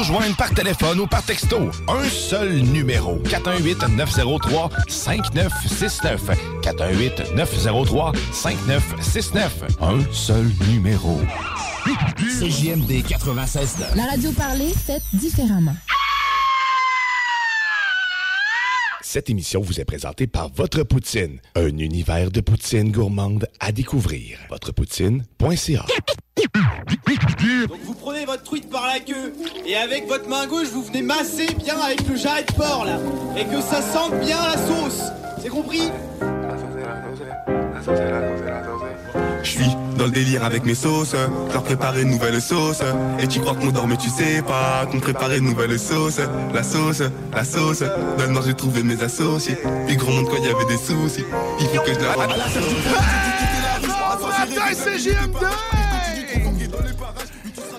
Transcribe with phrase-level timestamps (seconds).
[0.00, 3.18] Nous joindre par téléphone ou par texto, un seul numéro.
[3.24, 6.18] 418-903-5969.
[6.62, 9.50] 418-903-5969.
[9.80, 11.18] Un seul numéro.
[12.18, 15.76] CJMD 96 La radio parlée, faite différemment.
[19.12, 24.38] Cette émission vous est présentée par Votre Poutine, un univers de poutine gourmande à découvrir.
[24.50, 25.84] Votrepoutine.ca
[27.68, 29.34] Donc vous prenez votre truite par la queue
[29.66, 33.00] et avec votre main gauche vous venez masser bien avec le jarret de porc là
[33.36, 35.02] et que ça sente bien la sauce.
[35.42, 35.90] C'est compris?
[39.42, 41.14] Je suis dans le délire avec mes sauces,
[41.52, 42.80] leur préparer une nouvelle sauce.
[43.18, 46.20] Et tu crois qu'on dort mais tu sais pas qu'on préparait une nouvelle sauce.
[46.54, 47.02] La sauce,
[47.34, 47.80] la sauce,
[48.16, 49.58] dans le nord j'ai trouvé mes associés.
[49.86, 51.24] Puis gros monde quand il y avait des soucis,
[51.60, 52.30] il faut que je leur rende.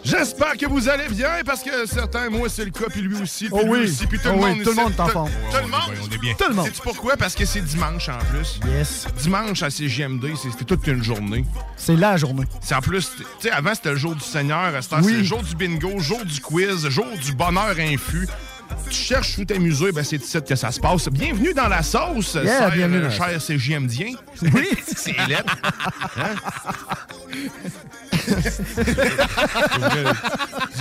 [0.03, 3.45] J'espère que vous allez bien parce que certains, moi c'est le cas, puis lui aussi,
[3.45, 3.79] puis Oh lui oui.
[3.83, 4.63] aussi, puis tout Oh le oui, monde.
[4.63, 5.29] tout le monde est en Tout- forme.
[5.51, 5.81] Tout le monde?
[6.09, 6.33] on est bien.
[6.33, 6.65] Tout le monde.
[6.65, 7.17] Sais-tu pourquoi?
[7.17, 8.59] Parce que c'est dimanche en plus.
[8.67, 9.05] Yes.
[9.21, 11.45] Dimanche à CGMD, c'était toute une journée.
[11.77, 12.45] C'est la journée.
[12.61, 15.11] C'est en plus, tu sais, avant c'était le jour du Seigneur, à cette heure, Oui.
[15.11, 18.27] c'est le jour du bingo, jour du quiz, jour du bonheur infus.
[18.89, 21.07] Tu cherches où t'amuser, ben c'est ici que ça se passe.
[21.09, 24.13] Bienvenue dans la sauce, Yeah, cher, bienvenue euh, cher CGMDien.
[24.41, 24.67] Oui.
[24.95, 25.55] C'est lettre.
[26.17, 26.35] Hein?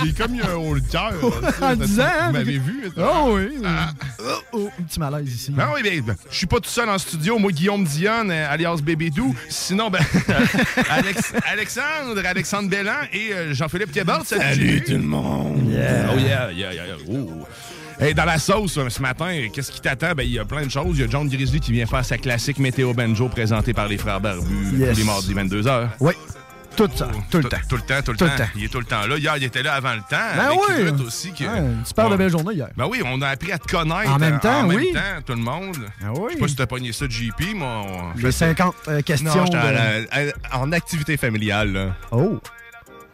[0.03, 1.13] J'ai comme eu un haut le cœur.
[1.61, 2.89] En disant, hein, Vous m'avez vu?
[2.97, 3.57] Oh oui.
[3.65, 3.91] Ah.
[4.19, 5.51] Oh, oh, un petit malaise ici.
[5.51, 7.37] Ben oui, ben, ben, je suis pas tout seul en studio.
[7.39, 9.35] Moi, Guillaume Dionne, euh, alias Bébédou.
[9.49, 9.99] Sinon, ben,
[10.89, 14.25] Alex- Alexandre, Alexandre Bellan et euh, Jean-Philippe Thiebald.
[14.25, 15.61] Salut, tout le monde.
[15.67, 16.95] Oh yeah, yeah, yeah, yeah.
[17.09, 17.45] Oh.
[18.01, 20.13] Hey, dans la sauce, euh, ce matin, qu'est-ce qui t'attend?
[20.15, 20.97] Ben, il y a plein de choses.
[20.97, 23.97] Il y a John Grizzly qui vient faire sa classique météo banjo présentée par les
[23.99, 24.41] frères Barbus
[24.73, 24.93] Yes.
[24.93, 25.87] tous les mardis 22h.
[25.99, 26.13] Oui.
[26.75, 27.09] Tout ça.
[27.29, 27.57] Tout le temps.
[27.69, 28.37] Tout le temps, tout le Tout le temps.
[28.37, 28.49] temps.
[28.55, 29.17] Il est tout le temps là.
[29.17, 30.15] Hier, il était là avant le temps.
[30.35, 30.83] Ben avec oui.
[30.89, 31.31] Ruth aussi.
[31.33, 32.69] Que, Ouais, super de belle journée hier.
[32.75, 34.09] Ben oui, on a appris à te connaître.
[34.09, 34.93] En même temps, en même oui.
[34.93, 35.77] temps, tout le monde.
[36.01, 36.29] Ah oui.
[36.29, 38.13] Je sais pas si t'as pogné ça JP, mais on...
[38.17, 39.29] Les 50 euh, questions.
[39.35, 41.73] Non, j'étais de- à la- à- en activité familiale.
[41.73, 41.95] là.
[42.11, 42.39] Oh.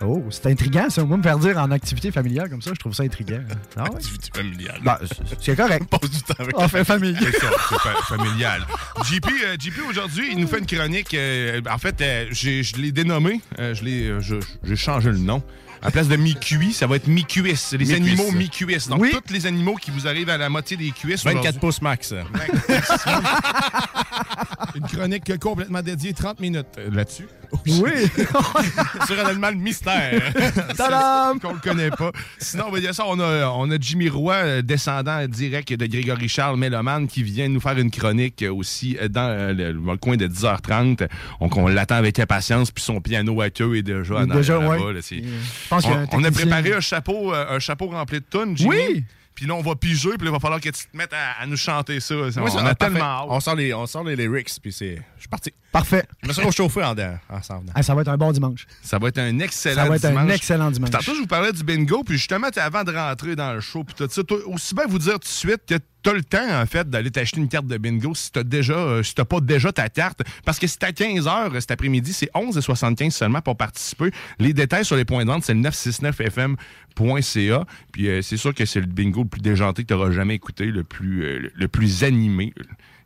[0.03, 1.03] Oh, c'est intriguant, ça.
[1.03, 3.39] Moi, me faire dire en activité familiale comme ça, je trouve ça intriguant.
[3.75, 3.95] Ah ouais?
[3.95, 4.79] Activité familiale.
[4.83, 4.97] Ben,
[5.39, 5.85] c'est- correct.
[5.89, 7.17] Passe du temps avec On fait familier.
[7.19, 8.61] C'est ça, c'est fa- familial.
[9.05, 11.13] JP, euh, JP aujourd'hui, il nous fait une chronique.
[11.15, 13.41] euh, en fait, euh, j'ai- je l'ai dénommé.
[13.59, 15.41] euh, je l'ai, je- j'ai changé le nom.
[15.81, 17.73] À place de mi-cuit, ça va être mi-cuisse.
[17.73, 18.87] Les animaux mi-cuisse.
[18.87, 19.11] Donc, Oui.
[19.25, 21.23] tous les animaux qui vous arrivent à la moitié des cuisses.
[21.23, 21.59] 24 aujourd'hui.
[21.59, 22.13] pouces max.
[24.75, 27.27] Une chronique complètement dédiée, 30 minutes euh, là-dessus.
[27.67, 27.91] Oui.
[29.05, 30.33] Sur un animal mystère.
[30.77, 31.39] Tadam!
[31.39, 32.11] qu'on le connaît pas.
[32.37, 35.85] Sinon, on va dire ça, on a, on a Jimmy Roy, euh, descendant direct de
[35.85, 40.17] Grégory Charles Méloman, qui vient nous faire une chronique euh, aussi euh, dans le, coin
[40.17, 41.07] de 10h30.
[41.41, 44.85] Donc, on l'attend avec impatience, puis son piano à queue est déjà en Déjà, arrière
[44.85, 44.93] ouais.
[44.93, 48.25] là, Je pense y a on, on a préparé un chapeau, un chapeau rempli de
[48.29, 48.69] tunes, Jimmy.
[48.69, 49.03] Oui!
[49.37, 51.39] Puis là, on va piger, puis là, il va falloir que tu te mettes à,
[51.43, 52.15] à nous chanter ça.
[52.15, 52.75] Moi, on ça- a parfait.
[52.75, 53.25] tellement hâte.
[53.29, 54.95] On sort les, on sort les lyrics, puis c'est.
[55.15, 55.53] Je suis parti.
[55.71, 56.07] Parfait.
[56.23, 57.71] Je me suis réchauffé en, dedans, en s'en venant.
[57.75, 58.65] Ah, ça va être un bon dimanche.
[58.81, 60.31] Ça va être un excellent Ça va être un dimanche.
[60.33, 60.89] excellent dimanche.
[60.89, 63.83] Puis Tantôt, je vous parlais du bingo, puis justement, avant de rentrer dans le show,
[63.83, 66.61] puis tout ça, toi, aussi bien vous dire tout de suite que t'as le temps,
[66.61, 69.39] en fait, d'aller t'acheter une carte de bingo si t'as déjà, euh, si t'as pas
[69.41, 70.21] déjà ta carte.
[70.45, 74.11] Parce que c'est à 15h cet après-midi, c'est 11h75 seulement pour participer.
[74.39, 77.65] Les détails sur les points de vente, c'est le 969fm.ca.
[77.91, 80.65] Puis euh, c'est sûr que c'est le bingo le plus déjanté que t'auras jamais écouté,
[80.65, 82.53] le plus, euh, le- plus animé,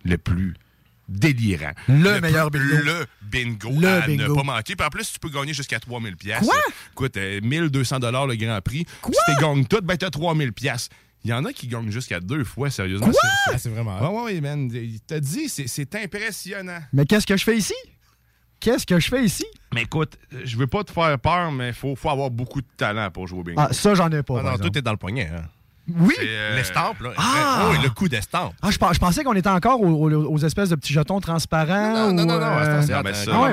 [0.03, 0.53] le plus
[1.09, 1.71] délirant.
[1.89, 2.75] Le meilleur bingo.
[2.83, 4.29] Le bingo Le à bingo.
[4.29, 4.75] ne pas manquer.
[4.75, 6.39] Puis en plus, tu peux gagner jusqu'à 3000 pièces.
[6.45, 6.55] Quoi?
[6.93, 8.85] Écoute, euh, 1200 dollars le Grand Prix.
[9.01, 9.13] Quoi?
[9.13, 10.89] Si tu gagnes tout, ben t'as 3000 pièces.
[11.23, 13.11] Il y en a qui gagnent jusqu'à deux fois, sérieusement.
[13.11, 13.19] C'est-
[13.53, 13.99] Ah, c'est vraiment.
[13.99, 14.69] Ouais, ouais, ouais, man.
[14.73, 16.79] Il t'a dit, c'est- impressionnant.
[16.93, 17.75] Mais qu'est-ce que je fais ici?
[18.59, 19.45] Qu'est-ce que je fais ici?
[19.73, 23.09] Mais écoute, je veux pas te faire peur, mais faut, faut avoir beaucoup de talent
[23.11, 23.59] pour jouer au bingo.
[23.61, 24.35] Ah, ça, j'en ai pas.
[24.39, 24.69] Ah non, exemple.
[24.71, 25.29] tout est dans le poignet.
[25.33, 25.43] Hein.
[25.87, 26.13] Oui?
[26.21, 27.09] Euh, L'estampe, là.
[27.17, 27.69] Ah!
[27.69, 28.53] Oh, et le coup d'estampe.
[28.61, 31.19] Ah, je, pens- je pensais qu'on était encore aux, aux- aux espèces de petits jetons
[31.19, 31.93] transparents.
[31.93, 33.31] Non, non, non, non, euh, attends, c'est Ah, ben hein.
[33.33, 33.51] Ah ouais,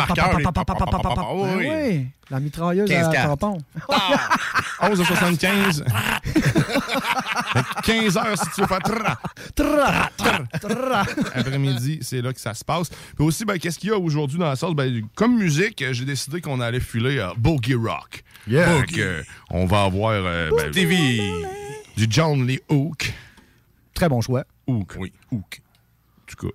[1.18, 3.58] Ah oui, Ah La mitrailleuse 15 à tampon.
[4.82, 5.84] 11 à 75.
[7.84, 8.78] 15 heures si tu veux faire.
[8.80, 9.18] tra.
[9.54, 11.04] Tra, tra, tra.
[11.34, 12.90] Après-midi, c'est là que ça se passe.
[12.90, 14.74] Puis aussi, ben, qu'est-ce qu'il y a aujourd'hui dans la sauce?
[14.74, 18.22] Ben, comme musique, euh, j'ai décidé qu'on allait filer à Boogie Rock.
[18.46, 18.82] Yeah.
[18.98, 21.20] Euh, on va avoir euh, ben, TV.
[21.98, 23.12] Du John Lee Hook.
[23.94, 24.44] Très bon choix.
[24.66, 24.94] Hook.
[24.98, 25.12] Oui.
[25.32, 25.60] Hook.
[25.60, 26.54] En tout cas.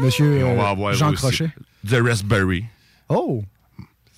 [0.00, 1.50] Monsieur on va euh, avoir Jean aussi Crochet.
[1.88, 2.64] The Raspberry.
[3.08, 3.42] Oh,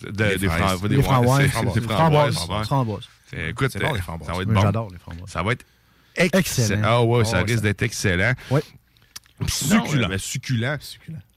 [0.02, 0.60] De- Des des, fraises.
[0.60, 0.90] framboises.
[0.90, 1.46] des Framboises.
[2.66, 4.26] framboises, Écoute, bon, les framboises.
[4.28, 4.60] Ça va être Oui, bon.
[4.60, 5.30] J'adore les framboises.
[5.30, 5.64] Ça va être
[6.16, 6.38] Excellent.
[6.40, 6.82] excellent.
[6.84, 8.32] Ah ouais, ça ouais, risque ça- d'être excellent.
[8.50, 8.62] Ouais.
[9.48, 10.04] Sinon, Succulent.
[10.04, 10.78] euh, ben, succulent.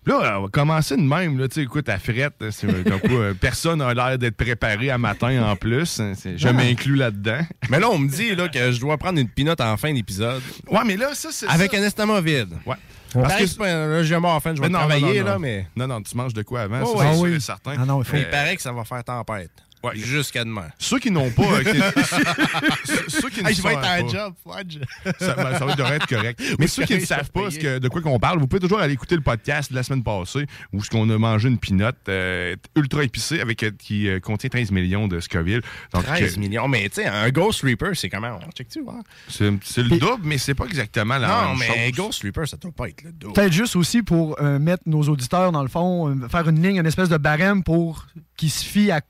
[0.06, 1.38] Là, on va commencer de même.
[1.38, 4.89] Là, Tu sais, écoute, à frette, c'est euh, quoi, euh, personne n'a l'air d'être préparé
[4.89, 6.00] à matin en plus.
[6.00, 7.42] hein, c'est- Je m'inclus là-dedans.
[7.69, 10.42] Mais là, on me dit là, que je dois prendre une pinote en fin d'épisode.
[10.69, 11.77] Ouais, mais là, ça, c'est Avec ça.
[11.77, 12.50] un estomac vide.
[12.65, 12.75] Ouais.
[13.13, 15.31] Parce Parce que que- là, j'ai mort en fin, je vais non, travailler, non, non,
[15.33, 15.68] là, mais.
[15.75, 17.06] Non, non, tu manges de quoi avant, Oh, ouais.
[17.06, 17.42] c'est Ah oui.
[17.42, 17.74] certain.
[17.80, 19.51] Ah non, il faut- Il paraît que ça va faire tempête.
[19.83, 19.95] Ouais.
[19.95, 20.67] Jusqu'à demain.
[20.77, 21.43] Ceux qui n'ont pas...
[21.53, 24.77] euh, qui- ceux- qui ne Hey, je vais savent être à un pas- job, fudge.
[25.19, 26.41] Ça, ben, ça devrait être correct.
[26.59, 27.61] Mais ceux qui ne savent pas ce payer.
[27.61, 30.03] que, de quoi qu'on parle, vous pouvez toujours aller écouter le podcast de la semaine
[30.03, 34.19] passée où ce qu'on a mangé une pinotte euh, ultra épicée avec euh, qui euh,
[34.19, 35.61] contient 13 millions de Scoville.
[35.93, 36.67] Donc, 13 euh, millions.
[36.67, 38.39] Mais tu sais, un Ghost Reaper, c'est comment?
[38.45, 38.97] On check-tu, voir?
[39.27, 42.05] c'est c'est le double, mais c'est pas exactement la Non, même mais chose.
[42.05, 43.31] Ghost Reaper, ça doit pas être le dos.
[43.31, 46.77] Peut-être juste aussi pour euh, mettre nos auditeurs, dans le fond, euh, faire une ligne,
[46.77, 48.05] une espèce de barème pour
[48.37, 49.01] qu'ils se fient à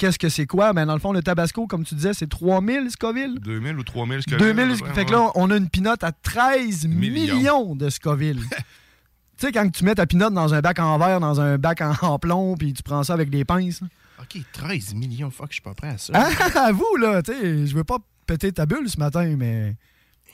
[0.00, 0.72] qu'est-ce que c'est quoi?
[0.72, 3.38] Ben, dans le fond, le Tabasco, comme tu disais, c'est 3000 Scoville.
[3.40, 4.38] 2000 ou 3000 Scoville.
[4.38, 7.34] 2000, à peu près, fait que là, on a une pinotte à 13 Millions.
[7.36, 8.40] millions, de Scoville.
[8.48, 8.56] tu
[9.36, 11.92] sais, quand tu mets ta pinotte dans un bac en verre, dans un bac en,
[12.02, 13.82] en plomb, puis tu prends ça avec des pinces.
[13.82, 13.88] là.
[14.22, 15.30] OK, 13 millions.
[15.30, 16.12] Fuck, je suis pas prêt à ça.
[16.14, 19.76] Ah, à vous, là, tu sais, je veux pas péter ta bulle ce matin, mais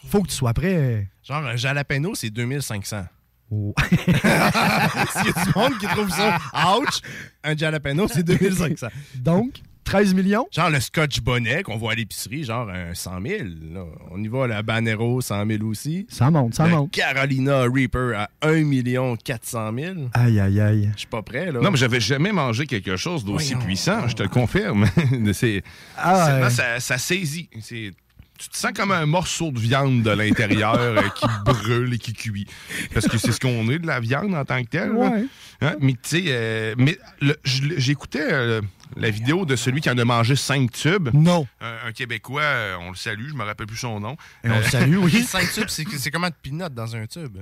[0.08, 1.08] faut que tu sois prêt.
[1.24, 3.04] Genre, un jalapeno, c'est 2500.
[3.50, 3.74] Oh.
[3.90, 6.38] S'il y a du monde qui trouve ça
[6.78, 7.00] ouch,
[7.44, 8.88] un jalapeno, c'est 2500.
[9.16, 10.48] Donc, 13 millions?
[10.50, 13.38] Genre le scotch bonnet qu'on voit à l'épicerie, genre un 100 000.
[13.72, 13.84] là.
[14.10, 16.06] On y va, le Banero, 100 000 aussi.
[16.10, 16.90] Ça monte, ça le monte.
[16.90, 19.94] Carolina Reaper à 1 400 000.
[20.12, 20.90] Aïe, aïe, aïe.
[20.94, 21.60] Je suis pas prêt, là.
[21.60, 24.86] Non, mais j'avais jamais mangé quelque chose d'aussi puissant, je te le confirme.
[25.32, 25.62] C'est,
[25.96, 26.50] Ah, c'est- ouais.
[26.50, 27.48] ça, ça saisit.
[27.60, 27.92] C'est-
[28.38, 32.12] tu te sens comme un morceau de viande de l'intérieur euh, qui brûle et qui
[32.12, 32.46] cuit.
[32.94, 34.92] Parce que c'est ce qu'on est de la viande en tant que telle.
[34.92, 35.24] Ouais.
[35.62, 35.76] Hein?
[35.80, 36.98] Mais tu sais, euh, mais
[37.44, 38.60] j'écoutais euh,
[38.96, 41.08] la vidéo de celui qui en a mangé cinq tubes.
[41.14, 41.46] Non.
[41.60, 44.16] Un, un Québécois, euh, on le salue, je me rappelle plus son nom.
[44.44, 45.22] Et on le salue, oui.
[45.26, 47.38] 5 tubes, c'est comment de peanuts dans un tube?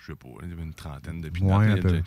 [0.00, 1.60] je sais pas, il y avait une trentaine de Ouais, pinottes.
[1.62, 2.02] un peu.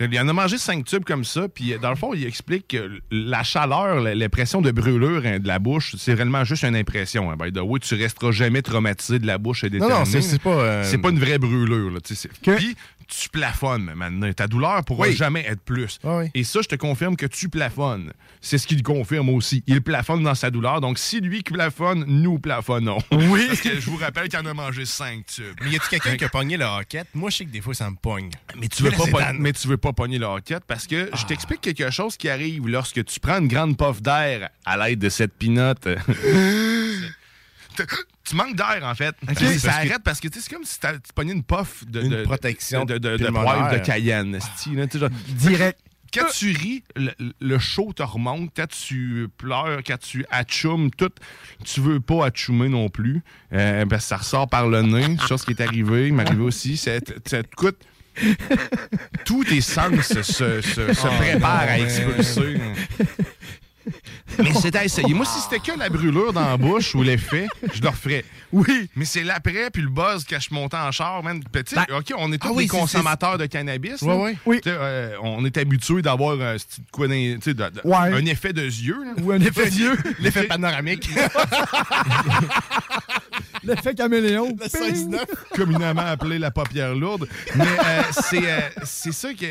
[0.00, 3.00] Il en a mangé cinq tubes comme ça, puis dans le fond, il explique que
[3.10, 7.30] la chaleur, la- l'impression de brûlure hein, de la bouche, c'est réellement juste une impression.
[7.30, 7.36] Hein.
[7.38, 10.20] By the way, tu resteras jamais traumatisé de la bouche et des Non, non, c'est
[10.22, 10.50] c'est pas...
[10.50, 11.90] euh, C'est pas une vraie brûlure.
[11.90, 12.76] Là, tu sais, c'est- Que- Puis,
[13.08, 14.32] tu plafonnes maintenant.
[14.32, 15.14] Ta douleur pourra Oui.
[15.14, 16.00] jamais être plus.
[16.02, 16.24] Ah oui.
[16.34, 18.12] Et ça, je te confirme que tu plafonnes.
[18.40, 19.62] C'est ce qu'il confirme aussi.
[19.68, 20.80] Il plafonne dans sa douleur.
[20.80, 22.98] Donc, si lui qui plafonne, nous plafonnons.
[23.12, 23.44] Oui.
[23.46, 25.54] Parce que je vous rappelle qu'il en a mangé cinq tubes.
[25.62, 27.02] Mais y a-tu quelqu'un qui a pogné le hockey?
[27.14, 28.30] Moi, je sais que des fois, ça me pogne.
[28.60, 31.60] Mais tu veux pas, mais tu veux pas pogner le hockey parce que je t'explique
[31.60, 35.34] quelque chose qui arrive lorsque tu prends une grande puff d'air à l'aide de cette
[35.34, 35.88] pinotte.
[38.24, 39.14] tu manques d'air, en fait.
[39.20, 41.44] Ça Parce que- arrête parce que tu sais, c'est comme si t'as- tu pognais une
[41.44, 44.38] puff de, Une de- protection de, de, de poivre de Cayenne.
[44.94, 45.78] genre, Direct.
[46.14, 48.50] quand tu ris, le, le chaud te remonte.
[48.56, 51.10] Quand tu pleures, quand tu atchoumes, tout,
[51.64, 53.22] tu veux pas atchoumer non plus.
[53.52, 55.16] euh, que ça ressort par le nez.
[55.28, 56.76] Chose qui est arrivée, il m'est arrivé aussi.
[56.78, 57.76] Ça te coûte.
[59.24, 62.60] Tous tes sens se, se, se- se préparent à expulser.
[64.38, 65.14] Mais c'est à essayer.
[65.14, 68.24] Moi, si c'était que la brûlure dans la bouche ou l'effet, je le referais.
[68.52, 68.88] Oui.
[68.96, 71.40] Mais c'est l'après puis le buzz quand je montais en char, man.
[71.66, 74.02] Sais, Ben- OK, on est tous Ah oui, des consommateurs de cannabis.
[74.02, 74.16] Ouais, là.
[74.16, 74.36] ouais.
[74.46, 74.60] Oui.
[74.64, 76.80] Sais, euh, on est habitué d'avoir petit
[77.54, 77.96] de- de- Ouais.
[77.96, 78.98] un effet de yeux.
[79.04, 79.12] là.
[79.22, 79.96] Ou un effet d'yeux.
[80.18, 81.08] L'effet panoramique.
[83.64, 84.54] L'effet caméléon.
[84.60, 85.24] Le 16-9.
[85.54, 87.26] communément appelé la paupière lourde.
[87.56, 89.46] Mais euh, c'est euh, c'est ça que.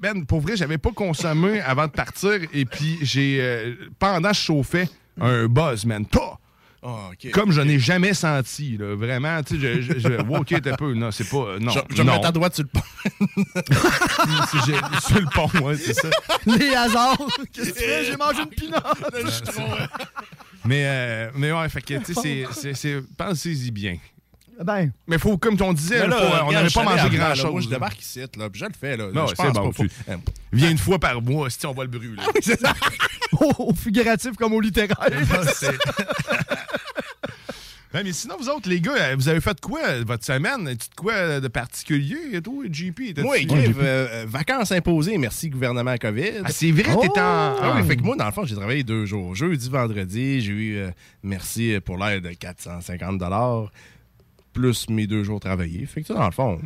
[0.00, 2.32] Ben, pour vrai, j'avais pas consommé avant de partir.
[2.52, 3.38] Et puis, j'ai.
[3.40, 4.88] euh, pendant que je chauffais,
[5.20, 6.04] un buzz, man.
[6.04, 6.36] Pas!
[6.84, 7.30] Ah, ok.
[7.30, 10.92] Comme je n'ai jamais senti, là, vraiment, tu sais, je, je, je- ok, t'es peu,
[10.94, 12.14] non, c'est pas, non, Je, je me non.
[12.16, 12.82] mets ta droite sur le pont.
[15.06, 16.08] Sur le pont, ouais, c'est ça.
[16.46, 17.16] Les hasards.
[17.52, 18.04] Qu'est-ce que tu fais?
[18.04, 18.82] J'ai mangé une pinotte.
[20.64, 23.98] Mais, euh, mais ouais, fait que, tu sais, c'est- c'est- c'est, pensez-y bien.
[24.62, 27.50] Ben, Mais faut, comme on disait, Mais là, faut- on n'avait pas mangé grand-chose.
[27.52, 28.96] Moi, je débarque ici, là, puis je le fais.
[28.96, 29.08] Là.
[29.12, 29.90] Non, je c'est bon, pas, faut- tu-
[30.52, 32.22] Viens une fois par mois, si on va le brûler.
[33.40, 34.96] au, au figuratif comme au littéraire.
[37.94, 40.66] Ouais, mais sinon, vous autres, les gars, euh, vous avez fait quoi euh, votre semaine?
[40.66, 43.12] As-tu de quoi euh, de particulier et tout, JP?
[43.18, 43.22] Euh,
[43.82, 46.40] euh, vacances imposées, merci gouvernement COVID.
[46.42, 47.56] Ah, c'est vrai, t'es en.
[47.60, 49.34] Ah oui, fait que moi, dans le fond, j'ai travaillé deux jours.
[49.34, 50.90] Jeudi, vendredi, j'ai eu euh,
[51.22, 53.18] merci pour l'aide de 450
[54.52, 55.86] plus mes deux jours travaillés.
[55.86, 56.60] Fait que ça, dans le fond,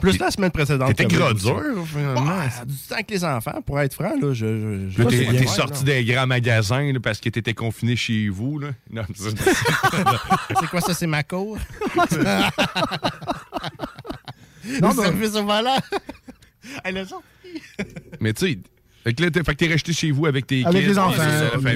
[0.00, 0.94] plus la semaine précédente.
[0.94, 2.24] T'étais gros dur, finalement.
[2.24, 4.88] Bah, du temps avec les enfants, pour être franc, là, je...
[5.08, 8.58] t'es, sorti des grands magasins là, parce que t'étais confiné chez vous.
[8.58, 8.70] Là.
[8.90, 9.36] Non, c'est-
[10.60, 11.58] C'est quoi ça, c'est ma cour?
[14.80, 15.76] Non, mais- service au volant?
[16.84, 17.24] Elle a sorti.
[18.20, 18.58] mais tu sais,
[19.02, 20.98] fait que là, t'es, fait que t'es resté chez vous avec tes Avec kids, les
[20.98, 21.22] enfants.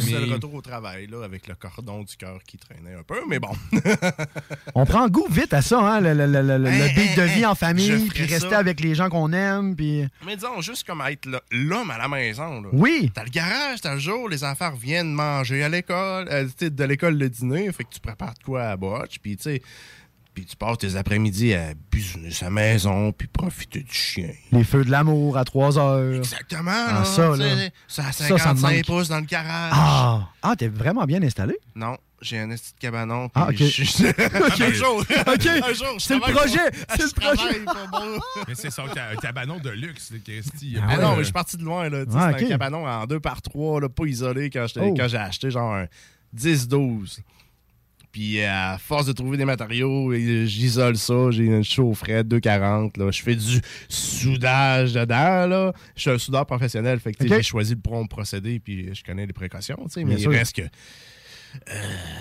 [0.01, 3.21] c'est le retour au travail, là, avec le cordon du cœur qui traînait un peu,
[3.29, 3.51] mais bon.
[4.75, 7.23] On prend goût vite à ça, hein, le, le, le, le- le Hey, beat de
[7.23, 8.59] hey, vie en famille, puis rester ça.
[8.59, 10.05] avec les gens qu'on aime, puis...
[10.27, 12.61] Mais disons, juste comme être là- l'homme à la maison.
[12.63, 12.69] Là.
[12.73, 13.11] Oui!
[13.15, 17.17] T'as le garage, t'as le jour, les enfants reviennent manger à l'école, euh, de l'école
[17.19, 19.63] le dîner, fait que tu prépares de quoi à botch, puis tu sais,
[20.35, 24.31] puis tu passes tes après-midi à business sa maison, puis profiter du chien.
[24.53, 26.15] Les feux de l'amour à 3 heures.
[26.17, 27.69] Exactement, Ah, là, ça, là.
[27.87, 28.85] Ça à Ça, ça me 55 manque.
[28.87, 29.73] pouces dans le garage.
[29.75, 30.29] Ah!
[30.43, 31.57] Ah, t'es vraiment bien installé?
[31.77, 33.31] Non, j'ai un petit cabanon.
[33.35, 33.57] Ah, ok.
[33.57, 35.47] je- un jour, OK.
[35.47, 37.61] un jour, C'est le projet, pour- c'est le je projet.
[38.49, 40.77] Mais c'est ça, t'as un cabanon de luxe, Christy.
[40.81, 41.03] Ah Ah ouais.
[41.03, 41.89] non, mais je suis parti de loin.
[41.89, 42.05] Là.
[42.15, 42.51] Ah, C'était ok.
[42.51, 44.95] un cabanon en 2 par 3 là, pas isolé quand Oh.
[44.97, 45.87] quand j'ai acheté genre un
[46.37, 47.21] 10-12.
[48.15, 52.97] Puis euh, à force de trouver des matériaux, et j'isole ça, j'ai une chaufferette 240.
[52.97, 53.11] Là.
[53.11, 55.47] Je fais du soudage dedans.
[55.49, 55.73] Là.
[55.97, 59.27] Je suis un soudeur professionnel, fait que j'ai choisi le bon procédé, puis je connais
[59.27, 59.77] les précautions.
[59.87, 60.63] tu sais, Mais il reste que.
[60.63, 61.75] euh,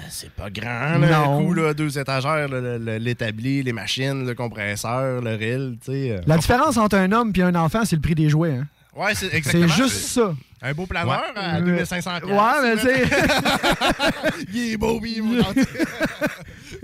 [0.09, 1.39] c'est pas grand, là, Non.
[1.39, 5.77] un coup, là, deux étagères, là, le- le- l'établi, les machines, le compresseur, le reel,
[5.85, 6.11] tu sais.
[6.11, 6.21] euh.
[6.25, 8.53] La différence entre un homme et un enfant, c'est le prix des jouets.
[8.57, 8.67] Hein.
[8.95, 9.67] Ouais, c'est C'est exactement.
[9.67, 10.35] juste ça.
[10.61, 11.61] Un beau planeur à Ouais.
[11.63, 13.03] 2500 Ouais, mais tu sais...
[14.53, 15.43] Il est beau, il est beau.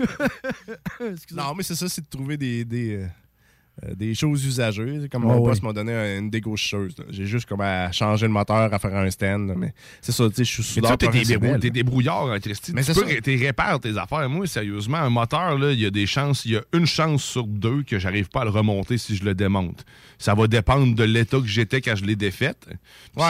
[1.34, 3.06] Non, mais c'est ça, c'est de trouver des, des, euh,
[3.84, 5.08] euh, des choses usagées.
[5.10, 6.94] Comme mon boss m'a donné un- une dégaucheuse.
[7.10, 9.48] J'ai juste comme à changer le moteur, à faire un stand.
[9.48, 12.72] là, Mais c'est ça, tu sais, je suis soudeur t'es, débrou- débrouillard, hein, Christy.
[12.74, 13.20] Mais tu c'est peux, ça.
[13.20, 14.28] t'es répares tes affaires.
[14.28, 17.22] Moi, sérieusement, un moteur, là, il y a des chances, il y a une chance
[17.22, 19.84] sur deux que j'arrive pas à le remonter si je le démonte.
[20.22, 22.68] Ça va dépendre de l'état que j'étais quand je l'ai défaite.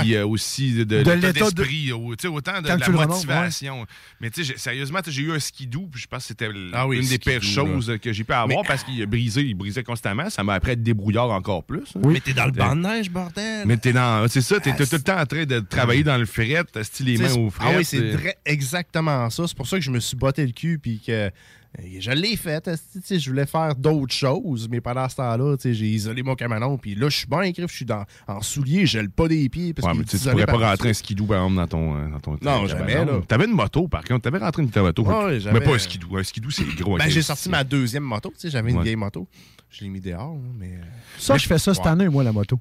[0.01, 2.69] Puis euh, aussi de, de l'état l'état de- d'esprit, ou, tu sais, autant de, de
[2.69, 3.87] la remontes, motivation.
[4.21, 6.89] Mais tu sais, j'ai- sérieusement, j'ai eu un skidoo, puis je pense que c'était Ah
[6.89, 9.55] oui, une des pires choses que j'ai pu avoir Mais- parce qu'il a brisé, il
[9.55, 10.29] brisait constamment.
[10.31, 11.85] Ça m'a appris à être débrouillard encore plus.
[11.95, 12.01] hein.
[12.09, 13.67] Mais t'es dans le banc de neige, bordel.
[13.67, 14.27] Mais t'es dans.
[14.29, 16.83] C'est ça, t'es Ah, tout le temps en train de travailler dans le fret, t'as
[16.83, 17.67] style les mains au fret.
[17.69, 18.17] Ah oui, c'est euh,
[18.47, 19.45] exactement ça.
[19.47, 21.31] C'est pour ça que je me suis botté le cul puis que
[21.79, 22.69] je l'ai fait.
[23.07, 26.77] tu Je voulais faire d'autres choses, mais pendant ce temps-là, tu j'ai isolé mon camion.
[26.79, 29.49] Puis là, je suis bien écrit, je suis dans, en souliers, je le pas des
[29.49, 29.73] pieds.
[29.73, 31.97] Parce Ouais, tu tu pourrais pas rentrer un skidoo, par exemple, dans ton.
[31.97, 33.21] euh, Dans ton Non, jamais, là.
[33.27, 34.23] T'avais une moto, par contre.
[34.23, 35.05] T'avais rentré une moto.
[35.05, 36.17] Ouais, mais pas un skidoo.
[36.17, 36.97] Un skidoo, c'est gros.
[36.99, 38.33] Ben, j'ai sorti ma deuxième moto.
[38.39, 38.83] Tu j'avais une Ouais.
[38.85, 39.27] vieille moto.
[39.71, 40.81] Je l'ai mis dehors, là, mais.
[41.19, 41.91] Ça, je fais ça cette Ouais.
[41.91, 42.59] année, moi, la moto.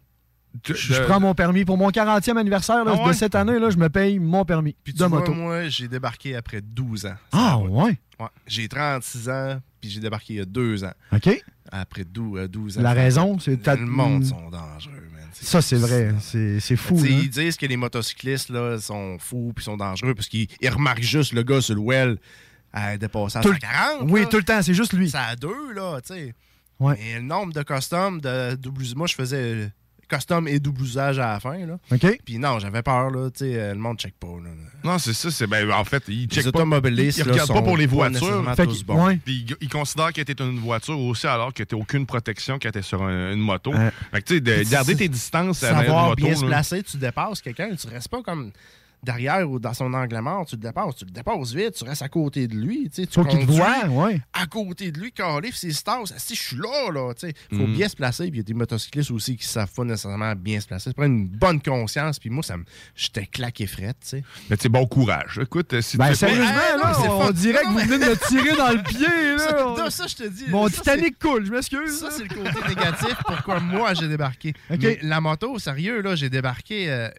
[0.63, 1.63] Tu- Je prends mon permis.
[1.63, 3.07] Pour mon 40e anniversaire là, Ah ouais?
[3.09, 5.33] de cette année, là, je me paye mon permis Puis tu de vois, moto.
[5.33, 7.15] moi, j'ai débarqué après 12 ans.
[7.31, 7.97] Ah, ouais?
[8.19, 8.27] Ouais.
[8.47, 10.91] J'ai 36 ans, puis j'ai débarqué il y a deux ans.
[11.13, 11.43] OK.
[11.71, 12.81] Après 12, euh, 12 ans.
[12.81, 13.65] La raison, c'est...
[13.67, 15.21] Le monde sont dangereux, man.
[15.33, 16.13] Ça, c'est vrai.
[16.19, 16.97] C'est c'est fou.
[16.99, 17.15] Tu là.
[17.21, 21.01] Ils disent que les motocyclistes là, sont fous puis sont dangereux parce qu'ils ils remarquent
[21.03, 22.17] juste le gars sur le well
[22.73, 24.09] à dépasser à Tout le- 140.
[24.11, 24.25] Oui, là.
[24.25, 25.09] tout le temps, c'est juste lui.
[25.11, 26.33] Ça à deux, là, tu sais.
[26.79, 26.95] Ouais.
[26.99, 29.71] Mais le nombre de customs, de double Moi, je faisais
[30.09, 31.77] custom et double usage à la fin, là.
[31.91, 32.19] OK?
[32.25, 34.49] Puis non, j'avais peur, là, tu sais, euh, le monde check pas, là.
[34.83, 35.29] Non, c'est ça.
[35.31, 36.59] C'est, ben, en fait, ils Les checkent pas.
[36.59, 38.43] automobilistes, Ils là, regardent pas pour les voitures.
[39.25, 42.71] Puis ils, ils considèrent que t'es une voiture aussi alors que t'as aucune protection quand
[42.71, 43.71] t'es sur un- une moto.
[43.73, 43.91] Ouais.
[44.11, 46.25] Fait que tu sais, de garder tes distances à Savoir moto.
[46.25, 48.51] bien se placer, tu dépasses quelqu'un, tu restes pas comme
[49.03, 52.01] derrière ou dans son angle mort, tu le dépasses, tu le dépasses vite, tu restes
[52.01, 54.19] à côté de lui, tu Faut qu'il te voie, ouais.
[54.33, 57.65] à côté de lui, calif ses stars, si je suis là, là, tu sais, faut
[57.67, 57.73] Mhm.
[57.75, 60.59] bien se placer, puis il y a des motocyclistes aussi qui savent pas nécessairement bien
[60.59, 62.63] se placer, c'est prendre une bonne conscience, puis moi, ça me,
[62.95, 64.23] j'étais claqué frette, tu sais.
[64.49, 65.39] Mais tu sais, bon courage.
[65.41, 67.31] Écoute, si Ben, sérieusement, Hey, non, là, c'est on fun.
[67.31, 68.97] dirait que Non, vous venez de me tirer dans le pied,
[69.37, 69.63] Ça, là.
[69.77, 70.45] non, ça, je te dis.
[70.49, 71.99] Mon ça, c'est- Titanic coule, je m'excuse.
[71.99, 73.15] Ça, c'est le côté négatif.
[73.25, 74.53] Pourquoi moi, j'ai débarqué.
[74.69, 76.89] Mais la moto, sérieux, là, j'ai débarqué.
[76.89, 77.09] euh, euh,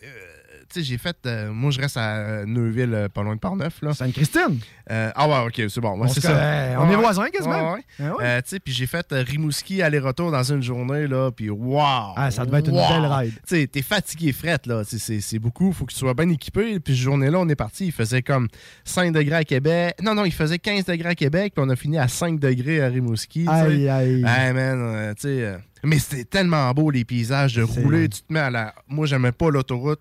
[0.72, 1.16] tu sais, j'ai fait.
[1.26, 3.82] euh, moi, je reste à euh, Neuville, euh, pas loin de Parneuf.
[3.82, 3.92] là.
[3.92, 4.58] Sainte-Christine.
[4.90, 5.98] Euh, ah ouais, ok, c'est bon.
[6.00, 6.74] Ouais, c'est ça.
[6.78, 7.76] On est voisins quasiment.
[8.00, 12.14] Euh, tu sais, puis j'ai fait Rimouski aller-retour dans une journée, là, puis wow!
[12.16, 13.32] Ah, ça devait être une belle ride.
[13.48, 14.82] Tu sais, t'es fatigué, frette, là.
[14.84, 16.80] C'est c'est beaucoup, faut que tu sois bien équipé.
[16.80, 18.48] Puis cette journée-là, on est parti, il faisait comme
[18.84, 19.96] 5 degrés à Québec.
[20.02, 22.80] Non, non, il faisait 15 degrés à Québec, puis on a fini à 5 degrés
[22.82, 23.40] à Rimouski.
[23.40, 23.50] tu sais.
[23.50, 24.24] Aïe, aïe.
[24.26, 25.56] Hey, man, tu sais.
[25.84, 28.08] mais c'était tellement beau, les paysages, de rouler.
[28.08, 28.74] Tu te mets à la.
[28.88, 30.00] Moi, j'aimais pas l'autoroute.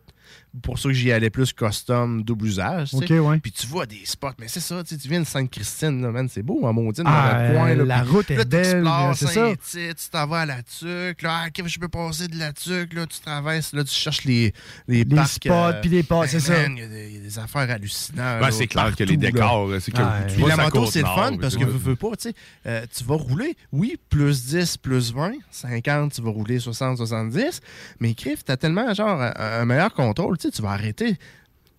[0.63, 2.89] Pour ça que j'y allais plus custom, double usage.
[2.91, 3.19] tu sais.
[3.19, 3.39] Ok, ouais.
[3.39, 6.11] Puis tu vois des spots, mais c'est ça, tu sais, tu viens de Sainte-Christine, là,
[6.11, 7.75] man, c'est beau, en maudine, Ah, dans le coin.
[7.75, 9.53] Là, la puis route est là, belle, t'explores c'est ça.
[9.93, 12.51] Tu t'en vas à la Tuque, là, ah, qu'est-ce que je peux passer de la
[12.51, 14.53] Tuque, là, tu traverses, là, tu cherches les,
[14.87, 15.29] les, Les parcs.
[15.29, 16.65] spots, puis les pas, c'est ça.
[16.65, 18.41] Il y, a des- il y a des affaires hallucinantes.
[18.41, 20.25] Ben, c'est clair que les décors, c'est que Ouais.
[20.27, 22.33] tu Puis vois la moto, c'est le fun parce que veux, veux pas, tu sais,
[22.65, 27.61] euh, tu vas rouler, oui, plus 10, plus 20, 50, tu vas rouler 60, 70,
[27.99, 31.17] mais Criff, t'as tellement, genre, un, un meilleur contrôle, tu sais, tu vas arrêter.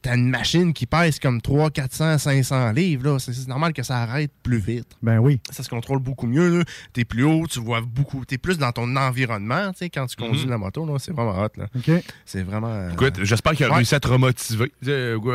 [0.02, 3.18] T'as une machine qui pèse comme 300, 400, 500 livres, là.
[3.18, 4.86] C'est normal que ça arrête plus vite.
[5.02, 5.40] Ben oui.
[5.50, 6.64] Ça se contrôle beaucoup mieux, là.
[6.94, 10.16] T'es plus haut, tu vois beaucoup, t'es plus dans ton environnement, tu sais, quand tu
[10.16, 10.94] conduis la moto, là.
[10.98, 11.66] C'est vraiment hot, là.
[11.76, 11.90] OK.
[12.24, 12.68] C'est vraiment...
[12.72, 13.74] euh, Écoute, j'espère qu'il a Ouais.
[13.76, 14.72] réussi à te remotiver.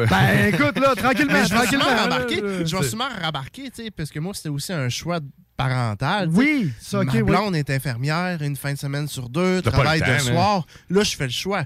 [0.09, 1.67] Ben écoute, là, tranquillement, Mais je vais
[2.01, 2.41] rembarquer.
[2.41, 2.65] là.
[2.65, 2.83] Je vais
[3.69, 5.19] tu sais, parce que moi, c'était aussi un choix
[5.57, 6.27] sais.
[6.31, 7.21] Oui, ça, OK, Ma oui.
[7.21, 10.65] blonde est infirmière une fin de semaine sur deux, travaille le de soir.
[10.89, 11.65] Là, je fais le choix.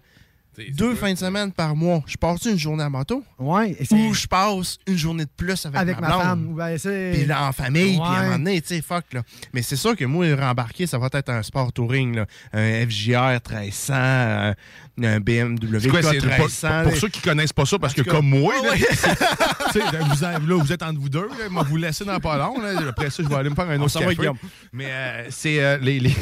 [0.74, 2.04] Deux fins de semaine par mois.
[2.06, 3.24] Je passe une journée à moto?
[3.38, 6.22] Ouais, ou je passe une journée de plus avec, avec ma blonde?
[6.22, 6.56] femme.
[6.56, 6.78] Ben.
[7.14, 9.22] Puis là, en famille, puis à un moment donné, tu sais, fuck, là.
[9.54, 12.26] Mais c'est sûr que moi, rembarquer, ça va être un sport touring, là.
[12.54, 14.56] Un FJR 1300, un,
[15.02, 16.84] un BMW C'est quoi, c'est- pour, 1300.
[16.84, 18.74] pour ceux qui connaissent pas ça, parce que comme moi, là,
[20.14, 22.56] vous, en- là, vous êtes entre vous deux, là, moi, vous laissez dans pas long.
[22.88, 24.30] Après ça, je vais aller me faire un autre va, café.
[24.74, 26.16] Mais euh, c'est euh, les, les-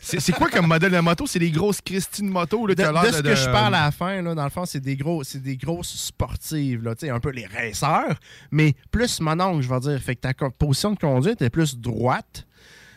[0.00, 1.26] c'est c'est quoi comme modèle de moto?
[1.26, 4.34] C'est les grosses Christine moto là, De, ce que je parle à la fin, là,
[4.34, 8.14] dans le fond, c'est des gros, des grosses sportives, là, un peu les racers,
[8.50, 10.00] mais plus mononcle, je vais dire.
[10.00, 12.46] Fait que ta position de conduite est plus droite.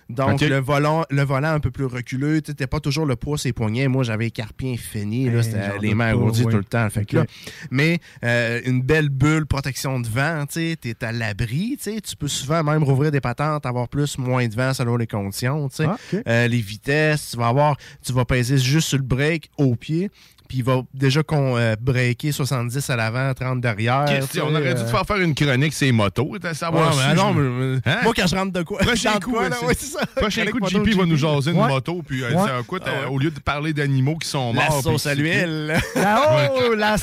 [0.09, 3.37] Donc, le, volant, le volant un peu plus reculé, tu n'étais pas toujours le poids
[3.37, 3.87] ses poignets.
[3.87, 4.29] Moi, j'avais
[5.29, 6.51] là, c'était j'en les mains ouais.
[6.51, 6.87] tout le temps.
[6.89, 7.23] Fait que Ok.
[7.23, 7.25] là,
[7.71, 12.63] mais euh, une belle bulle protection de vent, tu t'es à l'abri, tu peux souvent
[12.63, 15.69] même rouvrir des patentes, avoir plus, moins de vent selon les conditions.
[15.79, 15.97] Ah.
[16.27, 20.11] Euh, les vitesses, tu vas avoir, tu vas peser juste sur le break au pied,
[20.47, 24.05] puis il va déjà qu'on euh, breaker 70 à l'avant, 30 derrière.
[24.07, 26.23] Qu'est-ce- on aurait dû te faire faire une chronique sur les motos.
[26.31, 27.97] Ouais, mais non, je- mais- Hein?
[28.03, 30.05] moi quand je rentre de quoi, Prochain coup, quoi, là, c'est- ouais, c'est ça.
[30.15, 31.67] Prochain Chronique coup, moto, JP va nous jaser une Ouais.
[31.67, 32.43] moto, puis euh, Ouais.
[32.45, 34.63] dire, écoute, Ah euh, au lieu de parler d'animaux qui sont morts.
[34.69, 35.75] La puis sauce qui- à l'huile.
[35.95, 36.95] Ah, oh, la,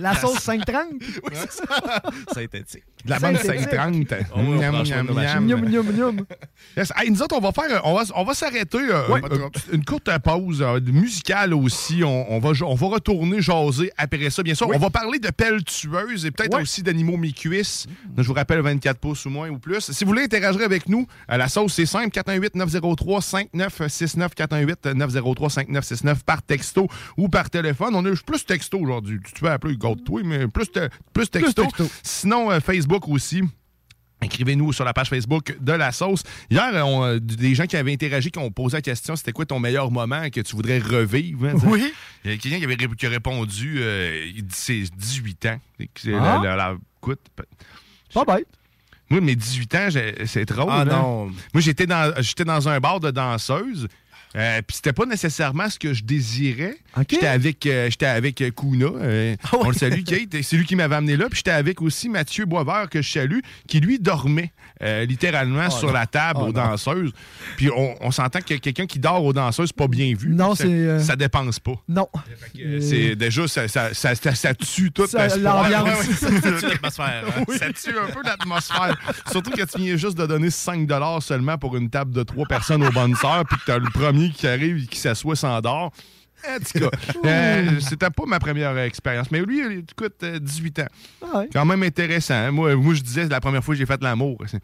[0.00, 0.86] la sauce 530.
[2.34, 2.82] Synthétique.
[3.04, 3.70] De la bonne Synthétique.
[3.70, 4.28] 530.
[4.36, 6.24] Oh, miam.
[6.76, 6.92] Yes.
[6.96, 9.02] Hey, nous autres, on va faire, on va, on va s'arrêter euh,
[9.72, 12.02] une courte pause euh, musicale aussi.
[12.04, 14.42] On, on va, on va retourner jaser après ça.
[14.42, 14.76] Bien sûr, Oui.
[14.76, 17.86] on va parler de pelles tueuses et peut-être aussi d'animaux mi-cuisses.
[18.16, 19.90] Je vous rappelle 24 pouces ou moins ou plus.
[19.92, 24.86] Si vous voulez interagir avec nous, à la sauce, c'est simple 418 903 5969 418
[24.94, 27.94] 903 5969 par texto ou par téléphone.
[27.94, 29.18] On est plus texto aujourd'hui.
[29.24, 31.62] Tu peux appeler Garde-toi, mais plus, te- plus texto.
[31.64, 31.88] texto.
[32.02, 33.42] Sinon, euh, Facebook aussi.
[34.22, 36.22] Écrivez-nous sur la page Facebook de la sauce.
[36.50, 39.44] Hier, on, euh, des gens qui avaient interagi, qui ont posé la question c'était quoi
[39.44, 41.92] ton meilleur moment que tu voudrais revivre hein, Oui.
[42.24, 45.60] Il y a quelqu'un qui avait qui a répondu euh, il dit c'est 18 ans.
[45.80, 45.84] Ah.
[46.06, 47.20] la- la- la- écoute,
[48.14, 48.46] Pas bête.
[49.10, 49.88] moi, mes 18 ans,
[50.26, 50.68] c'est drôle.
[50.70, 50.84] Ah hein.
[50.84, 51.26] non.
[51.52, 53.88] Moi, j'étais dans, j'étais dans un bar de danseuses.
[54.34, 56.76] Euh, Puis c'était pas nécessairement ce que je désirais.
[57.10, 58.86] J'étais avec, euh, j'étais avec euh, Kuna.
[58.86, 60.42] euh, On le salue, Kate.
[60.42, 61.26] C'est lui qui m'avait amené là.
[61.28, 65.92] Puis j'étais avec aussi Mathieu Boisvert, que je salue, qui lui dormait euh, littéralement sur
[65.92, 66.52] la table Oh aux non.
[66.68, 67.12] danseuses.
[67.56, 70.30] Puis on, on s'entend que quelqu'un qui dort aux danseuses, c'est pas bien vu.
[70.30, 71.74] Non, Ça- c'est, euh, Ça dépense pas.
[71.88, 72.08] Non.
[72.58, 75.68] Euh, C'est déjà, ça, ça, ça, ça- tue tout Ça, l'espoir.
[75.70, 76.06] l'ambiance.
[76.22, 77.24] Ouais, ouais, ça tue l'atmosphère.
[77.36, 77.44] hein.
[77.58, 78.96] Ça tue un peu l'atmosphère.
[79.30, 80.88] Surtout que tu viens juste de donner 5
[81.20, 84.21] seulement pour une table de 3 personnes aux bonnes sœurs, puis que t'as le premier
[84.30, 85.92] qui arrive et qui s'assoit s'endort.
[86.44, 86.90] En tout cas,
[87.24, 89.30] euh, c'était pas ma première euh, expérience.
[89.30, 89.84] Mais lui, il-
[90.24, 90.86] euh, 18 ans.
[91.22, 91.48] Ah ouais.
[91.52, 92.34] Quand même intéressant.
[92.34, 92.50] hein.
[92.50, 94.38] Moi, moi, je disais, c'est la première fois que j'ai fait l'amour.
[94.46, 94.60] C'est-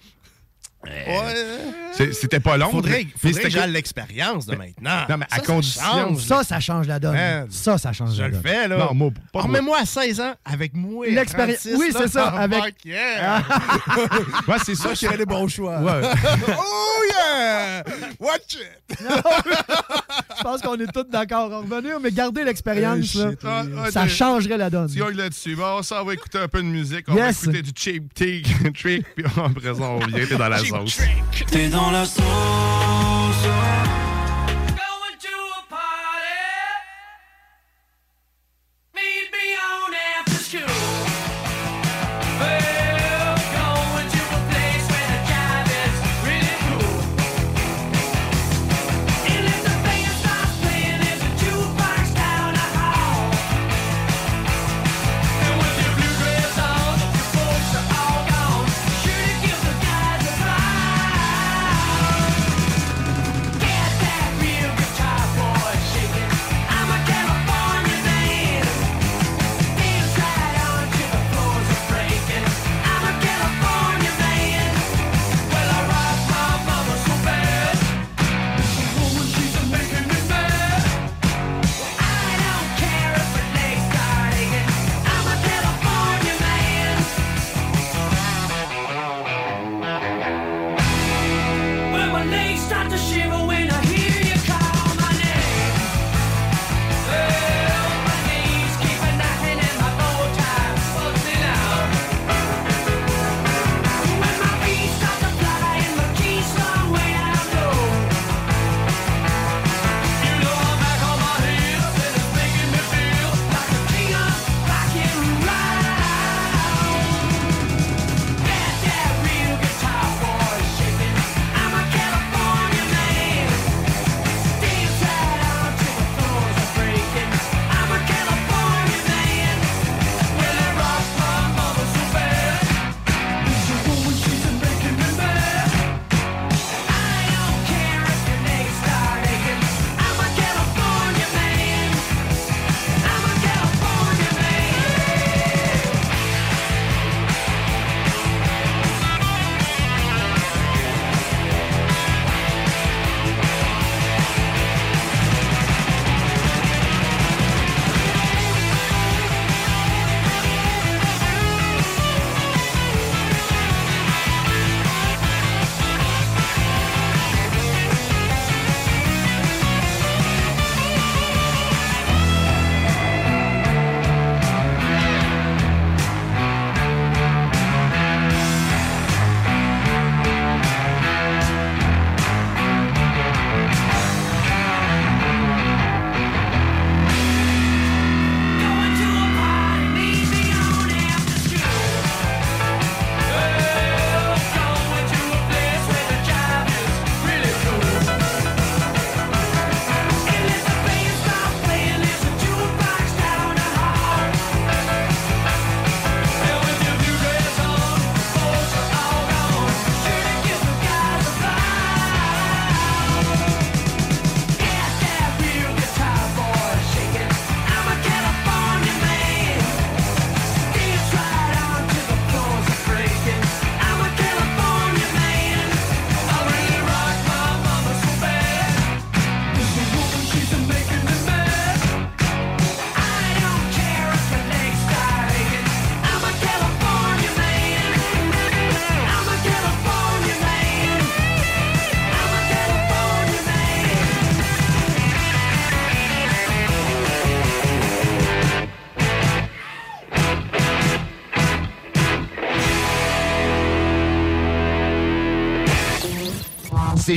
[2.13, 2.71] C'était pas long.
[2.71, 5.05] Faudrait, mais faudrait c'était que l'expérience de maintenant.
[5.09, 6.23] Non, mais à Ça, condition- change.
[6.23, 7.15] Ça, ça change la donne.
[7.15, 7.47] Man.
[7.51, 8.43] Ça, ça change Je la le donne.
[8.43, 8.77] fais, là.
[8.79, 9.43] Non, moi, pas moi.
[9.43, 11.07] Remets-moi à 16 ans avec moi.
[11.07, 13.43] L'expérience- 36, oui, c'est ça, oh, avec- fuck yeah.
[14.49, 14.95] Ouais, c'est ça.
[14.95, 15.79] Je fais des bons choix.
[15.81, 16.01] Ouais.
[16.57, 17.85] oh yeah!
[18.21, 18.99] Watch it!
[20.39, 24.07] Je pense qu'on est tous d'accord à revenir, mais garder l'expérience, Euh, Ah, ah, ça
[24.07, 24.89] changerait la donne.
[24.91, 25.57] Tu là-dessus.
[25.57, 27.07] Bon, ça, on va écouter un peu de musique.
[27.09, 27.45] On Yes.
[27.45, 30.99] va écouter du cheap trick, trick, puis après ça, on vient t'es dans la sauce.
[31.51, 33.78] T'es dans la sauce.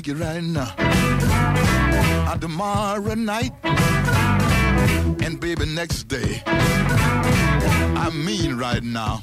[0.00, 0.74] Let's it right now.
[2.40, 3.52] Tomorrow night
[5.22, 6.42] and baby next day.
[6.46, 9.22] I mean right now.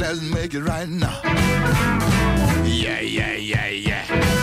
[0.00, 1.20] Let's make it right now.
[2.64, 3.68] Yeah, yeah, yeah.
[3.68, 4.33] Yeah,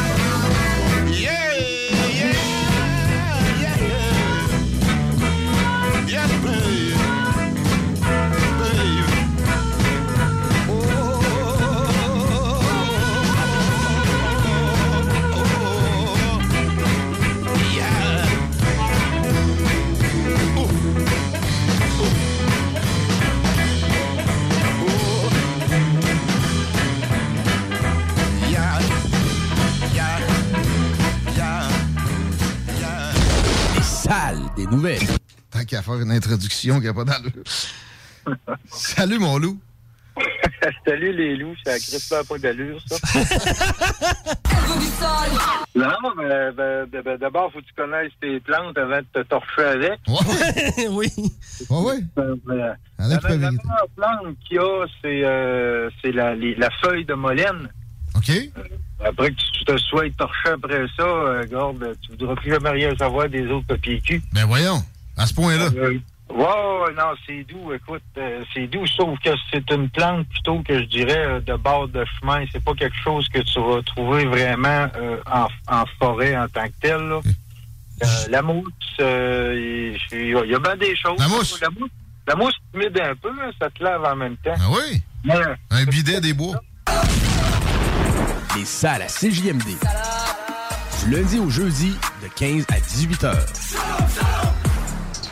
[34.71, 35.07] nouvelles.
[35.51, 37.43] Tant qu'à faire une introduction qui n'a pas d'allure.
[38.71, 39.59] Salut, mon loup.
[40.85, 42.97] Salut les loups, ça crisse pas d'allure, ça.
[45.75, 49.21] non, mais ben, ben, ben, d'abord, faut que tu connaisses tes plantes avant de te
[49.27, 49.99] torcher avec.
[50.89, 51.11] oui.
[51.69, 51.99] Ouais, ouais.
[52.19, 53.51] Euh, euh, la, meilleure
[53.95, 57.69] plante qu'il y a, c'est euh, c'est la, les- la feuille de molène.
[58.15, 58.31] OK.
[59.03, 62.95] Après que tu te sois torché après ça, euh, garde, tu voudras plus jamais rien
[62.95, 64.21] savoir des autres papiers cul.
[64.33, 64.81] Ben voyons,
[65.17, 65.69] à ce point-là.
[65.75, 65.97] Euh,
[66.29, 70.79] ouais, non, c'est doux, écoute, euh, c'est doux, sauf que c'est une plante plutôt que
[70.79, 72.43] je dirais euh, de bord de chemin.
[72.51, 76.65] C'est pas quelque chose que tu vas trouver vraiment euh, en, en forêt en tant
[76.67, 77.01] que tel.
[77.01, 77.19] là.
[78.03, 78.65] Euh, la mousse,
[78.99, 81.19] euh, il y a bien des choses.
[81.19, 81.59] La mousse?
[81.61, 81.89] La mousse,
[82.27, 84.53] La mousse humide un peu, là, ça te lave en même temps.
[84.57, 85.01] Ah oui?
[85.25, 85.55] Ouais.
[85.71, 86.59] Un bidet des bois.
[88.55, 89.77] Les salles à CJMD.
[90.99, 93.45] Du lundi au jeudi, de 15 à 18 heures.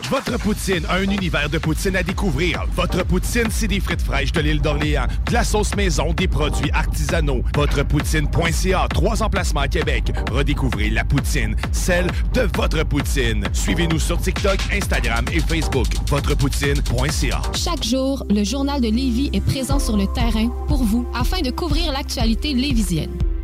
[0.09, 2.65] Votre poutine, un univers de poutine à découvrir.
[2.75, 6.71] Votre poutine, c'est des frites fraîches de l'île d'Orléans, de la sauce maison, des produits
[6.71, 7.43] artisanaux.
[7.55, 10.11] Votrepoutine.ca, trois emplacements à Québec.
[10.31, 13.45] Redécouvrez la poutine, celle de votre poutine.
[13.53, 15.85] Suivez-nous sur TikTok, Instagram et Facebook.
[16.07, 17.41] Votrepoutine.ca.
[17.53, 21.51] Chaque jour, le journal de Lévis est présent sur le terrain pour vous afin de
[21.51, 23.11] couvrir l'actualité lévisienne.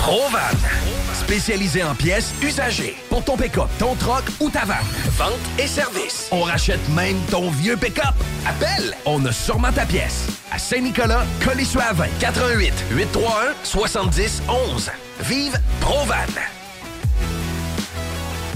[0.00, 0.56] Provan.
[1.12, 2.96] Spécialisé en pièces usagées.
[3.10, 4.78] Pour ton pick-up, ton troc ou ta vanne.
[5.18, 6.28] Vente et service.
[6.32, 8.14] On rachète même ton vieux pick-up.
[8.46, 10.26] Appelle, on a sûrement ta pièce.
[10.50, 14.90] À Saint-Nicolas, Colissois 20 88 831 70 11.
[15.20, 16.59] Vive Provan.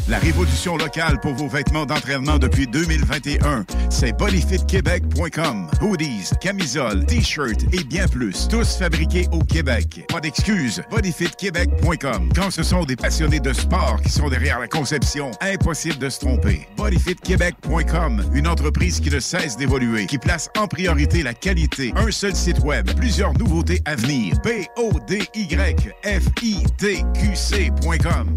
[0.06, 5.70] La révolution locale pour vos vêtements d'entraînement depuis 2021, c'est bodyfitquebec.com.
[5.80, 10.04] Hoodies, camisoles, t-shirts et bien plus, tous fabriqués au Québec.
[10.08, 12.28] Pas d'excuses, bodyfitquebec.com.
[12.34, 16.20] Quand ce sont des passionnés de sport qui sont derrière la conception, impossible de se
[16.20, 16.68] tromper.
[16.76, 21.94] bodyfitquebec.com, une entreprise qui ne cesse d'évoluer, qui place en priorité la qualité.
[21.96, 24.36] Un seul site web, plusieurs nouveautés à venir.
[24.44, 28.36] B O D Y F I T Q C.com.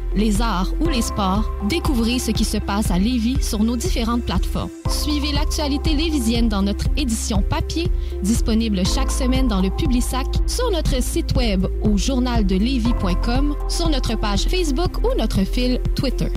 [0.15, 4.23] les arts ou les sports, découvrez ce qui se passe à Lévis sur nos différentes
[4.23, 4.69] plateformes.
[4.89, 7.89] Suivez l'actualité lévisienne dans notre édition papier,
[8.21, 14.43] disponible chaque semaine dans le Publisac, sur notre site web au journaldelevis.com, sur notre page
[14.43, 16.29] Facebook ou notre fil Twitter.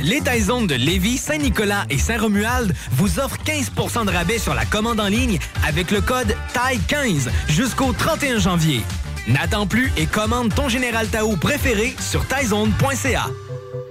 [0.00, 5.00] Les Taizones de Lévis, Saint-Nicolas et Saint-Romuald vous offrent 15% de rabais sur la commande
[5.00, 8.82] en ligne avec le code TAI15 jusqu'au 31 janvier.
[9.28, 13.26] N'attends plus et commande ton Général Tao préféré sur taizone.ca.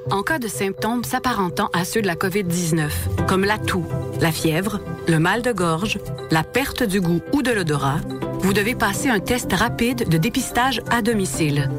[0.10, 2.90] En cas de symptômes s'apparentant à ceux de la COVID-19,
[3.28, 3.86] comme la toux,
[4.20, 6.00] la fièvre, le mal de gorge,
[6.32, 8.00] la perte du goût ou de l'odorat,
[8.40, 11.70] vous devez passer un test rapide de dépistage à domicile.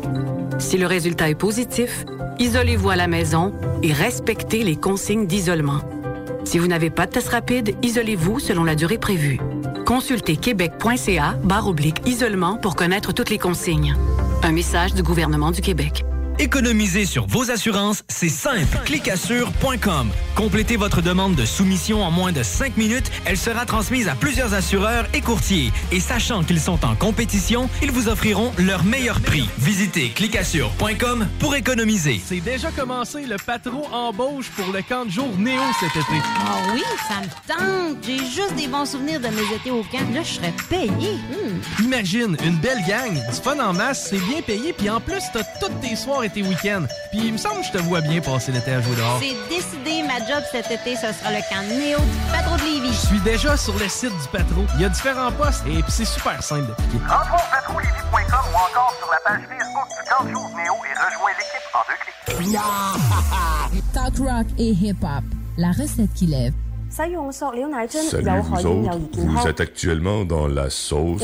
[0.61, 2.05] Si le résultat est positif,
[2.38, 5.81] isolez-vous à la maison et respectez les consignes d'isolement.
[6.44, 9.40] Si vous n'avez pas de test rapide, isolez-vous selon la durée prévue.
[9.88, 13.96] Consultez québec.ca barre oblique isolement pour connaître toutes les consignes.
[14.42, 16.05] Un message du gouvernement du Québec.
[16.40, 18.79] Économiser sur vos assurances, c'est simple.
[18.85, 20.11] Clicassure.com.
[20.37, 23.11] Complétez votre demande de soumission en moins de 5 minutes.
[23.24, 25.72] Elle sera transmise à plusieurs assureurs et courtiers.
[25.90, 29.48] Et sachant qu'ils sont en compétition, ils vous offriront leur meilleur prix.
[29.59, 32.20] Visitez clicassure.com pour économiser.
[32.24, 36.22] C'est déjà commencé le patron embauche pour le camp de jour Néo cet été.
[36.46, 38.05] Ah oui, ça me tente.
[38.07, 40.14] J'ai juste des bons souvenirs de mes étés au camp.
[40.14, 40.88] Là, je serais payé.
[40.88, 41.83] Hmm.
[41.83, 45.42] Imagine, une belle gang, du fun en masse, c'est bien payé, puis en plus, t'as
[45.61, 46.87] tous tes soirs et tes week-ends.
[47.11, 49.21] Puis il me semble que je te vois bien passer l'été à jouer dehors.
[49.21, 52.93] C'est décidé, ma job cet été, ce sera le camp Néo du Patro de Lévis.
[52.93, 54.62] Je suis déjà sur le site du Patro.
[54.75, 56.99] Il y a différents postes et c'est super simple d'appliquer.
[57.09, 61.31] Rentre au patrolevis.com ou encore sur la page Facebook du camp Jour Néo et rejoins
[61.38, 62.53] l'équipe en deux clics.
[62.53, 62.62] Yeah!
[63.93, 65.25] Talk rock et hip-hop,
[65.57, 66.53] la recette qui lève.
[66.91, 71.23] Salut vous autres, vous êtes actuellement dans la sauce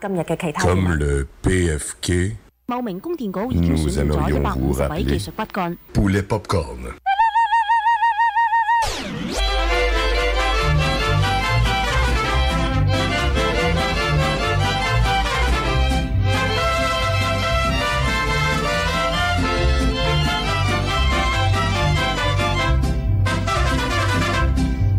[0.00, 2.36] comme le PFK
[2.67, 5.77] 茂名供电局已经 Nous 选定咗一 aimerions 百 vous 五十位 rappeler 技术骨干。
[5.93, 6.93] poulet popcorn.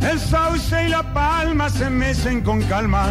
[0.03, 3.09] El sauce y la palma se mecen con calma.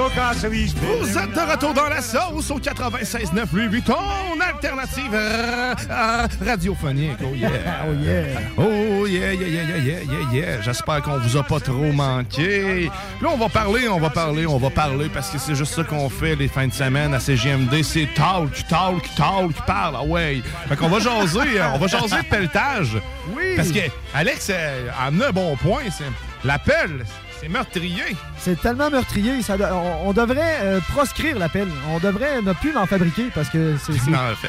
[0.00, 3.94] Vous êtes de retour dans la sauce au 96.9 Louis Vuitton,
[4.40, 7.18] alternative euh, euh, radiophonique.
[7.22, 7.50] Oh yeah.
[7.86, 8.40] Oh yeah.
[8.56, 10.62] Oh yeah, yeah, yeah, yeah, yeah, yeah, yeah.
[10.62, 12.90] J'espère qu'on vous a pas trop manqué.
[13.20, 15.84] Là, on va parler, on va parler, on va parler parce que c'est juste ça
[15.84, 17.82] qu'on fait les fins de semaine à CGMD.
[17.82, 19.96] C'est talk, talk, talk, parle.
[19.98, 20.40] Ah ouais.
[20.70, 22.96] Fait qu'on va jaser, euh, on va jaser de pelletage.
[23.36, 23.52] Oui.
[23.54, 23.80] Parce que
[24.14, 25.82] Alex a amené un bon point.
[25.90, 26.04] c'est
[26.42, 27.04] La pelle,
[27.40, 28.16] c'est meurtrier.
[28.38, 29.40] C'est tellement meurtrier.
[29.42, 31.68] Ça, on, on devrait euh, proscrire la pelle.
[31.90, 33.92] On devrait ne plus en fabriquer parce que c'est.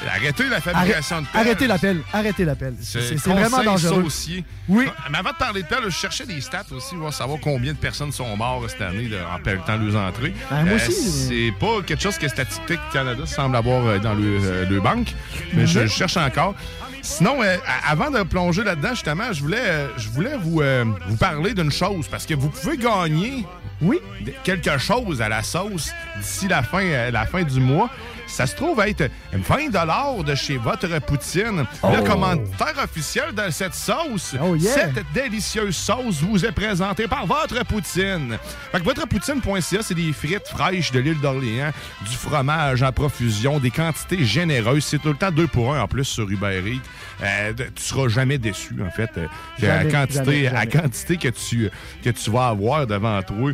[0.07, 1.41] arrêtez la fabrication de pelle.
[1.41, 2.01] Arrêtez la pelle.
[2.13, 2.75] Arrêtez la pelle.
[2.81, 4.03] C'est vraiment dangereux.
[4.03, 4.43] saucier.
[4.67, 4.87] Oui.
[5.11, 7.77] Mais avant de parler de pelle, je cherchais des stats aussi, voir savoir combien de
[7.77, 10.33] personnes sont mortes cette année de- en pelletant les entrées.
[10.49, 10.91] Ben, moi aussi.
[11.29, 15.13] C'est pas quelque chose que Statistique Canada semble avoir euh, dans le, euh, le banque,
[15.53, 15.85] mais je, Mhm.
[15.87, 16.55] je cherche encore.
[17.01, 21.17] Sinon, euh, avant de plonger là-dedans, justement, je voulais, euh, je voulais vous, euh, vous
[21.17, 23.45] parler d'une chose, parce que vous pouvez gagner
[23.81, 23.99] oui.
[24.43, 27.89] quelque chose à la sauce d'ici la fin, la fin du mois.
[28.31, 31.65] Ça se trouve être 20 de chez Votre Poutine.
[31.83, 32.03] Le Oh.
[32.03, 34.35] commentaire officiel de cette sauce.
[34.41, 34.73] Oh, yeah.
[34.73, 38.37] Cette délicieuse sauce vous est présentée par Votre Poutine.
[38.71, 41.71] Fait que VotrePoutine.ca, c'est des frites fraîches de l'île d'Orléans,
[42.09, 44.85] du fromage en profusion, des quantités généreuses.
[44.85, 46.79] C'est tout le temps deux pour un en plus sur Uber Eats.
[47.23, 49.11] Euh, tu seras jamais déçu, en fait.
[49.17, 49.27] Euh,
[49.59, 50.67] Jamais, quantité, jamais, à jamais.
[50.67, 51.69] quantité que tu,
[52.03, 53.51] que tu vas avoir devant toi,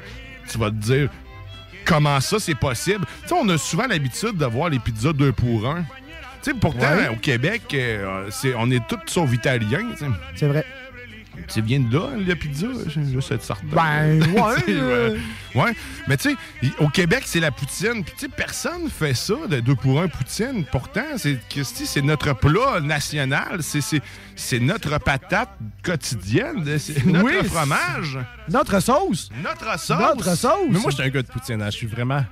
[0.50, 1.10] tu vas te dire
[1.88, 3.06] comment ça c'est possible?
[3.24, 5.84] Tu sais, on a souvent l'habitude de voir les pizzas deux pour un.
[6.44, 7.08] Tu sais, pourtant, Ouais.
[7.10, 9.88] au Québec, euh, c'est, on est tous sauf italiens.
[10.36, 10.66] C'est vrai.
[11.48, 12.68] Tu viens de là, la pizza?
[13.22, 13.68] Sais être certain.
[13.72, 15.18] Ben, ouais, euh.
[15.56, 15.72] ouais.
[16.08, 16.36] Mais tu sais,
[16.80, 18.04] au Québec, c'est la poutine.
[18.04, 20.66] Puis tu sais, personne fait ça, de deux pour un poutine.
[20.72, 23.60] Pourtant, c'est, Christy, c'est notre plat national.
[23.62, 24.02] C'est, c'est,
[24.36, 25.50] c'est notre patate
[25.84, 26.66] quotidienne.
[26.78, 28.20] C'est notre Oui, c'est- fromage.
[28.50, 29.30] Notre sauce.
[29.42, 30.00] Notre sauce.
[30.00, 30.52] Notre sauce.
[30.70, 31.62] Mais moi, je suis un gars de poutine.
[31.62, 31.70] hein.
[31.70, 32.24] Je suis vraiment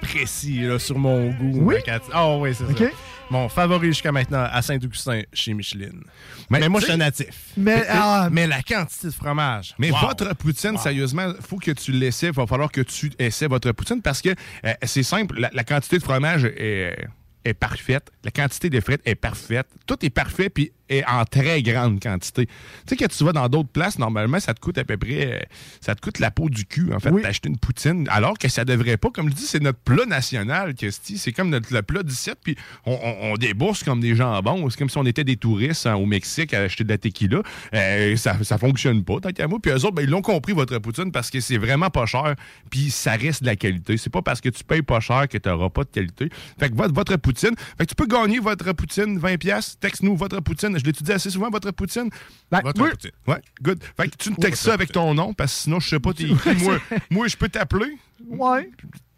[0.00, 1.58] précis là, sur mon goût.
[1.62, 1.76] Oui?
[2.12, 2.78] Ah oui, c'est OK.
[2.78, 2.84] ça.
[3.30, 6.02] Mon favori jusqu'à maintenant à Saint-Augustin chez Micheline.
[6.50, 7.52] Mais, moi, je suis un natif.
[7.56, 9.74] Mais, ah, mais la quantité de fromage.
[9.78, 9.98] Mais wow.
[10.00, 12.28] votre poutine, sérieusement, faut que tu l'essaies.
[12.28, 14.30] Il va falloir que tu essaies votre poutine parce que
[14.64, 15.40] euh, c'est simple.
[15.40, 16.96] La, la quantité de fromage est,
[17.44, 18.10] est parfaite.
[18.24, 19.66] La quantité de frites est parfaite.
[19.86, 22.46] Tout est parfait puis est en très grande quantité.
[22.46, 22.52] Tu
[22.88, 25.26] sais, que tu vas dans d'autres places, normalement, ça te coûte à peu près.
[25.26, 25.40] euh,
[25.80, 28.06] ça te coûte la peau du cul, en fait, d'acheter une poutine.
[28.10, 29.10] Alors que ça devrait pas.
[29.10, 31.18] Comme je dis, c'est notre plat national, Christy.
[31.18, 32.30] C'est comme notre, le plat d'ici.
[32.42, 32.56] Puis
[32.86, 34.68] on, on- on débourse comme des jambons.
[34.70, 37.42] C'est comme si on était des touristes hein, au Mexique à acheter de la tequila.
[37.74, 39.58] Euh, ça, ça fonctionne pas, tant qu'à moi.
[39.62, 42.34] Puis eux autres, ben, ils l'ont compris, votre poutine, parce que c'est vraiment pas cher.
[42.70, 43.96] Puis ça reste de la qualité.
[43.96, 46.28] C'est pas parce que tu payes pas cher que tu n'auras pas de qualité.
[46.58, 47.54] Fait que votre, votre poutine.
[47.78, 49.76] Fait que tu peux gagner votre poutine 20$.
[49.80, 50.73] Texte-nous votre poutine.
[50.78, 52.08] Je l'étudie assez souvent, votre poutine.
[52.50, 52.90] votre oui.
[52.90, 53.10] poutine.
[53.26, 53.82] Ouais, good.
[53.96, 56.12] Fait que tu me textes ça avec ton nom, parce que sinon, je sais pas
[56.12, 56.26] t'es
[56.62, 56.78] moi,
[57.10, 57.96] moi, je peux t'appeler.
[58.28, 58.70] Ouais.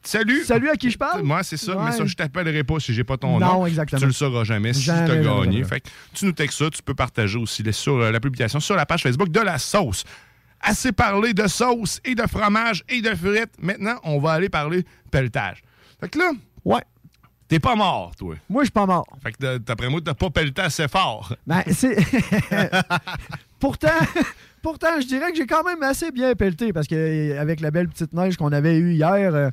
[0.03, 0.45] Salut.
[0.45, 1.23] Salut à qui je parle?
[1.23, 1.75] Moi, c'est ça.
[1.85, 3.67] Mais ça, je t'appellerai pas si j'ai pas ton Non, nom.
[3.67, 3.99] exactement.
[3.99, 5.53] Tu le sauras jamais si Jamais, tu as gagné.
[5.53, 5.65] jamais.
[5.65, 6.71] Fait que tu nous textes ça.
[6.71, 9.59] Tu peux partager aussi les- sur euh, la publication sur la page Facebook de la
[9.59, 10.05] sauce.
[10.61, 13.51] Assez parlé de sauce et de fromage et de frites.
[13.61, 15.63] Maintenant, on va aller parler pelletage.
[16.01, 16.31] Fait que là,
[16.65, 16.83] ouais.
[17.49, 18.35] T'es pas mort, toi.
[18.49, 19.07] Moi, je suis pas mort.
[19.23, 21.33] Fait que d'après moi, t'as pas pelleté assez fort.
[21.47, 21.97] Ben, c'est.
[23.61, 23.89] pourtant,
[24.63, 27.89] pourtant, je dirais que j'ai quand même assez bien pelleté parce que avec la belle
[27.89, 29.51] petite neige qu'on avait eue hier, euh,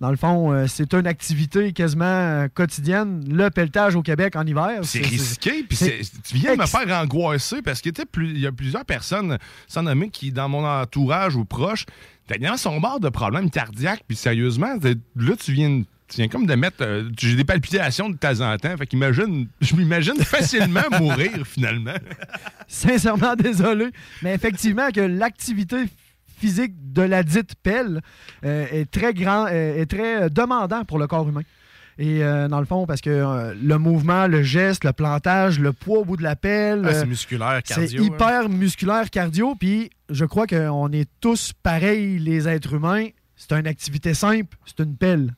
[0.00, 3.24] dans le fond, euh, c'est une activité quasiment euh, quotidienne.
[3.28, 4.80] Le pelletage au Québec en hiver.
[4.82, 8.30] C'est risqué, puis tu viens de me ex- faire angoisser parce que tu sais, plus-
[8.30, 9.38] il y a plusieurs personnes
[9.68, 11.86] sans nommer qui, dans mon entourage ou proche,
[12.28, 14.74] dernièrement, sont morts de problèmes cardiaques, puis sérieusement,
[15.16, 15.82] là, tu viens,
[16.12, 16.76] tu viens comme de mettre.
[16.82, 21.94] euh, J'ai des palpitations de temps en temps, fait qu'imagine, je m'imagine facilement mourir finalement.
[22.68, 23.86] Sincèrement désolé.
[24.22, 25.76] Mais effectivement, que l'activité
[26.38, 28.00] physique de la dite pelle
[28.44, 31.42] euh, est très grand, euh, est très demandant pour le corps humain.
[31.98, 35.72] Et euh, dans le fond, parce que euh, le mouvement, le geste, le plantage, le
[35.74, 36.84] poids au bout de la pelle.
[36.88, 38.06] Ah, c'est musculaire, C'est cardio, hein.
[38.06, 39.54] hyper musculaire, cardio.
[39.54, 43.08] Puis je crois qu'on est tous pareils, les êtres humains.
[43.36, 45.34] C'est une activité simple, c'est une pelle.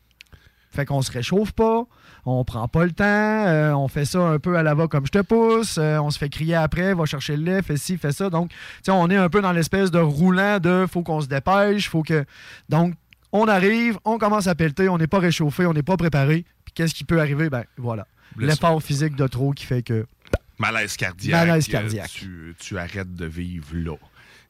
[0.74, 1.84] Fait qu'on se réchauffe pas,
[2.26, 5.06] on prend pas le temps, euh, on fait ça un peu à la va comme
[5.06, 7.96] je te pousse, euh, on se fait crier après, va chercher le lait, fais ci,
[7.96, 8.28] fais ça.
[8.28, 8.50] Donc,
[8.88, 12.24] on est un peu dans l'espèce de roulant de faut qu'on se dépêche, faut que.
[12.68, 12.94] Donc,
[13.30, 16.44] on arrive, on commence à pelleter, on n'est pas réchauffé, on n'est pas préparé.
[16.64, 17.50] Puis qu'est-ce qui peut arriver?
[17.50, 18.06] Ben voilà.
[18.36, 20.06] L'effort physique de trop qui fait que.
[20.58, 21.46] Malaise cardiaque.
[21.46, 22.10] Malaise euh, cardiaque.
[22.10, 23.96] Tu, tu arrêtes de vivre là.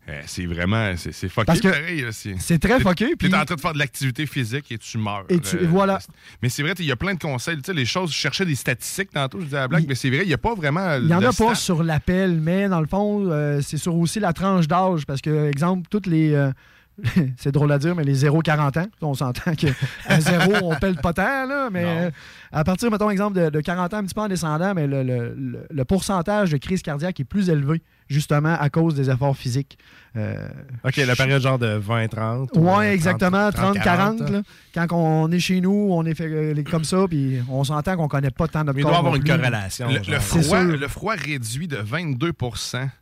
[0.06, 2.04] Euh, c'est vraiment, c'est fucké Parce que pareil.
[2.38, 5.24] C'est très fucké, puis- T'es en train de faire de l'activité physique et tu meurs.
[5.30, 5.98] Et tu- et voilà.
[6.42, 7.56] Mais c'est vrai, il y a plein de conseils.
[7.56, 9.94] Tu sais, les choses, je cherchais des statistiques tantôt, je disais à la blague, mais
[9.94, 10.96] c'est vrai, il n'y a pas vraiment.
[10.96, 14.20] Il n'y en a pas sur l'appel, mais dans le fond, euh, c'est sur aussi
[14.20, 15.06] la tranche d'âge.
[15.06, 16.34] Parce que, exemple, toutes les.
[16.34, 16.50] euh,
[17.38, 21.12] c'est drôle à dire, mais les 0-40 ans, on s'entend qu'à 0, on pèle pas
[21.12, 22.10] tant, là, mais euh,
[22.52, 25.02] à partir, mettons, exemple, de, de 40 ans, un petit peu en descendant, mais le,
[25.02, 29.36] le- le- le pourcentage de crise cardiaque est plus élevé, justement, à cause des efforts
[29.36, 29.78] physiques.
[30.16, 30.46] Euh,
[30.84, 32.50] OK, la période genre de 20-30.
[32.54, 34.30] ou, Ouais, euh, exactement, 30, 30-40.
[34.30, 34.42] là.
[34.72, 38.06] Quand on est chez nous, on est fait euh, comme ça, puis on s'entend qu'on
[38.06, 39.32] connaît pas tant notre Mais il corps doit avoir une plus.
[39.36, 39.88] corrélation.
[39.88, 42.30] Le, froid, le froid réduit de 22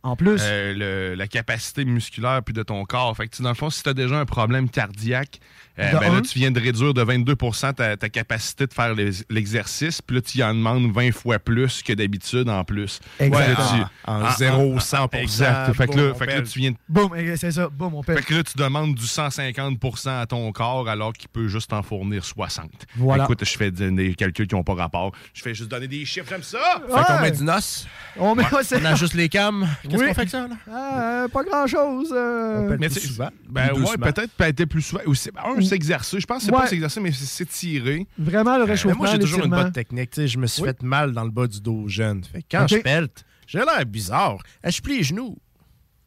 [0.01, 0.41] En plus.
[0.43, 0.73] euh,
[1.11, 3.15] le- la capacité musculaire puis de ton corps.
[3.15, 5.39] Fait que, dans le fond, si tu as déjà un problème cardiaque,
[5.79, 7.35] euh, ben là, tu viens de réduire de 22
[7.75, 8.93] ta, ta capacité de faire
[9.29, 10.01] l'exercice.
[10.01, 12.99] Puis là, tu y en demandes 20 fois plus que d'habitude en plus.
[13.19, 13.45] Exact.
[13.45, 15.73] Fait que là, En- en 0, ah, 100%, Exact.
[15.73, 17.95] Fait que là, boum, fait que là, tu viens de Boum, eh, c'est ça, boum,
[17.95, 18.17] on pèle.
[18.17, 21.81] fait que là, tu demandes du 150% à ton corps alors qu'il peut juste en
[21.83, 22.69] fournir 60.
[22.95, 23.23] Voilà.
[23.23, 25.11] Écoute, je fais des, calculs qui n'ont pas rapport.
[25.33, 26.59] Je fais juste donner des chiffres, j'aime ça!
[26.87, 27.21] Fait qu'on Ouais.
[27.21, 27.87] met du noce.
[28.17, 28.59] On, met, Ouais.
[28.81, 29.67] On ajuste les cams.
[29.83, 30.07] Qu'est-ce Oui.
[30.07, 30.55] qu'on fait avec ça, là?
[30.71, 32.09] Ah, euh, pas grand-chose.
[32.13, 32.65] euh.
[32.65, 33.29] On pèle plus souvent.
[33.49, 35.01] Ben Plus ouais, peut-être peut-être plus souvent.
[35.05, 36.19] Aussi, un, s'exercer.
[36.19, 36.61] Je pense que c'est Ouais.
[36.61, 38.07] pas s'exercer, mais c'est s'étirer.
[38.17, 40.11] Vraiment, le Mais réchauffement, moi, j'ai toujours une bonne technique.
[40.25, 40.69] je me suis Oui.
[40.69, 42.23] fait mal dans le bas du dos jeune.
[42.23, 44.37] Fait que quand je pelte, j'ai l'air bizarre.
[44.63, 45.37] Eh, Je plie les genoux.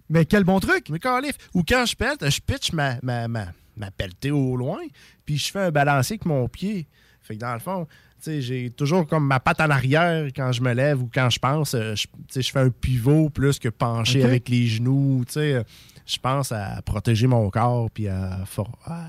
[0.09, 0.89] Mais quel bon truc!
[0.91, 1.35] Mais calif.
[1.55, 3.47] Ou quand je pelte, je pitch ma, ma, ma,
[3.77, 4.79] ma pelletée au loin,
[5.25, 6.87] puis je fais un balancier avec mon pied.
[7.23, 7.89] Fait que dans le fond,
[8.25, 11.75] j'ai toujours comme ma patte en arrière quand je me lève ou quand je pense.
[11.75, 12.07] euh, je,
[12.51, 15.25] fais un pivot plus que pencher avec les genoux.
[15.37, 15.65] euh,
[16.07, 19.09] Je pense à protéger mon corps puis à, for- à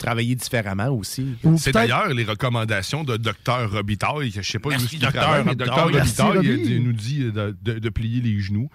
[0.00, 1.36] travailler différemment aussi.
[1.44, 4.30] Ou C'est d'ailleurs les recommandations de Dr Robitaille.
[4.32, 5.04] Je sais pas Merci, où il
[5.44, 5.92] Robitaille.
[5.94, 8.68] Merci, euh, nous dit de, de- de plier les genoux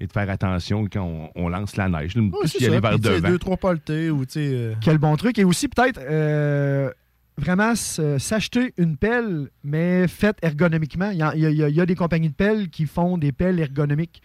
[0.00, 2.14] et de faire attention quand on, on lance la neige.
[2.14, 2.80] Plus c'est y aller ça.
[2.80, 3.28] vers devant.
[3.28, 5.38] deux, trois pelletés ou euh, Quel bon truc.
[5.38, 6.90] Et aussi, peut-être, euh,
[7.36, 11.10] vraiment s- s'acheter une pelle, mais faite ergonomiquement.
[11.10, 13.18] Il y a, il y a- il y a des compagnies de pelles qui font
[13.18, 14.22] des pelles ergonomiques.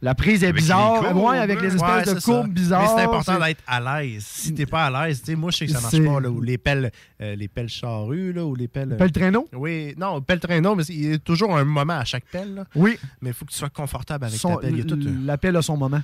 [0.00, 1.00] La prise est Avec bizarre.
[1.00, 2.32] courbes, ouais, avec les Ouais, espèces c'est de ça.
[2.32, 2.82] courbes bizarres.
[2.82, 4.24] Mais c'est important d'être à l'aise.
[4.24, 6.30] Si t'es pas à l'aise, tu sais, moi, je sais que ça marche pas, là,
[6.30, 8.92] ou les pelles, euh, les pelles charrues, là, ou les pelles...
[8.92, 9.48] euh, Pelle traîneau?
[9.54, 12.54] Oui, non, pelle traîneau, mais c'est- il y a toujours un moment à chaque pelle,
[12.54, 12.64] là.
[12.76, 12.96] Oui.
[13.20, 14.70] Mais il faut que tu sois confortable avec Son- ta pelle.
[14.74, 16.02] Il y a tout un- La pelle a son moment.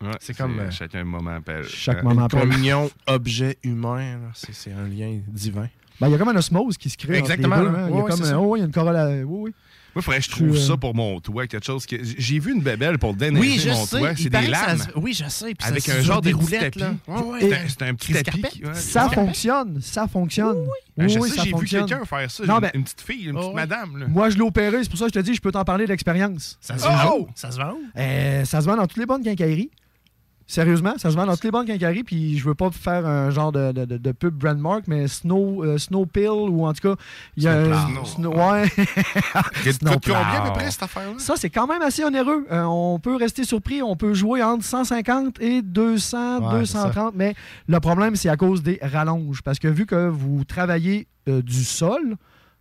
[0.00, 1.64] Ouais, c'est comme, euh, chacun moment appelle.
[1.64, 2.40] Chaque Euh, moment une appelle.
[2.48, 4.30] communion objet-humain, là.
[4.34, 5.68] c'est un lien divin.
[6.00, 7.18] Ben, il y a comme un osmose qui se crée.
[7.18, 7.72] entre les Exactement, deux, hein.
[7.72, 8.40] Il y a Ouais, ouais, comme ça.
[8.40, 9.26] oh, oui, il y a une corrélation.
[9.28, 9.54] Oui, oui.
[9.98, 11.84] Moi, il faudrait que je trouve Je suis, euh, ça pour mon toit, quelque chose
[11.86, 11.96] que.
[12.02, 13.98] J'ai vu une bébelle pour déneiger Oui, je mon sais.
[13.98, 14.10] toit.
[14.16, 14.78] C'est des ça lames.
[14.78, 15.54] se- Oui, je sais.
[15.54, 16.84] puis Avec ça un genre des de roulettes, tapis.
[17.08, 17.66] Ouais, ouais.
[17.68, 18.42] C'est un- petit tapis.
[18.64, 18.74] Ouais.
[18.74, 19.80] Ça fonctionne.
[19.82, 20.56] Ça fonctionne.
[20.58, 22.44] Oui, Ben, oui, sais, ça j'ai vu quelqu'un faire ça.
[22.44, 23.54] Non, ben, une petite fille, une petite ouais.
[23.54, 23.96] madame.
[23.98, 24.06] là.
[24.08, 24.78] Moi, je l'ai opéré.
[24.82, 26.58] C'est pour ça que je te dis, je peux t'en parler d'expérience.
[26.60, 26.90] Ça se Oh!
[26.90, 27.28] vend où?
[27.34, 28.44] Ça se vend où?
[28.44, 29.70] Ça se vend dans toutes les bonnes quincailleries.
[30.50, 32.04] Sérieusement, ça se vend dans toutes les bonnes quincailleries.
[32.04, 35.76] Puis je veux pas faire un genre de, de, de- pub brandmark, mais Snow, euh,
[35.76, 37.00] Snow Pill ou en tout cas,
[37.36, 38.00] il y a Snowplow.
[38.00, 38.68] un- Snow- ouais.
[40.04, 41.16] Combien à peu près cette affaire-là?
[41.18, 42.46] Ça, c'est quand même assez onéreux.
[42.50, 43.82] Euh, on peut rester surpris.
[43.82, 47.12] On peut jouer entre 150 et 200, Ouais, 230.
[47.14, 47.34] Mais
[47.66, 49.42] le problème, c'est à cause des rallonges.
[49.42, 52.16] Parce que vu que vous travaillez euh, du sol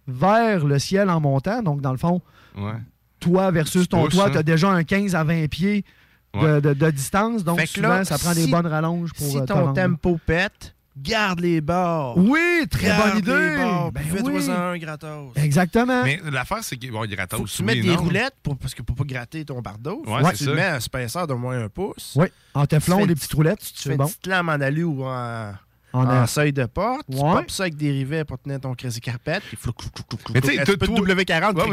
[0.08, 2.22] vers le ciel en montant, donc dans le fond,
[2.58, 2.74] Ouais.
[3.22, 5.86] toi versus ton toit, tu as déjà un 15 à 20 pieds
[6.34, 7.44] de, de- de distance.
[7.44, 9.74] Donc Fait que souvent, là, ça prend si- des bonnes rallonges pour Si euh, ton
[9.74, 12.18] tempo pète, garde les bords.
[12.18, 13.50] Oui, très Garde bonne idée.
[13.58, 14.52] les bords, Ben fais-toi oui.
[14.52, 15.32] un gratos.
[15.36, 16.04] Exactement.
[16.04, 17.02] Mais l'affaire, c'est qu'il bon,
[17.32, 20.04] Faut que tu mettes des roulettes pour, parce que pour pas gratter ton bardeau.
[20.08, 20.54] Ouais, tu ça.
[20.54, 22.14] mets un spaceur d'au moins un pouce.
[22.16, 24.06] Oui, en teflon, Tu fais des petites roulettes, Tu c'est fais bon.
[24.06, 25.54] une petite lame en alu ou en,
[25.94, 27.06] En, en euh, seuil de porte.
[27.12, 27.32] Tu Ouais.
[27.34, 29.40] popes ça avec des rivets pour tenir ton crazy carpet.
[29.48, 30.62] Puis flou, flou, flou, flou, flou, Mais tu sais, flou.
[30.62, 31.70] Un de toi- W40, Ouais, cric,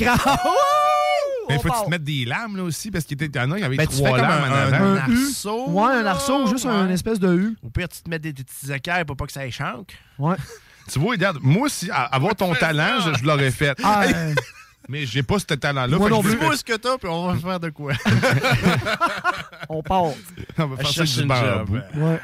[0.00, 0.20] mais- crac.
[1.48, 3.50] Mais faut que tu te mettes des lames là aussi, parce qu'il était- y en
[3.52, 4.76] a, il y avait Ben, trois lames un- en avant.
[4.84, 5.26] un Un U.
[5.28, 6.70] arceau, Ouais, un arceau, juste ouais.
[6.72, 7.56] un espèce de U.
[7.62, 9.96] Au pire, tu te mets des, des petits écailles pour pas que ça échanque.
[10.18, 10.36] Ouais.
[10.90, 13.76] Tu vois, regarde, moi, si, avoir ton talent, je, je l'aurais fait.
[13.84, 14.34] Ah, euh,
[14.88, 15.98] Mais j'ai pas ce talent-là.
[15.98, 16.30] Moi non plus.
[16.34, 17.92] Dis-moi ce que t'as, puis on va faire de quoi?
[19.68, 20.04] on part.
[20.58, 21.74] On va faire ça du bambou.
[21.94, 22.20] Ouais.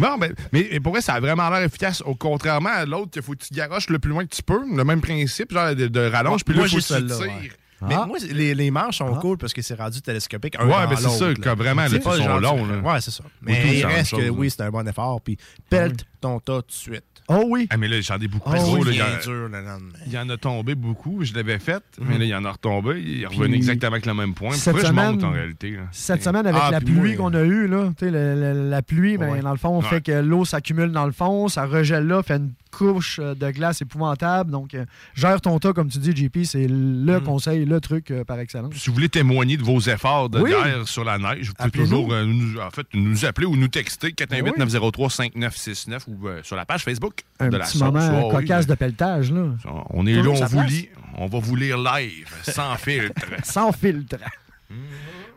[0.00, 2.02] Non, ben, mais, mais pour vrai, ça a vraiment l'air efficace.
[2.06, 4.62] Au contrairement à l'autre, qu'il faut que tu garoches le plus loin que tu peux.
[4.74, 6.44] Le même principe, genre de, de rallonge.
[6.44, 7.20] Puis là, Moi, il faut que tu tires.
[7.20, 7.50] ouais.
[7.82, 8.06] Mais Ah.
[8.06, 9.18] moi, les, les manches sont Ah.
[9.20, 10.56] cool parce que c'est rendu télescopique.
[10.58, 12.78] Un Ouais, ben c'est ça, comme vraiment, pas sont genre- longs, là.
[12.78, 13.24] Ouais, c'est ça.
[13.42, 15.20] Mais il reste que chose, oui, c'est un bon effort.
[15.20, 15.36] Puis
[15.68, 17.04] pelt ton tas tout de suite.
[17.28, 17.66] Oh oui.
[17.70, 18.84] Ah, mais là, j'en ai beaucoup Oh, trop.
[18.84, 19.98] là, il y en- bien dur le lendemain.
[20.06, 22.06] Il y en a tombé beaucoup, je l'avais fait, Mhm.
[22.08, 23.02] mais là, il y en a retombé.
[23.04, 24.52] Il est revenu Puis, exactement avec le même point.
[24.52, 25.70] cette Pourquoi je monte semaine- en réalité?
[25.72, 25.82] là?
[25.90, 29.18] Cette Et- semaine, avec Ah, la pluie qu'on a eue, là, le- le- la pluie,
[29.18, 29.40] ben, Ouais.
[29.40, 29.88] dans le fond, Ouais.
[29.88, 33.50] fait que l'eau s'accumule dans le fond, ça regèle là, fait une couche euh, de
[33.50, 34.50] glace épouvantable.
[34.50, 38.24] Donc, euh, gère ton tas, comme tu dis, JP, c'est le conseil, le truc euh,
[38.24, 38.74] par excellence.
[38.74, 40.50] Si vous voulez témoigner de vos efforts de Oui.
[40.50, 43.68] guerre sur la neige, vous pouvez toujours euh, nous, en fait, nous appeler ou nous
[43.68, 44.50] texter Ben oui.
[44.58, 47.92] 418-903-5969 ou euh, sur la page Facebook Un de la petit sauce.
[47.92, 48.34] moment oui.
[48.34, 49.46] cocasse de pelletage, là.
[49.90, 50.70] On est là, on vous place.
[50.70, 50.88] lit.
[51.18, 53.14] On va vous lire live, sans filtre.
[53.44, 54.16] Sans filtre.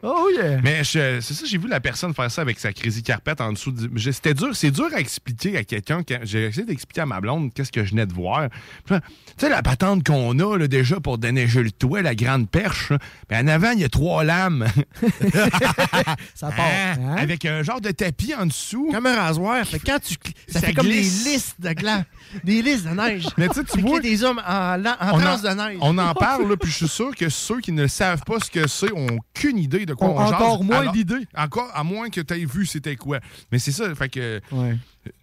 [0.04, 0.60] Oh yeah!
[0.64, 3.52] Mais je- c'est ça, j'ai vu la personne faire ça avec sa crazy carpette en
[3.54, 3.72] dessous.
[3.72, 6.04] du- C'était dur, c'est dur à expliquer à quelqu'un.
[6.08, 8.48] quand- J'ai essayé d'expliquer à ma blonde qu'est-ce que je venais de voir.
[8.88, 8.96] Tu
[9.38, 12.94] sais, la patente qu'on a là, déjà pour déneiger le toit, la grande perche,
[13.30, 14.68] ben, en avant, il y a trois lames.
[16.36, 16.66] ça part.
[16.66, 17.16] Hein?
[17.18, 18.90] Avec un genre de tapis en dessous.
[18.92, 19.66] Comme un rasoir.
[19.66, 20.16] Fait quand tu
[20.48, 22.04] ça, Ça fait comme des listes de glace.
[22.44, 23.26] Des listes de neige.
[23.38, 25.78] Mais tu vois- des hommes en, en, de neige.
[25.82, 28.50] on en parle, là, puis je suis sûr que ceux qui ne savent pas ce
[28.50, 30.34] que c'est ont aucune idée de quoi Ont on jase.
[30.34, 31.28] encore moins Alors- d'idées.
[31.38, 33.20] Encore, à moins que tu aies vu c'était quoi.
[33.52, 34.40] Mais c'est ça, fait que.
[34.52, 34.78] Ouais.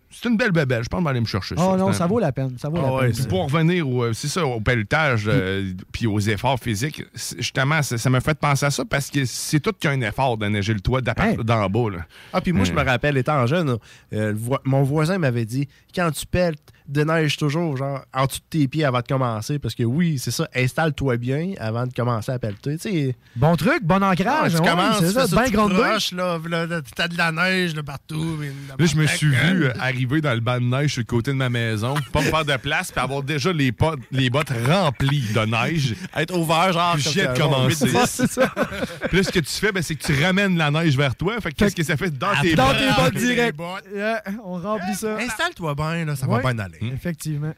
[0.08, 0.82] C'est une belle bébelle.
[0.82, 1.62] Je pense qu'on va aller me chercher ça.
[1.62, 2.56] Oh non, un- ça vaut la peine.
[2.58, 3.26] Ça vaut Ah la ouais, peine.
[3.26, 7.02] pour revenir au, euh, c'est ça, au pelletage euh, puis aux efforts physiques.
[7.36, 10.46] Justement, ça ça m'a fait penser à ça parce que c'est tout qu'un effort de
[10.46, 11.90] neiger le toit d'appart- d'en bas.
[11.90, 12.06] Là.
[12.32, 13.76] Ah, puis moi, je me rappelle, étant jeune,
[14.14, 16.54] euh, vo- mon voisin m'avait dit quand tu pelles,
[16.88, 19.58] déneige toujours, genre, en dessous de tes pieds avant de commencer.
[19.58, 22.78] Parce que oui, c'est ça, installe-toi bien avant de commencer à pelleter.
[22.78, 24.54] Tu sais, Bon truc, bon ancrage.
[24.54, 27.32] tu ouais, commences, c'est tu ça, ça bien grande proche, là, là, t'as de la
[27.32, 28.38] neige là, partout.
[28.78, 29.56] Là, je me suis gueule.
[29.56, 32.20] vu euh, arriver dans le banc de neige sur le côté de ma maison, pas
[32.20, 35.94] me faire de place, puis avoir déjà les, potes- les bottes remplies de neige.
[36.16, 37.86] Être ouvert, genre, viens de ça, commencer.
[37.86, 38.06] 8-10.
[38.06, 38.52] c'est ça.
[39.08, 41.40] Puis là, ce que tu fais, ben, c'est que tu ramènes la neige vers toi.
[41.40, 42.10] Fait que qu'est-ce que ça fait?
[42.10, 42.78] Dans tes Dans bottes?
[42.78, 43.56] tes bottes Tes direct.
[43.56, 43.84] bottes.
[43.94, 45.16] Yeah, on remplit ça.
[45.18, 46.42] Installe-toi bien, là, ça Ouais.
[46.42, 46.75] va bien aller.
[46.82, 47.54] Effectivement.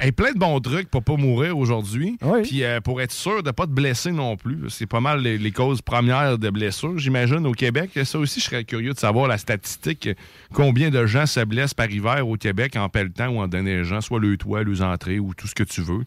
[0.00, 2.18] Hey, plein de bons trucs pour pas mourir aujourd'hui.
[2.20, 2.42] Oui.
[2.42, 4.68] Puis euh, pour être sûr de pas te blesser non plus.
[4.68, 7.98] C'est pas mal les, les causes premières de blessures, j'imagine, au Québec.
[8.04, 10.10] Ça aussi, je serais curieux de savoir la statistique.
[10.52, 14.20] Combien de gens se blessent par hiver au Québec en pelletant ou en déneigeant, soit
[14.20, 16.04] le toit, les entrées ou tout ce que tu veux?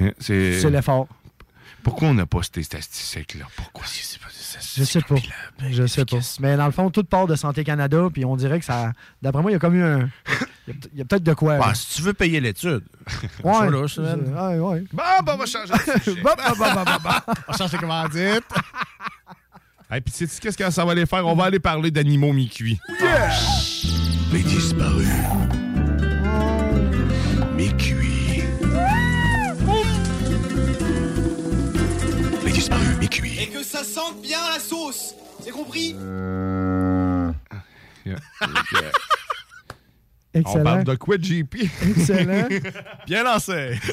[0.00, 1.06] Hein, C'est l'effort.
[1.82, 3.46] Pourquoi on n'a pas ces statistiques-là?
[3.56, 3.84] Pourquoi?
[3.86, 4.26] Je sais pas.
[5.70, 6.18] Je sais pas.
[6.40, 8.92] Mais dans le fond, tout part de Santé Canada, puis on dirait que ça.
[9.22, 10.10] D'après moi, il y a comme eu un.
[10.92, 11.58] Il y a peut-être de quoi.
[11.58, 11.74] Bah, là.
[11.74, 12.82] si tu veux payer l'étude,
[13.44, 13.70] Ouais.
[13.70, 13.78] là.
[13.78, 14.84] Ouais, ouais.
[14.92, 16.20] Bon, ben, on va changer de sujet.
[16.22, 17.34] Bah, bah, bah, bah, bah, bah.
[17.48, 18.44] On change de commandite.
[19.92, 21.26] Hey, puis sais-tu qu'est-ce que ça va aller faire?
[21.26, 22.78] On va aller parler d'animaux mi-cuits.
[24.32, 25.08] Les disparus.
[27.56, 28.44] Mes cuits.
[32.44, 33.36] Les disparus, mes cuits.
[33.40, 35.16] Et que ça sente bien la sauce.
[35.42, 35.96] C'est compris?
[35.98, 37.34] On
[40.32, 40.64] Excellent.
[40.64, 41.56] parle de quoi, JP?
[41.82, 42.48] Excellent.
[43.06, 43.78] Bien lancé.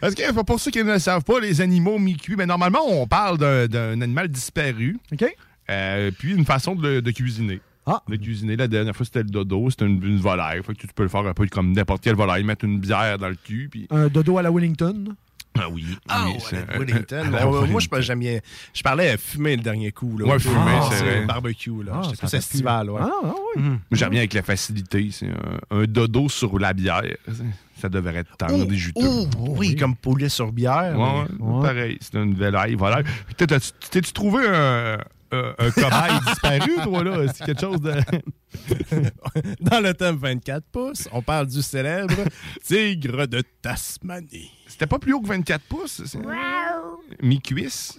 [0.00, 3.06] Parce que pour ceux qui ne le savent pas, les animaux mi-cuits, mais normalement, on
[3.06, 4.96] parle d'un- animal disparu.
[5.12, 5.24] OK.
[5.68, 7.60] Euh, puis une façon de, cuisiner.
[7.86, 8.02] Ah.
[8.08, 8.56] De cuisiner.
[8.56, 9.68] La dernière fois, c'était le dodo.
[9.70, 10.62] C'était une, une volaille.
[10.62, 12.44] Fait que tu peux le faire un peu comme n'importe quelle volaille.
[12.44, 13.68] Mettre une bière dans le cul.
[13.70, 13.86] Puis...
[13.90, 15.14] Un dodo à la Wellington.
[15.58, 15.84] Ah oui.
[16.08, 17.16] Ah, oui, ouais, Wellington.
[17.34, 18.00] euh, Ouais, moi, je Wellington.
[18.00, 18.38] j'aime bien.
[18.72, 20.16] Je parlais à fumer le dernier coup.
[20.16, 21.24] Là, Ouais, fumer, Ah, c'est vrai.
[21.26, 21.92] Barbecue, là.
[21.96, 23.00] Ah, J'étais plus estival, ouais.
[23.02, 23.62] Ah, ah, oui.
[23.62, 25.08] Moi, J'aime bien avec la facilité.
[25.12, 27.02] C'est un, un dodo sur la bière.
[27.80, 29.00] Ça devrait être tendre et juteux.
[29.02, 29.26] Oh,
[29.56, 30.94] oui, comme poulet sur bière.
[30.98, 31.98] Ouais, mais- ouais, pareil.
[32.00, 32.74] C'est une volaille.
[32.74, 33.04] volaille.
[33.26, 34.98] Puis t'as- t'as- T'es-tu trouvé un,
[35.32, 37.32] un, un cobaye disparu, toi, là?
[37.32, 37.94] C'est quelque chose de.
[39.60, 42.14] Dans le thème 24 pouces, on parle du célèbre
[42.64, 44.50] tigre de Tasmanie.
[44.66, 46.16] C'était pas plus haut que 24 pouces?
[47.22, 47.98] Mi-cuisse?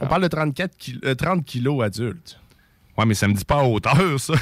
[0.00, 2.38] On parle de 34 kil- euh, 30 kilos adultes.
[2.98, 4.34] Ouais, mais ça me dit pas à hauteur, ça.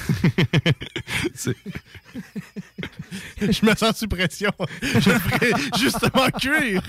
[3.38, 4.50] Je me sens sous pression.
[4.82, 6.82] Je le ferai justement cuire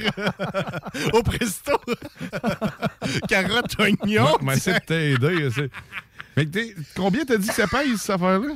[1.13, 1.73] au presto.
[3.27, 4.37] Carotte, oignon.
[4.85, 5.49] T'aider.
[5.53, 5.69] c'est-
[6.35, 8.53] que t'es- combien t'as dit que ça pèse, cette affaire-là?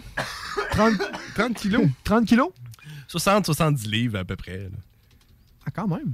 [0.71, 0.93] 30,
[1.35, 1.87] 30 kilos?
[2.03, 2.49] 30 kilos?
[3.09, 4.57] 60-70 livres à peu près.
[4.57, 4.69] là.
[5.65, 6.13] Ah, quand même.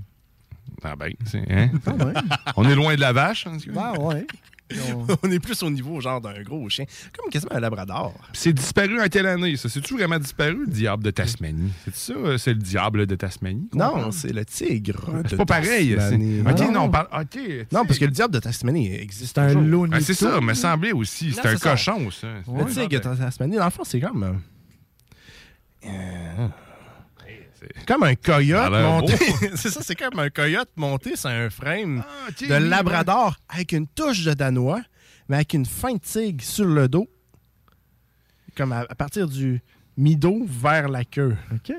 [0.84, 1.44] Ah ben, c'est...
[1.52, 1.70] Hein?
[1.86, 2.14] Quand même.
[2.56, 3.46] On est loin de la vache.
[3.48, 4.26] hein, Ah, ouais.
[5.24, 6.86] On est plus au niveau genre d'un gros chien.
[7.18, 8.14] Comme quasiment un labrador.
[8.34, 9.70] Puis c'est disparu en quelle année, ça?
[9.70, 11.72] C'est-tu vraiment disparu, le diable de Tasmanie?
[11.86, 13.70] C'est ça, euh, c'est le diable de Tasmanie?
[13.74, 15.10] Non, c'est le tigre.
[15.30, 15.96] C'est pas pareil.
[15.96, 16.82] OK, Non.
[16.84, 17.08] on parle...
[17.22, 17.40] OK.
[17.72, 19.36] Non, parce que le diable de Tasmanie existe.
[19.36, 19.54] C'est un.
[19.62, 21.32] Looney Ah, c'est ça, me semblait aussi.
[21.32, 22.28] C'est un cochon, ça.
[22.48, 24.40] Le tigre de Tasmanie, dans le fond, c'est comme.
[25.86, 26.48] euh,
[27.88, 29.16] Comme un coyote monté.
[29.56, 33.88] c'est ça, c'est comme un coyote monté sur un frame ok, de labrador avec une
[33.88, 34.82] touche de danois,
[35.30, 37.08] mais avec une fin de tigre sur le dos.
[38.56, 39.62] Comme à, à partir du
[39.98, 41.36] mi-dos vers la queue.
[41.54, 41.74] OK.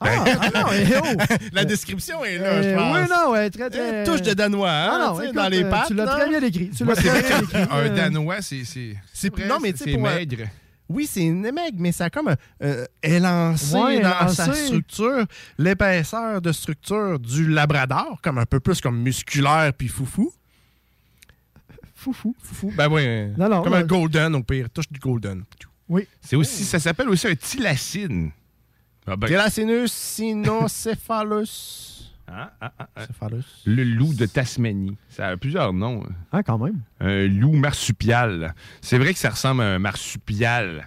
[0.00, 1.34] Ah, ah non, eh, oh.
[1.52, 2.96] La description est là, je Euh, pense.
[2.98, 4.00] Oui, non, ouais, très, très...
[4.00, 5.88] Une touche de danois, hein, Ah non, écoute, dans les euh, pattes.
[5.88, 6.70] Tu l'as très bien décrit.
[6.70, 7.62] Tu Moi, l'as c'est très vrai bien qu'un décrit.
[7.76, 8.64] un Euh, Danois, c'est.
[8.64, 10.44] C'est C'est non, mais c'est pour un- maigre.
[10.88, 15.26] Oui, c'est une maigre, mais ça a comme un, euh, élancé Ouais, dans sa structure,
[15.58, 20.32] l'épaisseur de structure du labrador, comme un peu plus comme musculaire puis foufou.
[21.94, 22.34] Foufou.
[22.42, 22.72] Foufou.
[22.76, 23.28] Ben oui.
[23.36, 23.80] Non, non, comme non.
[23.80, 25.44] un golden au pire, touche du golden.
[25.88, 26.06] Oui.
[26.20, 28.30] C'est aussi, ça s'appelle aussi un tilacine.
[29.06, 31.97] Ah ben, Gelacinus cynocephalus.
[32.30, 33.26] Ah, ah, ah.
[33.64, 34.96] Le loup de Tasmanie.
[35.08, 36.02] Ça a plusieurs noms.
[36.30, 36.80] Ah, quand même.
[37.00, 38.54] Un loup marsupial.
[38.82, 40.86] C'est vrai que ça ressemble à un marsupial.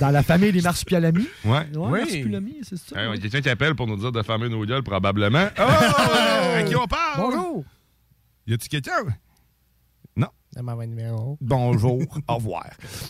[0.00, 1.26] Dans la famille des marsupialami.
[1.44, 1.66] Ouais.
[1.74, 2.96] Ouais, marsupialami, c'est ça.
[2.96, 3.06] Oui.
[3.08, 5.48] ouais, Quelqu'un qui appelle pour nous dire de fermer nos gueules, probablement.
[5.58, 6.56] Oh!
[6.56, 7.20] à qui on parle?
[7.20, 7.64] Bonjour.
[8.46, 8.92] Y a-tu quelqu'un?
[10.16, 10.28] Non.
[10.86, 11.38] numéro.
[11.40, 12.02] Bonjour.
[12.28, 12.66] Au revoir.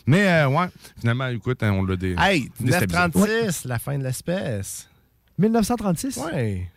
[0.07, 0.67] Mais, euh, ouais,
[1.01, 2.15] finalement, écoute, hein, on l'a dé...
[2.19, 2.87] Hey, déstabilisé.
[2.87, 4.88] 1936, la fin de l'espèce.
[5.39, 6.17] 1936?
[6.33, 6.69] Ouais.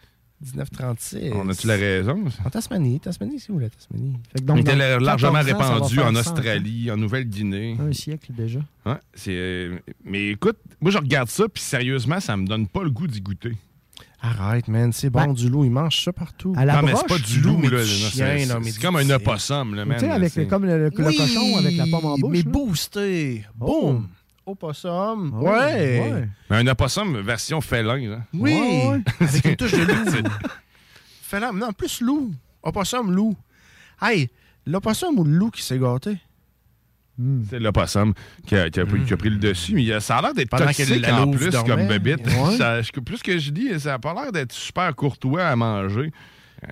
[0.44, 1.32] 1936.
[1.36, 2.24] On a-tu la raison?
[2.44, 3.00] En Tasmanie.
[3.00, 4.14] Tasmanie, c'est où la Tasmanie?
[4.32, 6.20] Fait que Il donc, était dans largement 14 ans, ça va répandu en 100 ans.
[6.20, 7.78] Australie, en Nouvelle-Guinée.
[7.80, 8.60] Un siècle déjà.
[8.86, 9.32] Ouais, c'est.
[9.36, 13.06] euh, mais écoute, moi je regarde ça, puis sérieusement, ça me donne pas le goût
[13.08, 13.56] d'y goûter.
[14.24, 16.54] Arrête, man, c'est bon Ben, du loup, il mange ça partout.
[16.56, 17.84] À la non, mais c'est pas du loup, mais là.
[17.84, 20.00] c'est- comme un opossum, là, Tu man.
[20.00, 22.32] sais, avec c'est- comme le, le- le Oui, cochon avec la pomme en bouche.
[22.32, 22.52] Mais là.
[22.52, 23.46] boosté.
[23.60, 23.94] Oh.
[23.94, 24.08] Boum.
[24.52, 25.32] Opossum.
[25.36, 25.52] Oh, ouais.
[26.12, 26.30] ouais.
[26.50, 28.20] Mais un opossum version félin, là.
[28.34, 28.54] Oui.
[28.54, 29.02] Ouais, ouais.
[29.28, 30.30] Avec une touche de loup.
[31.24, 31.52] Fais-la.
[31.52, 32.34] Non, plus loup.
[32.64, 33.36] Opossum, loup.
[34.02, 34.30] Hey,
[34.66, 36.18] l'opossum ou le loup qui s'est gâté?
[37.18, 37.44] Hmm.
[37.50, 38.14] C'est l'opossum
[38.48, 39.74] qui a, qui, a pris, qui a pris le dessus.
[39.74, 41.76] Mais ça a l'air d'être Pendant toxique que la en plus dormait.
[41.76, 42.26] comme bébite.
[42.26, 42.58] Ouais.
[42.58, 46.12] Ça- plus que je dis, ça a pas l'air d'être super courtois à manger.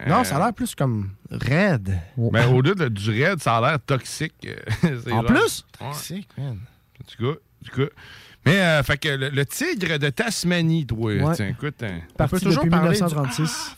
[0.08, 2.00] Non, Euh, ça a l'air plus comme raide.
[2.18, 4.48] Mais au-delà de- du raid, ça a l'air toxique.
[5.08, 5.66] En genre- plus?
[5.82, 5.88] Ouais.
[5.88, 6.60] Toxique, man.
[7.02, 7.40] En tout cas,
[7.72, 7.90] cas.
[8.46, 11.36] Mais, euh, fait que le, le tigre de Tasmanie, toi, Ouais.
[11.36, 11.82] tiens, écoute.
[11.84, 12.00] hein.
[12.18, 13.76] Parti peut toujours depuis parler du- 1936.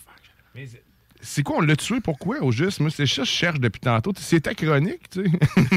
[0.55, 0.83] Mais c'est-
[1.23, 2.79] c'est quoi, on l'a tué pourquoi, au juste?
[2.79, 4.11] Moi, c'est ça que je cherche depuis tantôt.
[4.17, 5.29] C'est ta chronique, tu sais.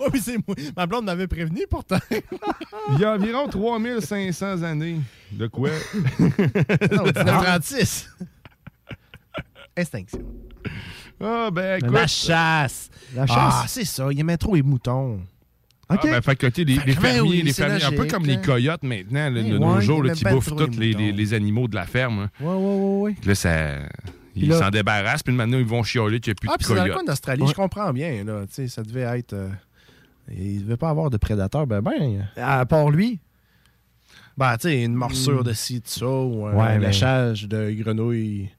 [0.00, 0.56] Oh, mais c'est moi.
[0.76, 1.98] Ma blonde m'avait prévenu pourtant.
[2.92, 5.00] Il y a environ 3500 années.
[5.30, 5.70] De quoi?
[6.18, 8.10] non, 1936.
[9.76, 10.20] Extinction.
[11.20, 11.92] Ah, ben, écoute.
[11.92, 12.90] La chasse.
[13.14, 13.36] La chasse?
[13.38, 14.08] Ah, c'est ça.
[14.12, 15.20] Il aimait trop les moutons.
[15.90, 18.34] Ah, ben, fait que, les, Fait les ben fermiers, oui, les un peu comme les
[18.34, 18.42] hein.
[18.44, 21.86] coyotes maintenant, là, de Ouais, nos jours, qui bouffent tous les, les- animaux de la
[21.86, 22.28] ferme.
[22.40, 23.14] Ouais, ouais, ouais, ouais.
[23.24, 23.78] Là, ça.
[24.36, 26.66] Ils s'en débarrassent, puis maintenant, ils vont chialer qu'il n'y a plus Ah, de puis
[26.66, 26.94] c'est dans le coyotes.
[27.04, 27.48] coin d'Australie, Ouais.
[27.48, 28.22] je comprends bien.
[28.22, 28.42] Là.
[28.46, 29.32] Tu sais, ça devait être.
[29.32, 29.48] euh,
[30.30, 32.28] il devait pas avoir de prédateurs, ben ben.
[32.36, 33.18] À part lui.
[34.36, 37.70] Ben, tu sais, une morsure de ci, de ça, ou un Ouais, mais- léchage de
[37.72, 38.50] grenouille.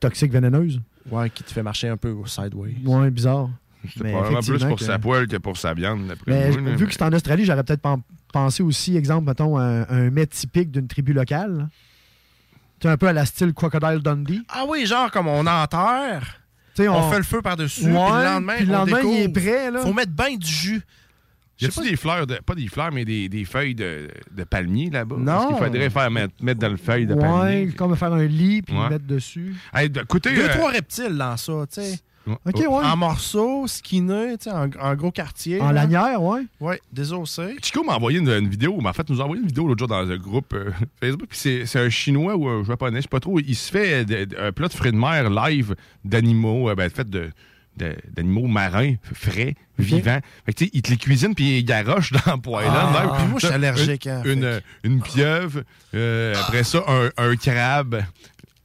[0.00, 0.80] Toxique vénéneuse.
[1.10, 2.76] Ouais, qui te fait marcher un peu au sideways.
[2.84, 3.48] Ouais, bizarre.
[3.94, 6.92] C'était probablement plus pour que- sa poêle que pour sa viande, Mais moi, vu que
[6.92, 8.02] c'est en Australie, j'aurais peut-être pen-
[8.32, 11.68] pensé aussi, exemple, mettons, à un, un mets typique d'une tribu locale.
[12.80, 14.42] Tu sais, un peu à la style Crocodile Dundee.
[14.48, 16.40] Ah oui, genre comme on enterre.
[16.74, 19.00] Tu sais, On, fait le feu par-dessus, Ouais, puis le lendemain, puis le on lendemain,
[19.02, 19.70] il est prêt.
[19.70, 19.80] Là.
[19.80, 20.82] Faut mettre bien du jus.
[21.60, 24.90] Y a-tu des fleurs, de, pas des fleurs, mais des, des feuilles de, de palmier
[24.90, 25.16] là-bas?
[25.18, 25.24] Non.
[25.24, 27.72] Parce qu'il faudrait faire mettre, mettre dans le feuille de Ouais, palmier.
[27.72, 28.84] comme faire un lit puis Ouais.
[28.84, 29.54] le mettre dessus.
[29.74, 31.98] Hey, écoutez, Deux, euh, trois reptiles dans ça, tu sais.
[32.44, 32.66] Ok, ouais.
[32.66, 35.62] En morceaux, skinés, tu sais, en, en gros quartier.
[35.62, 35.72] En là.
[35.86, 36.42] lanière, ouais.
[36.60, 37.56] Ouais, désossé.
[37.62, 39.78] Chico m'a envoyé une, une vidéo, mais en fait, nous a envoyé une vidéo l'autre
[39.78, 41.28] jour dans un groupe euh, Facebook.
[41.30, 43.40] Puis c'est, c'est un Chinois ou un Japonais, je sais pas trop.
[43.40, 46.90] Il se fait de- de- un plat de fruits de mer live d'animaux, euh, ben,
[46.90, 47.30] fait de-
[47.78, 50.20] d'animaux marins, frais, vivants.
[50.46, 52.70] Fait que, tu sais, il te les cuisine puis il garoche dans le poêlon.
[52.72, 53.10] Ah, même.
[53.16, 55.62] puis moi, je suis Une- allergique, hein, Une, fait une, pieuvre,
[55.94, 58.02] euh, après ça, un, un crabe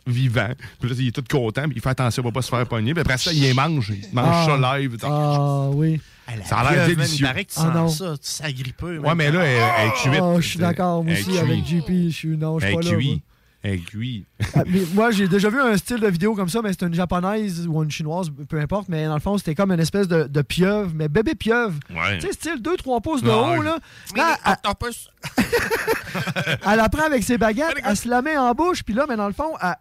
[0.06, 0.50] vivant.
[0.82, 2.94] Puis là, il est tout content, puis il fait attention pour pas se faire pogner.
[2.94, 3.90] Puis après ça, il les mange.
[3.90, 4.46] Il mange Ah.
[4.60, 4.98] ça live.
[5.04, 6.02] Ah, oui.
[6.46, 7.26] Ça a l'air délicieux.
[7.26, 7.88] Il paraît que tu Ah, non.
[7.90, 8.82] sens ça, tu s'agrippes.
[8.82, 10.22] Ouais, mais là, elle, elle est cuite.
[10.24, 11.66] Ah, je suis d'accord, moi aussi, avec.
[11.66, 11.90] JP.
[12.10, 12.90] Je suis, non, je suis pas là.
[12.92, 13.22] Elle est
[13.64, 14.28] cuite.
[14.56, 16.94] Ah, mais moi, j'ai déjà vu un style de vidéo comme ça, mais c'était une
[16.94, 20.24] japonaise ou une chinoise, peu importe, mais dans le fond, c'était comme une espèce de,
[20.24, 21.80] de pieuvre, mais bébé pieuvre.
[21.90, 22.18] Ouais.
[22.20, 23.78] Tu sais, style 2-3 pouces de haut, là.
[24.16, 24.54] Là, elle,
[26.66, 29.16] elle la prend avec ses baguettes, elle se la met en bouche, puis là, mais
[29.16, 29.76] dans le fond, elle,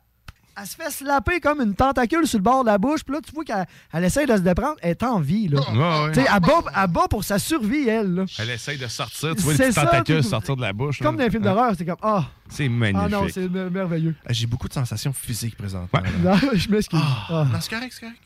[0.60, 3.20] elle se fait slapper comme une tentacule sur le bord de la bouche, puis là,
[3.26, 5.60] tu vois qu'elle elle essaie de se déprendre, elle est en vie, là.
[5.60, 6.12] Ouais, ouais.
[6.12, 8.24] Tu sais, elle bat, elle bat pour sa survie, elle, là.
[8.38, 10.98] Elle essaye de sortir, tu vois les C'est tentacules sortir de la bouche.
[11.00, 11.24] Comme dans là.
[11.24, 13.10] les films d'horreur, c'est comme, ah, C'est ah magnifique.
[13.10, 14.14] non, c'est mer- merveilleux.
[14.30, 16.00] J'ai beaucoup de sensations physiques présentement.
[16.22, 17.00] Non, je m'excuse.
[17.02, 17.46] Ah, Ah.
[17.52, 18.18] Non, c'est correct, c'est correct.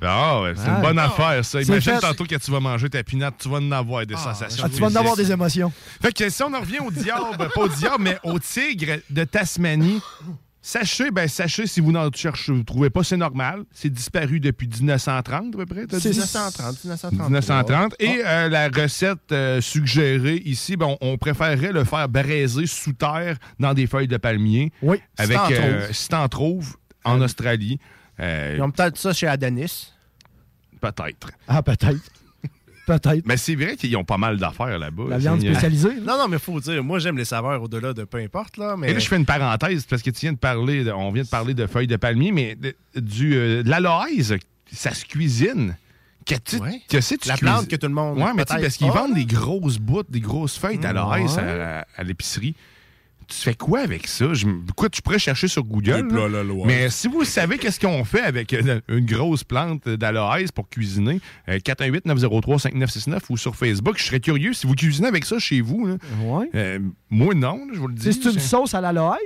[0.00, 0.76] Ah ouais, c'est Ah.
[0.76, 1.06] une bonne Ah.
[1.06, 1.58] affaire, ça.
[1.60, 2.00] C'est Imagine fait.
[2.00, 4.62] tantôt que tu vas manger ta pinate, tu vas en avoir des sensations.
[4.64, 5.72] Ah, tu vas en avoir des émotions.
[6.00, 9.24] Fait que si on en revient au diable, pas au diable, mais au tigre de
[9.24, 10.00] Tasmanie,
[10.62, 13.64] sachez, ben sachez, si vous n'en cherchez, vous ne trouvez pas, c'est normal.
[13.72, 15.86] C'est disparu depuis 1930 à peu près.
[15.86, 16.18] t'as C'est dit?
[16.18, 17.20] 1930, 1930.
[17.30, 17.94] 1930.
[18.00, 22.92] Et euh, la recette euh, suggérée ici, ben, on, on préférerait le faire braiser sous
[22.92, 24.72] terre dans des feuilles de palmier.
[24.82, 25.92] Oui, Avec, si t'en euh, trouves.
[25.94, 27.78] si t'en trouves, en Australie.
[28.20, 29.92] Ils ont peut-être ça chez Adonis.
[30.80, 31.30] Peut-être.
[31.46, 31.98] Ah, peut-être.
[32.88, 33.26] Peut-être.
[33.26, 35.04] Mais c'est vrai qu'ils ont pas mal d'affaires là-bas.
[35.10, 35.96] La viande spécialisée.
[36.00, 38.76] Non, non, mais faut dire, moi, j'aime les saveurs au-delà de peu importe, là.
[38.78, 38.90] Mais...
[38.90, 41.22] Et là, je fais une parenthèse parce que tu viens de parler, de- on vient
[41.22, 44.32] de parler de feuilles de palmier, mais de, du, euh, de l'aloès,
[44.72, 45.76] ça se cuisine.
[46.26, 46.80] Que, tu, Ouais.
[46.90, 48.88] que sais, tu La plante que tout le monde Ouais, mais tu sais, parce qu'ils
[48.88, 49.16] a, vendent là.
[49.16, 51.42] des grosses bouttes, des grosses feuilles d'aloès Ouais.
[51.42, 52.54] à, à l'épicerie.
[53.28, 54.32] Tu fais quoi avec ça?
[54.32, 56.08] Je, quoi, tu pourrais chercher sur Google.
[56.10, 56.28] Là.
[56.66, 61.20] Mais si vous savez qu'est-ce qu'on fait avec une, une grosse plante d'aloès pour cuisiner,
[61.48, 65.86] euh, 418-903-5969 ou sur Facebook, je serais curieux si vous cuisinez avec ça chez vous.
[65.86, 65.96] là.
[66.22, 66.48] Ouais.
[66.54, 66.78] Euh,
[67.10, 68.12] moi, non, je vous le dis.
[68.12, 69.18] C'est une sauce à l'aloès?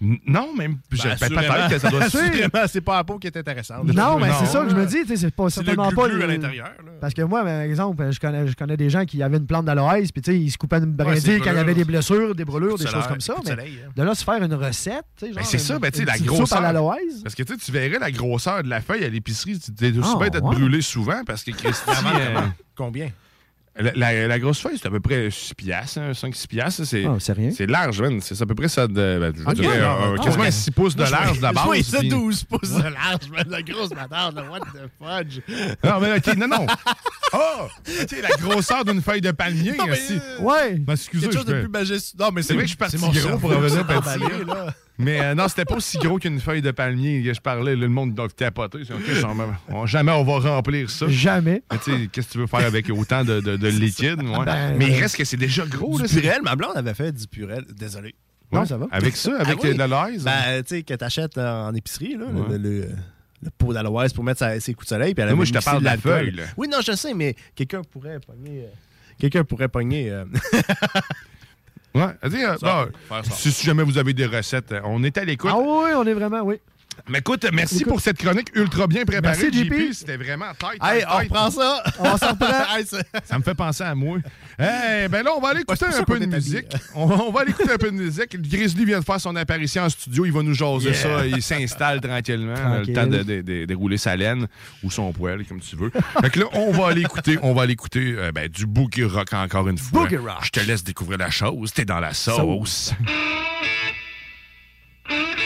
[0.00, 0.78] Non, même.
[0.90, 3.84] je- Ben, ben, peut-être que ça doit Assurément, c'est pas la peau qui est intéressante.
[3.92, 5.90] Non, mais c'est ça que je me dis, tu sais, c'est pas C'est le certainement
[5.92, 6.06] pas.
[6.06, 6.92] à le- l'intérieur, là.
[7.00, 9.64] Parce que moi, par exemple, je connais, je connais des gens qui avaient une plante
[9.66, 12.34] d'aloès, puis tu sais, ils se coupaient une brindille quand il y avait des blessures,
[12.34, 13.34] des brûlures, des choses comme ça.
[13.50, 13.90] Soleil, hein.
[13.94, 16.60] de là, se faire une recette, Ben, c'est ça, ben, une la grosseur.
[16.60, 17.22] à.
[17.22, 20.30] Parce que tu verrais la grosseur de la feuille à l'épicerie, tu t'es aussi ouais.
[20.40, 21.90] brûlé souvent parce que Christy.
[22.20, 22.40] Euh?
[22.76, 23.10] Combien?
[23.78, 26.84] La, la- la grosse feuille, c'est à peu près 6 piastres, 5-6 piastres.
[26.84, 27.50] C'est Ah, c'est rien.
[27.50, 28.20] c'est large, man.
[28.20, 28.92] C'est à peu près ça de.
[28.94, 30.50] ben, je Ok, dirais, non, un- non, quasiment ouais.
[30.50, 31.68] 6 pouces de large de la base.
[31.70, 35.40] Puis- ça 12 pouces de large, la grosse là, what the fudge?
[35.84, 36.66] Non, mais ok, non, non.
[37.32, 37.68] Oh!
[37.84, 39.76] Tu sais, la grosseur d'une feuille de palmier.
[39.76, 40.14] Non, mais, aussi.
[40.20, 40.74] euh, Ouais.
[40.74, 42.18] Ben, excusez, Quelque chose de plus majestueux.
[42.24, 44.18] Non, mais C'est vrai que je suis parti c'est gros pour revenir petit.
[44.46, 44.74] là.
[45.00, 47.74] Mais euh, non, c'était pas aussi gros qu'une feuille de palmier que je parlais.
[47.74, 48.80] là, le monde doit capoter.
[48.86, 49.36] C'est, ok, j'en-
[49.68, 51.06] on- jamais on va remplir ça.
[51.08, 51.62] Jamais.
[51.72, 54.22] Mais tu sais, qu'est-ce que tu veux faire avec autant de, de- de liquide?
[54.22, 54.44] ouais.
[54.44, 55.96] Ben, Mais il euh, reste que c'est déjà gros.
[55.96, 57.64] Du là, purel, ma blonde avait fait du purel.
[57.76, 58.14] Désolé.
[58.52, 58.86] Ouais, Non, ça va.
[58.90, 59.72] Avec ça, avec Ah oui?
[59.74, 60.22] de l'aloès.
[60.22, 62.58] Ben, tu sais, que t'achètes en épicerie, là, Ouais.
[62.58, 62.88] le, le-
[63.42, 65.14] le pot d'aloès pour mettre ses coups de soleil.
[65.14, 66.42] Puis elle moi, je te parle de la feuille, là.
[66.58, 68.64] Oui, non, je sais, mais quelqu'un pourrait pogner.
[68.64, 68.68] euh,
[69.18, 70.10] Quelqu'un pourrait pogner.
[70.10, 70.24] euh,
[71.94, 72.28] Ouais.
[72.28, 73.30] Dis, euh, Ça, bon, ça.
[73.32, 75.50] si, si jamais vous avez des recettes, euh, on est à l'écoute.
[75.52, 76.56] Ah oui, on est vraiment, oui.
[77.08, 77.88] Mais écoute, merci Écoute.
[77.88, 79.36] pour cette chronique ultra bien préparée.
[79.50, 79.92] Merci, JP.
[79.92, 80.78] C'était vraiment tête.
[80.82, 81.82] Hey, on reprend ça.
[81.98, 82.36] On s'en.
[82.76, 84.18] Hey, c'est- Ça me fait penser à moi.
[84.58, 86.66] Eh ben là, on va aller écouter un peu de musique.
[86.94, 88.40] On, on va aller écouter un peu de musique.
[88.40, 90.24] Grizzly vient de faire son apparition en studio.
[90.26, 90.94] Il va nous jaser Yeah.
[90.94, 91.26] ça.
[91.26, 92.54] Il s'installe tranquillement.
[92.54, 92.94] Tranquille.
[92.94, 94.46] Le temps de, de- de- de rouler sa laine
[94.82, 95.90] ou son poêle, comme tu veux.
[96.20, 99.04] Fait que là, on va aller écouter, on va aller écouter euh, ben, du boogie
[99.04, 100.02] rock encore une fois.
[100.02, 100.38] Boogie rock.
[100.42, 101.72] Je te laisse découvrir la chose.
[101.72, 102.92] T'es dans la sauce.
[105.08, 105.39] Never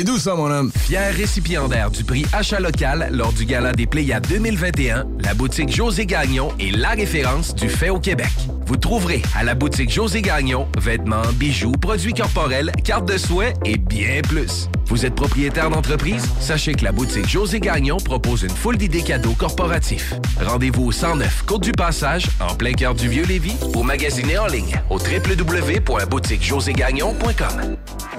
[0.00, 0.72] Les douces, ça, mon homme.
[0.74, 6.06] Fier récipiendaire du prix Achat local lors du Gala des Pléiades 2021, la boutique José
[6.06, 8.30] Gagnon est la référence du fait au Québec.
[8.64, 13.76] Vous trouverez à la boutique José Gagnon vêtements, bijoux, produits corporels, cartes de souhait et
[13.76, 14.70] bien plus.
[14.86, 16.26] Vous êtes propriétaire d'entreprise?
[16.40, 20.14] Sachez que la boutique José Gagnon propose une foule d'idées cadeaux corporatifs.
[20.40, 24.80] Rendez-vous au 109 Côte du Passage, en plein cœur du Vieux-Lévis, ou magasinez en ligne
[24.90, 27.76] au www.boutiquejoségagnon.com.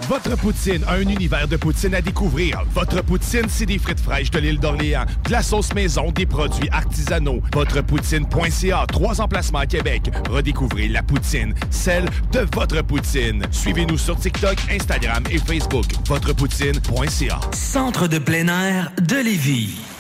[0.07, 2.63] Votre poutine, un univers de poutine à découvrir.
[2.73, 6.69] Votre poutine, c'est des frites fraîches de l'île d'Orléans, de la sauce maison, des produits
[6.71, 7.41] artisanaux.
[7.53, 10.09] Votrepoutine.ca, trois emplacements à Québec.
[10.29, 13.43] Redécouvrez la poutine, celle de votre poutine.
[13.51, 15.85] Suivez-nous sur TikTok, Instagram et Facebook.
[16.07, 17.39] Votrepoutine.ca.
[17.53, 19.90] Centre de plein air de Lévis.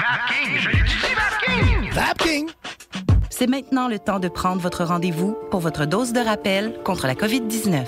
[0.01, 1.91] Vapking, je l'étudie, Vapking!
[1.91, 2.49] Vapking!
[3.29, 7.13] C'est maintenant le temps de prendre votre rendez-vous pour votre dose de rappel contre la
[7.13, 7.85] COVID-19.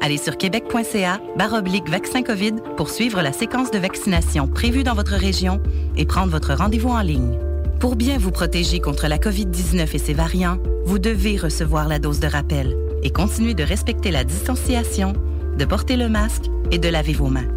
[0.00, 5.14] Allez sur québec.ca baroblique vaccin COVID pour suivre la séquence de vaccination prévue dans votre
[5.14, 5.60] région
[5.96, 7.36] et prendre votre rendez-vous en ligne.
[7.80, 12.20] Pour bien vous protéger contre la COVID-19 et ses variants, vous devez recevoir la dose
[12.20, 15.14] de rappel et continuer de respecter la distanciation,
[15.58, 17.48] de porter le masque et de laver vos mains.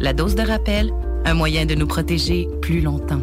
[0.00, 0.94] La dose de rappel,
[1.24, 3.22] un moyen de nous protéger plus longtemps.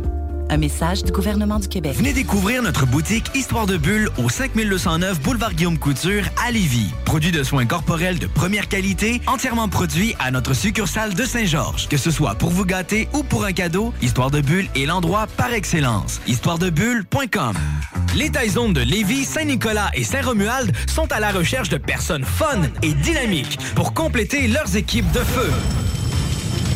[0.51, 1.93] Un message du gouvernement du Québec.
[1.95, 6.89] Venez découvrir notre boutique Histoire de Bulle au 5209 Boulevard Guillaume Couture à Lévis.
[7.05, 11.87] Produit de soins corporels de première qualité, entièrement produit à notre succursale de Saint-Georges.
[11.87, 15.27] Que ce soit pour vous gâter ou pour un cadeau, Histoire de Bulle est l'endroit
[15.37, 16.19] par excellence.
[16.25, 17.53] Histoiredebulle.com
[18.15, 22.93] Les Taizones de Lévis, Saint-Nicolas et Saint-Romuald sont à la recherche de personnes fun et
[22.93, 25.51] dynamiques pour compléter leurs équipes de feu.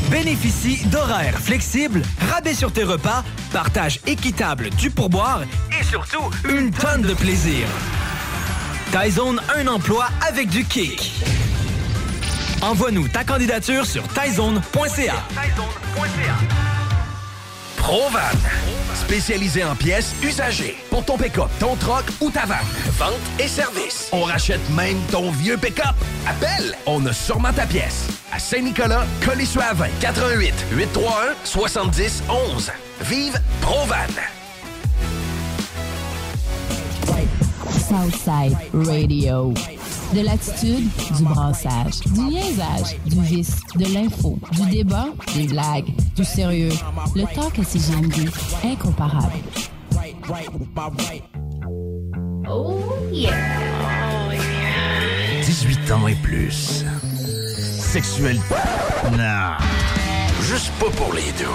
[0.09, 5.41] Bénéficie d'horaires flexibles, rabais sur tes repas, partage équitable du pourboire
[5.79, 7.67] et surtout une tonne de plaisir.
[8.91, 11.13] Tyzone, un emploi avec du kick.
[12.61, 15.15] Envoie-nous ta candidature sur tyzone.ca.
[17.83, 18.31] Provan.
[18.95, 20.77] Spécialisé en pièces usagées.
[20.89, 22.65] Pour ton pick-up, ton troc ou ta vanne.
[22.97, 24.07] Vente et service.
[24.13, 25.93] On rachète même ton vieux pick-up.
[26.25, 28.07] Appelle, on a sûrement ta pièce.
[28.31, 32.23] À Saint-Nicolas, Colissois 20 88 831 70
[32.55, 32.71] 11.
[33.01, 33.97] Vive Provan.
[37.69, 39.53] Southside Radio.
[40.11, 46.23] De l'attitude, du brassage, du niaisage, du vice, de l'info, du débat, des blagues, du
[46.23, 46.71] sérieux.
[47.15, 48.29] Le talk à CGMD,
[48.63, 49.33] incomparable.
[52.49, 52.79] Oh
[53.11, 53.33] yeah!
[55.45, 56.83] 18 ans et plus.
[57.79, 58.39] Sexuel.
[59.11, 59.57] Non.
[60.41, 61.45] Juste pas pour les deux.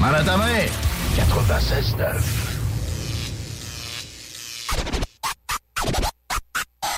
[0.00, 0.66] Mal à ta main.
[1.16, 2.48] 96.9.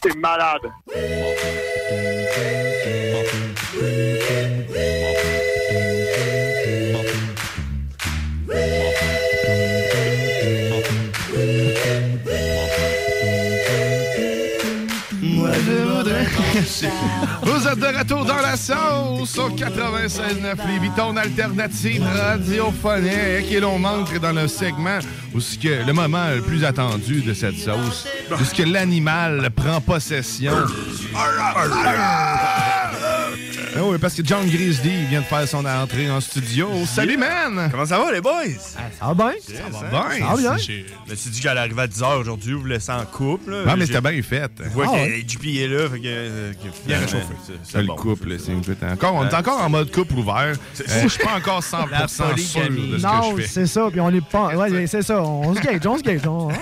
[0.03, 0.73] T'es malade!
[17.43, 23.51] Vous êtes de retour dans la sauce au 96.9 Lévis, ton alternative radiophonique.
[23.51, 24.99] Et l'on manque dans le segment
[25.35, 30.53] où que le moment le plus attendu de cette sauce, où l'animal prend possession.
[33.83, 36.69] Ah oui, parce que John Grizzly vient de faire son entrée en studio.
[36.87, 37.69] Salut, man!
[37.71, 38.33] Comment ça va, les boys?
[38.59, 39.33] Ça va bien.
[39.41, 40.19] Ça va bien.
[40.19, 40.57] Ça va bien.
[40.59, 43.51] Je me suis dit qu'elle arrivait à 10h aujourd'hui, vous laissez en couple.
[43.53, 43.65] là.
[43.65, 44.53] Non, mais t'as bien fait.
[44.63, 45.27] Je vois Ah, que.
[45.27, 46.03] JP est là, fait que.
[46.07, 46.53] euh,
[46.87, 47.25] Bien réchauffé.
[47.65, 47.97] c'est- le bon.
[47.97, 48.53] couple, c'est
[48.93, 50.35] encore, on est encore en mode couple ouvert.
[50.53, 53.49] Euh, je suis pas encore 100% La sûr de ce Non, que je fais.
[53.49, 53.89] c'est ça.
[53.91, 54.55] Puis on est pas.
[54.57, 55.23] Ouais, c'est ça.
[55.23, 56.27] On se gage, on se gage.
[56.27, 56.55] on- ah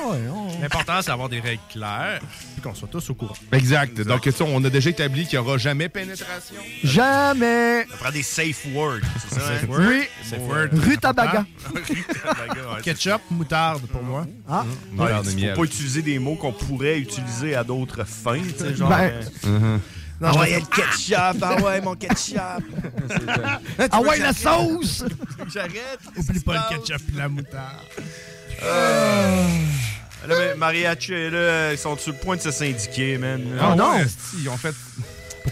[0.63, 2.21] L'important, c'est d'avoir des règles claires
[2.59, 3.35] puis qu'on soit tous au courant.
[3.53, 4.01] Exact.
[4.01, 6.57] Donc, sais, on a déjà établi qu'il n'y aura jamais pénétration.
[6.83, 7.87] Jamais.
[7.91, 9.47] Ça prend des safe words, c'est ça?
[9.47, 9.67] hein?
[9.69, 10.03] Oui.
[10.25, 10.69] Safe word.
[10.73, 11.47] Rutabaga.
[11.75, 12.83] Rutabaga, ouais.
[12.83, 14.27] Ketchup, moutarde pour moi.
[14.49, 14.65] Ah.
[14.97, 15.55] Ouais, Merde de faut miel.
[15.55, 18.89] pas utiliser des mots qu'on pourrait utiliser à d'autres fins, tu sais, genre.
[18.89, 19.13] Ben,
[19.45, 19.81] euh, Mhm.
[20.23, 22.39] ah ouais, il y a le ketchup, ah ouais, mon ketchup.
[23.91, 25.05] Ah ouais, la sauce.
[25.53, 26.01] J'arrête.
[26.17, 27.77] Oublie pas le ketchup et la moutarde.
[30.27, 33.41] Là, mais Mariachi, là, ils sont sur le point de se syndiquer, man?
[33.61, 33.93] Ah non.
[34.41, 34.75] ils ont fait.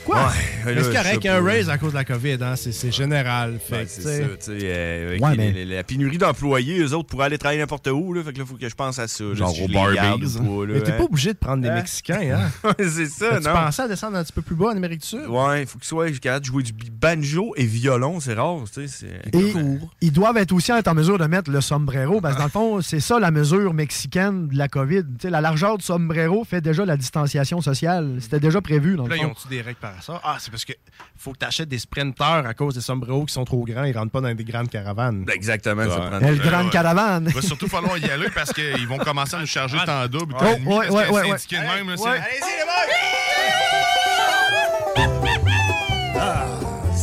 [0.07, 0.25] Pourquoi?
[0.67, 2.55] Ouais, c'est correct, il y a un raise à cause de la COVID, hein?
[2.57, 3.59] c'est général.
[3.61, 4.07] Fait Ouais, que, c'est tu
[4.47, 7.27] ça, tu sais, euh, avec Ouais, les- mais- les- la pénurie d'employés, eux autres pourraient
[7.27, 9.25] aller travailler n'importe où, là, fait que là, faut que je pense à ça.
[9.35, 10.37] Genre si au Barbies.
[10.39, 10.95] ou pas, là, Mais t'es hein.
[10.99, 11.75] pas obligé de prendre des Hein?
[11.75, 12.73] Mexicains, hein?
[12.79, 13.53] c'est ça, tu non?
[13.53, 15.27] pensais à descendre un petit peu plus bas en Amérique du Sud?
[15.29, 18.87] Ouais, il faut qu'ils soient capables de jouer du banjo et violon, c'est rare, tu
[18.89, 19.07] sais.
[19.33, 19.93] Et court.
[20.01, 22.51] ils doivent être aussi être en mesure de mettre le sombrero, parce que dans le
[22.51, 25.03] fond, c'est ça la mesure mexicaine de la COVID.
[25.21, 28.19] Tu la largeur du sombrero fait déjà la distanciation sociale.
[28.21, 30.21] C'était déjà prévu, dans le Là, ils ont-tu des règles par ça?
[30.25, 30.73] Ah, c'est parce que
[31.17, 33.85] faut que tu achètes des sprinteurs à cause des sombreros qui sont trop grands.
[33.85, 35.25] Ils rentrent pas dans des grandes caravanes.
[35.33, 36.07] Exactement, ça Ouais.
[36.09, 36.71] prend El Euh, Grande ouais.
[36.73, 37.25] Caravane.
[37.29, 40.35] Il va surtout falloir y aller parce qu'ils vont commencer à nous charger en double.
[40.37, 41.97] Oh, T'as une ouais, ouais, que ouais, syndiqué de même,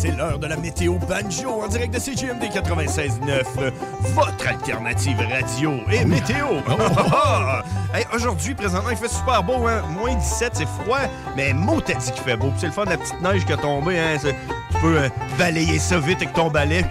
[0.04, 5.76] c'est l'heure de la météo banjo en direct de CGMD 96.9, euh, votre alternative radio
[5.90, 6.48] et météo.
[7.94, 9.84] Hey, Aujourd'hui, présentement, il fait super beau, hein?
[9.88, 10.98] moins 17, c'est froid,
[11.38, 12.52] mais mot t'as dit qu'il fait beau.
[12.58, 14.18] C'est le fun de la petite neige qui a tombé, hein?
[14.20, 16.84] tu peux euh, balayer ça vite avec ton balai.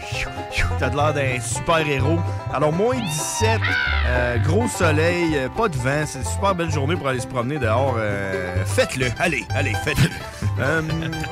[0.79, 2.21] T'as l'air d'un super héros.
[2.55, 3.61] Alors, moins 17,
[4.07, 7.27] euh, gros soleil, euh, pas de vent, c'est une super belle journée pour aller se
[7.27, 7.97] promener dehors.
[7.99, 10.09] euh, faites-le, allez, allez, faites-le.
[10.59, 10.83] Euh,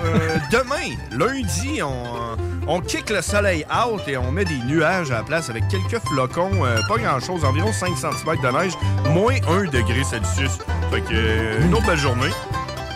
[0.05, 5.17] euh, demain, lundi, on, on kick le soleil out et on met des nuages à
[5.19, 8.73] la place avec quelques flocons, euh, pas grand-chose, environ 5 cm de neige,
[9.11, 10.59] moins 1 degré Celsius.
[10.91, 12.31] Fait que, euh, une autre belle journée.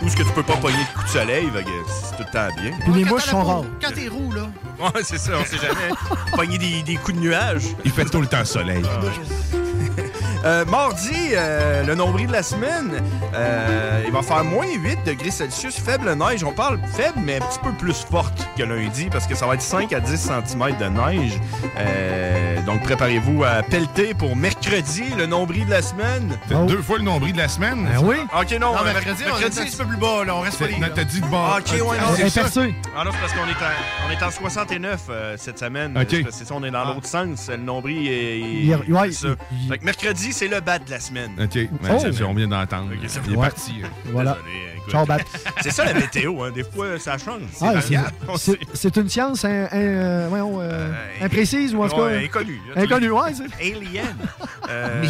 [0.03, 2.25] Où est-ce que tu peux pas pogner de coups de soleil, fait que c'est tout
[2.27, 2.73] le temps bien.
[2.81, 3.65] Puis les mouches sont rares.
[3.81, 4.43] Quand t'es roux, là.
[4.81, 5.95] Ouais, c'est ça, on sait jamais.
[6.37, 7.69] Pogner des, des coups de nuages.
[7.85, 8.83] Il fait tout le temps soleil.
[10.45, 13.01] Euh, mardi, euh, le nombril de la semaine,
[13.35, 16.45] euh, il va faire moins 8 degrés Celsius, faible neige.
[16.45, 19.55] On parle faible, mais un petit peu plus forte que lundi parce que ça va
[19.55, 21.41] être 5 à 10 cm de neige.
[21.79, 26.39] Euh, donc préparez-vous à pelleter pour mercredi, le nombril de la semaine.
[26.49, 27.89] T'as deux fois le nombril de la semaine.
[27.91, 28.17] Ben oui.
[28.39, 30.35] Ok, non, Non, euh, mercredi, on est un petit peu plus bas, là.
[30.37, 31.39] On reste pas les Non, T'as dit de bon.
[31.43, 31.97] Ah, ok, ouais,
[32.29, 32.41] c'est.
[32.97, 35.97] Ah non, c'est parce qu'on est, en- on est en 69 euh, cette semaine.
[35.97, 36.07] Ok.
[36.11, 37.49] C'est parce que C'est ça, on est dans l'autre sens.
[37.49, 38.41] Le nombril est.
[38.41, 39.35] Il- ouais, c'est ça.
[39.53, 41.31] il- Fait que mercredi, c'est le bat de la semaine.
[41.41, 42.25] OK, ben, Oh.
[42.29, 42.91] on vient d'entendre.
[43.07, 43.47] ça Il est Ouais.
[43.47, 43.73] parti.
[43.85, 43.89] hein.
[44.07, 44.37] Voilà.
[44.87, 45.19] Désolé, Bat.
[45.63, 46.51] C'est ça la météo, hein.
[46.55, 47.41] Des fois, ça change.
[47.57, 52.03] C'est Ah, une science hein, hein, euh, voyons, euh, Euh, imprécise ou en tout cas.
[52.03, 52.61] Ouais, inconnue.
[52.77, 53.33] Inconnue, ouais.
[53.61, 54.05] Alien.
[54.71, 55.05] Euh,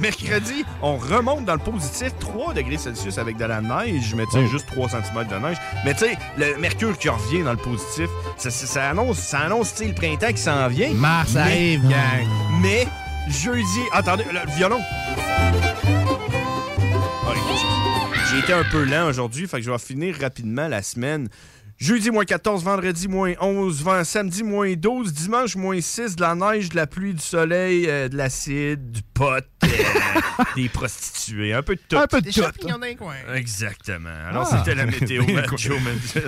[0.00, 4.32] Mercredi, on remonte dans le positif 3 degrés Celsius avec de la neige, mais tu
[4.32, 4.50] sais, Oh.
[4.50, 5.56] juste 3 cm de neige.
[5.84, 9.40] Mais tu sais, le mercure qui revient dans le positif, ça, ça- ça annonce, ça
[9.40, 10.92] annonce le printemps qui s'en vient.
[10.94, 12.26] Mars Mais- arrive, gang.
[12.60, 12.86] Mais
[13.28, 14.80] jeudi, attendez, le, violon.
[17.24, 17.32] Ah,
[18.30, 21.28] j'ai- été un peu lent aujourd'hui, fait que je vais finir rapidement la semaine.
[21.78, 26.34] Jeudi, moins 14, vendredi, moins 11, vent- samedi, moins 12, dimanche, moins 6, de la
[26.34, 29.26] neige, de la pluie, du soleil, euh, de l'acide, du pot,
[29.64, 29.68] euh,
[30.56, 31.98] des prostituées, un peu de tout.
[31.98, 32.40] Un peu de Des tout.
[32.42, 33.14] champignons d'un coin.
[33.34, 34.08] Exactement.
[34.30, 34.56] Alors, Ah.
[34.58, 35.22] c'était la météo.
[35.58, 35.78] Joe.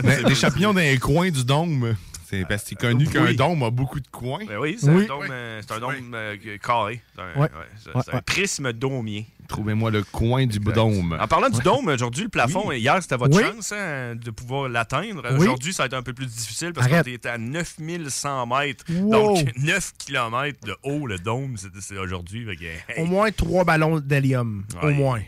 [0.03, 1.97] Ben, Des champignons dans les coins du dôme.
[2.30, 3.36] C'est parce que c'est connu qu'un Oui.
[3.36, 4.44] dôme a beaucoup de coins.
[4.46, 5.05] Ben oui, c'est Oui.
[5.05, 7.00] un dôme, euh, c'est un dôme euh, carré.
[7.14, 7.40] C'est un, Ouais.
[7.40, 7.48] ouais,
[7.82, 8.22] c'est- Ouais, c'est un ouais.
[8.22, 9.26] prisme dômier.
[9.49, 11.16] Trouvez-moi le coin du dôme.
[11.19, 13.43] En parlant du dôme, aujourd'hui, le plafond, hier, c'était votre Oui.
[13.43, 15.23] chance hein, de pouvoir l'atteindre.
[15.33, 15.39] Oui.
[15.39, 18.85] Aujourd'hui, ça va être un peu plus difficile parce qu'on était à 9100 mètres.
[18.91, 19.11] Wow.
[19.11, 22.47] Donc, 9 km de haut, le dôme, c'est aujourd'hui.
[22.89, 24.65] Hey, Au moins trois ballons d'hélium.
[24.83, 25.20] Au moins.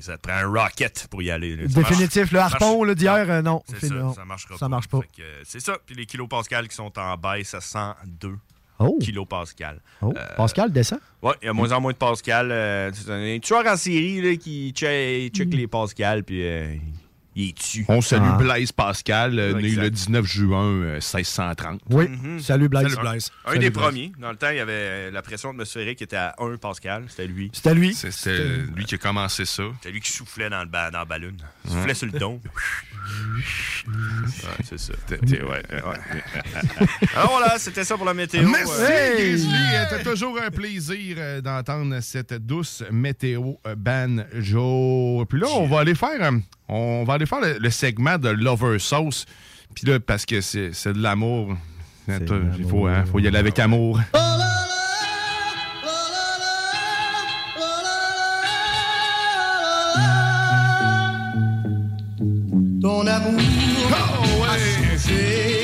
[0.00, 1.56] Ça te prend un rocket pour y aller.
[1.56, 1.66] là.
[1.66, 2.30] Définitif.
[2.30, 3.62] marche- Le harpon d'hier, euh, non.
[3.80, 4.14] Ça, non.
[4.14, 5.00] ça marchera Ça marche pas.
[5.44, 5.76] C'est ça.
[5.84, 8.36] Puis les kilopascals qui sont en baisse à 102
[8.78, 8.98] Oh.
[9.00, 9.80] kilopascals.
[10.00, 10.12] Oh.
[10.16, 10.98] Euh, Pascal descend?
[11.22, 12.50] Ouais, il y a moins en moins de Pascal.
[12.50, 16.74] Euh, c'est un tueur en série là, qui check, check les Pascal, puis euh,
[17.34, 17.84] il est dessus.
[17.88, 18.36] On salue Ah.
[18.38, 21.80] Blaise Pascal, euh, né le 19 juin euh, 1630.
[21.90, 22.08] Oui.
[22.08, 22.40] Mhm.
[22.40, 22.84] Salut Blaise.
[22.94, 23.30] Salut, Blaise.
[23.44, 23.82] Un Salut, des Blaise.
[23.84, 24.12] premiers.
[24.18, 27.04] Dans le temps, il y avait euh, la pression atmosphérique était à 1 Pascal.
[27.08, 27.50] C'était lui.
[27.52, 27.94] C'était lui.
[27.94, 29.62] C'est- C'était lui qui a commencé ça.
[29.80, 31.04] C'était lui qui soufflait dans le, ba- dans.
[31.64, 32.12] Il soufflait sur le.
[33.88, 34.92] Ouais, c'est ça.
[35.10, 35.62] Ouais.
[37.16, 38.48] Alors voilà, c'était ça pour la météo.
[38.48, 39.36] Merci, Euh.
[39.38, 45.24] Euh, T'as toujours un plaisir euh, d'entendre cette douce météo euh, banjo.
[45.28, 46.38] Puis là, on va aller faire, euh,
[46.68, 49.26] on va aller faire le, le segment de Lover Sauce.
[49.74, 51.56] Puis là, parce que c'est c'est de l'amour.
[52.08, 54.00] Il faut, hein, faut y aller avec amour.
[62.82, 63.40] Ton amour
[64.44, 65.61] a changé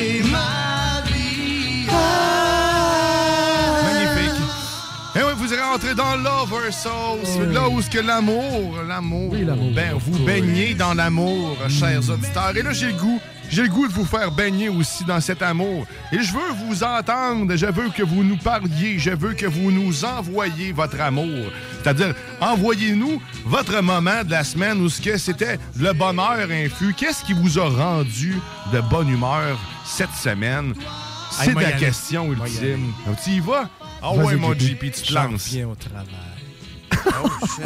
[5.79, 9.31] rentrez dans Lover Sauce, là où est-ce que l'amour, l'amour,
[9.75, 12.57] ben, vous baignez dans l'amour, chers auditeurs.
[12.57, 15.41] Et là, j'ai le goût, j'ai le goût de vous faire baigner aussi dans cet
[15.41, 15.87] amour.
[16.13, 19.71] Et je veux vous entendre, je veux que vous nous parliez, je veux que vous
[19.71, 21.51] nous envoyiez votre amour.
[21.83, 26.95] C'est-à-dire, envoyez-nous votre moment de la semaine où ce que c'était le bonheur infus.
[26.97, 28.37] Qu'est-ce qui vous a rendu
[28.73, 30.75] de bonne humeur cette semaine?
[31.31, 32.93] C'est Hey, la question ultime.
[33.07, 33.69] Donc, Tu y vas?
[34.03, 34.61] Ah ouais, mon JP.
[34.61, 35.55] JP, tu te lances.
[35.55, 36.07] au travail.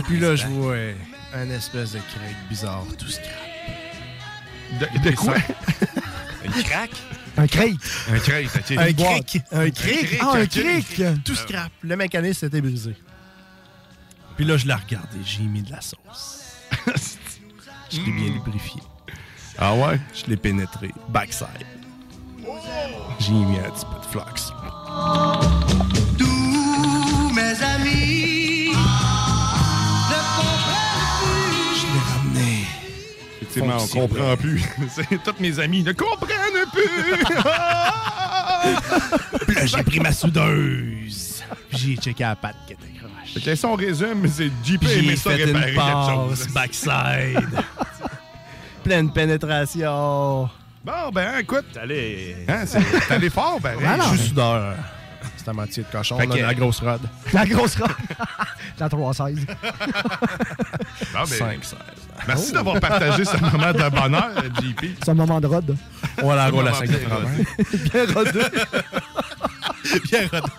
[0.05, 0.77] Puis là, je vois
[1.35, 3.27] un espèce de craque bizarre, tout scrap.
[4.81, 5.35] De, de quoi?
[6.45, 6.91] Une craque?
[7.37, 7.71] Un crate.
[8.11, 8.77] Un crate, ok.
[8.79, 9.43] Un cric.
[9.53, 10.19] Un cric.
[10.21, 11.03] Ah, un cric.
[11.25, 11.73] Tout scrap.
[11.83, 12.95] Le mécanisme s'était brisé.
[14.37, 15.19] Puis là, je l'ai regardé.
[15.25, 16.43] J'ai mis de la sauce.
[17.91, 18.83] je l'ai bien lubrifié.
[19.59, 20.01] Ah ouais?
[20.15, 20.91] Je l'ai pénétré.
[21.09, 21.49] Backside.
[23.19, 25.62] J'ai mis un petit peu de flux.
[33.57, 34.63] Effectivement, on comprend plus.
[35.25, 37.17] Tous mes amis ne comprennent plus.
[39.47, 41.43] Puis là, j'ai pris ma soudeuse.
[41.69, 43.55] Puis j'ai checké la patte qui était croche.
[43.57, 46.49] Si on résume, c'est JP j'ai ça fait réparer une quelque passe chose.
[46.55, 47.49] backside.
[48.85, 50.49] Pleine pénétration.
[50.85, 51.67] Bon, ben écoute.
[51.73, 52.37] T'es allé.
[52.49, 52.65] Hein,
[53.11, 53.75] allé fort, ben.
[54.13, 54.75] Je suis soudeur.
[55.43, 56.19] C'est à moitié de cochon.
[56.19, 57.01] Fait que- la grosse rod.
[57.33, 57.91] La grosse robe.
[58.79, 59.47] La 316.
[59.47, 59.55] Bon,
[61.15, 61.79] ben, 5, 16.
[62.29, 62.55] Merci Oh.
[62.55, 64.31] d'avoir partagé ce moment de bonheur,
[64.63, 64.85] JP.
[65.03, 65.77] C'est un moment de rod.
[66.23, 68.41] On va la roule à Moment 5 bien rodé.
[70.05, 70.53] Bien rodé.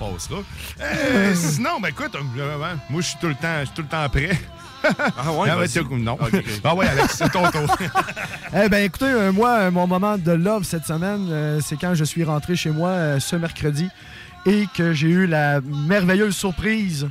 [0.00, 0.40] On passera.
[0.80, 3.88] Euh, sinon, ben écoute, euh, moi je suis tout le temps, je suis tout le
[3.88, 4.38] temps prêt.
[4.84, 6.18] Ah ouais, Ah ouais, non.
[6.64, 7.76] Ah ouais, Alex, c'est ton tour.
[8.54, 11.94] Eh ben écoutez, euh, moi, euh, mon moment de love cette semaine, euh, c'est quand
[11.94, 13.88] je suis rentré chez moi euh, ce mercredi
[14.46, 17.08] et que j'ai eu la merveilleuse surprise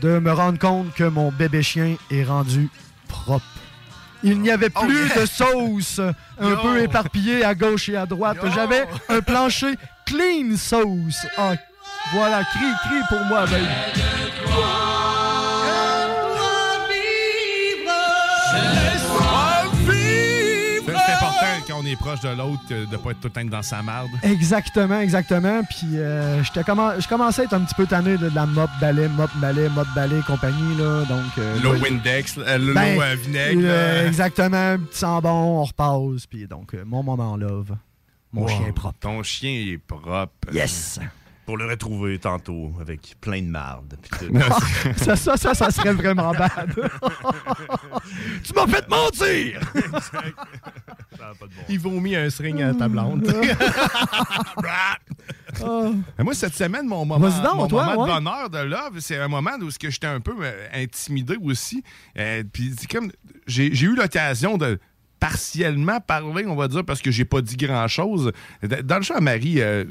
[0.00, 2.70] de me rendre compte que mon bébé chien est rendu
[3.06, 3.44] propre.
[4.22, 5.20] Il n'y avait Oh, plus yeah.
[5.20, 6.00] de sauce
[6.40, 6.56] un Yo.
[6.62, 8.38] peu éparpillée à gauche et à droite.
[8.54, 9.74] J'avais un plancher
[10.06, 11.26] clean sauce.
[11.36, 11.52] Ah,
[12.14, 13.66] voilà, crie, crie pour moi, baby.
[21.92, 24.10] Est proche de l'autre euh, de pas être tout le temps dans sa marde.
[24.22, 25.62] Exactement, exactement.
[25.64, 29.08] Puis euh, commen- je commençais à être un petit peu tanné de la mop balai,
[29.08, 30.76] mop balai, mop balai et compagnie.
[30.76, 33.60] Là, donc, euh, L'eau Windex, euh, l'eau ben, à vinaigre.
[33.64, 36.26] euh, exactement, petit sang bon, on repasse.
[36.26, 37.74] Puis donc, euh, mon moment love.
[38.32, 38.48] Mon Wow.
[38.48, 38.98] chien est propre.
[39.00, 40.52] Ton chien est propre.
[40.52, 40.98] Yes!
[41.44, 43.96] Pour le retrouver tantôt avec plein de marde.
[44.96, 46.72] ça, ça, ça, ça serait vraiment bad.
[48.44, 49.60] tu m'as fait mentir!
[51.68, 53.26] Il vomit un string à ta blonde.
[55.62, 55.90] Ah.
[56.18, 58.08] Mais Moi, cette semaine, mon moment, donc, mon toi, moment ouais.
[58.08, 61.36] de bonheur, de love, c'est un moment où ce que j'étais un peu euh, intimidé
[61.42, 61.82] aussi.
[62.18, 63.12] Euh, Puis c'est comme
[63.46, 64.78] j'ai eu l'occasion de
[65.22, 68.32] partiellement parler, on va dire, parce que j'ai pas dit grand-chose.
[68.82, 69.84] Dans le champ à Marie, euh,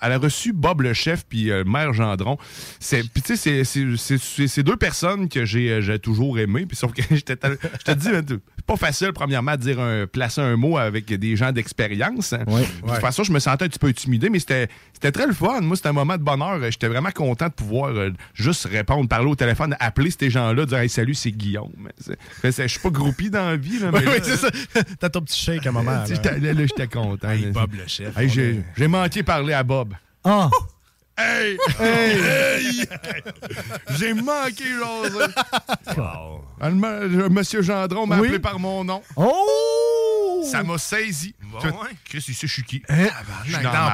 [0.00, 2.38] elle a reçu Bob le chef puis euh, Mère Gendron.
[2.78, 6.66] C'est- tu sais, c'est- deux personnes que j'ai euh, toujours aimées.
[6.66, 10.78] Puis que je te dis, c'est pas facile, premièrement, de dire un, placer un mot
[10.78, 12.32] avec des gens d'expérience.
[12.32, 12.44] hein.
[12.46, 15.32] De toute façon, je me sentais un petit peu intimidé, mais c'était c'était très le
[15.34, 15.60] fun.
[15.60, 16.58] Moi, c'était un moment de bonheur.
[16.70, 20.78] J'étais vraiment content de pouvoir euh, juste répondre, parler au téléphone, appeler ces gens-là, dire
[20.78, 21.90] hey, salut, c'est Guillaume.
[22.42, 23.78] Je suis pas groupie dans la vie.
[23.78, 24.48] Là, mais Oui, c'est ça.
[25.00, 25.90] T'as ton petit shake à un moment.
[25.90, 26.04] là.
[26.06, 27.28] J'étais- content.
[27.30, 27.46] Hey.
[27.46, 28.16] Bob le chef.
[28.16, 29.94] Hey, j'ai manqué parler à Bob.
[30.24, 30.48] Ah!
[31.16, 31.56] Hey!
[31.78, 32.18] Hey!
[32.20, 32.84] Hey!
[33.98, 34.64] J'ai manqué,
[37.02, 38.26] le Monsieur Gendron m'a Oui?
[38.28, 39.00] appelé par mon nom.
[39.16, 39.93] Oh!
[40.44, 41.34] Ça m'a saisi.
[41.62, 41.70] Ouais.
[42.04, 42.82] Chris, il sait je suis qui?
[42.88, 43.06] Hein?
[43.44, 43.90] Je suis Dans dans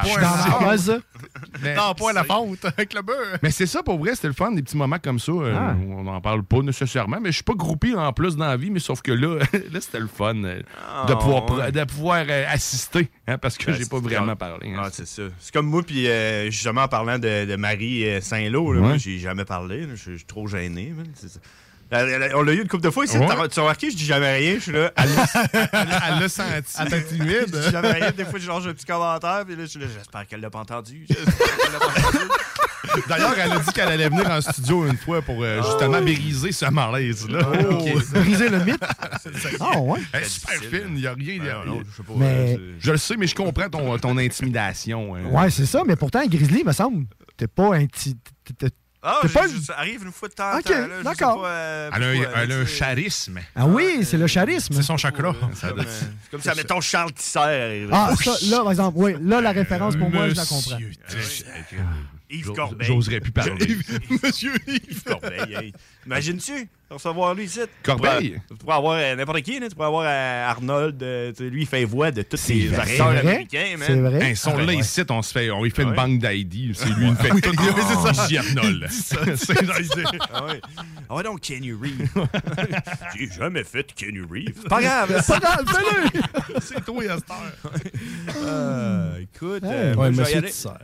[1.95, 3.39] point, la fonte avec le beurre.
[3.43, 5.33] Mais c'est ça, pour vrai, c'était le fun, des petits moments comme ça.
[5.33, 5.75] euh, Ah.
[5.89, 8.71] On n'en parle pas nécessairement, mais je suis pas groupé en plus dans la vie,
[8.71, 9.39] mais sauf que là,
[9.73, 11.73] là c'était le fun euh, de Ah, pouvoir, pr- ouais.
[11.73, 14.73] de pouvoir euh, assister, hein, parce que Ouais, j'ai pas vraiment parlé.
[14.73, 14.81] hein.
[14.85, 15.23] Ah, c'est ça.
[15.39, 18.79] C'est comme moi, puis euh, justement en parlant de, de Marie euh, Saint-Lô, Ouais.
[18.79, 19.87] moi, j'ai jamais parlé.
[19.95, 20.93] Je suis trop gêné.
[21.15, 21.41] C'est ça.
[21.93, 23.19] On l'a eu une couple de fois ici.
[23.19, 23.27] Ouais.
[23.49, 24.55] Tu as remarqué, je dis jamais rien.
[24.55, 24.93] Je suis là.
[24.97, 25.09] Elle
[25.73, 26.77] Elle l'a senti.
[26.79, 27.47] Elle était timide.
[27.53, 28.11] Je dis jamais rien.
[28.13, 29.45] Des fois, je lance un petit commentaire.
[29.47, 29.87] Puis là, je suis là.
[29.93, 31.05] J'espère qu'elle l'a pas entendu.
[31.09, 32.29] J'espère qu'elle l'a pas entendu.
[33.09, 36.51] D'ailleurs, elle a dit qu'elle allait venir en studio une fois pour euh, justement briser
[36.53, 37.41] ce malaise-là.
[37.71, 37.85] Oh,
[38.21, 38.83] briser le mythe?
[39.61, 40.01] Ah, ouais.
[40.13, 41.35] Elle est super fine, il n'y a rien.
[41.35, 42.13] y a- je sais pas.
[42.17, 45.15] Mais- euh, je le sais, mais je comprends ton, ton intimidation.
[45.15, 45.25] hein.
[45.31, 47.05] Ouais, c'est ça, mais pourtant, Grizzly, me semble,
[47.37, 48.17] t'es pas inti...
[49.03, 51.03] Ah, pas- ça arrive une fois de temps en Ok, temps.
[51.03, 51.43] d'accord.
[51.47, 53.41] euh, Elle a un, elle a charisme.
[53.57, 54.75] Ah oui, c'est le charisme.
[54.75, 55.35] C'est son chakra.
[55.55, 57.89] Ça Comme, doit- euh, c'est comme ça, mettons Charles Tisser.
[57.91, 60.77] Ah, ça, là, par exemple, oui, là, la référence pour moi, je la comprends.
[62.33, 62.87] Yves J'o- Corbeil.
[62.87, 63.77] j'oserais plus parler.
[64.23, 65.57] Monsieur Yves Corbeil.
[65.61, 65.73] hey.
[66.07, 66.69] Imagines-tu?
[66.95, 67.61] Recevoir lui ici?
[67.83, 68.41] Corbeil?
[68.49, 71.03] Tu pourrais avoir euh, n'importe qui, tu pourrais avoir euh, Arnold.
[71.03, 73.77] euh, lui, il fait voix de tous les acteurs américains.
[73.81, 74.23] C'est vrai?
[74.31, 75.97] Hey, son Ah, là, ici, on, se fait, on lui fait une Ouais.
[75.97, 76.75] banque d'ID.
[76.75, 77.53] C'est lui, il fait tout.
[77.55, 78.27] c'est ça.
[78.29, 78.39] J.
[78.39, 78.89] Arnold.
[80.33, 80.61] Ah ouais.
[81.09, 82.09] Ah donc Kenny Reeves.
[83.19, 84.55] J'ai jamais fait Kenny Reeves.
[84.63, 85.25] C'est pas grave.
[85.27, 86.61] Pas grave, fais-le!
[86.61, 87.03] C'est toi.
[88.45, 89.63] Euh, écoute,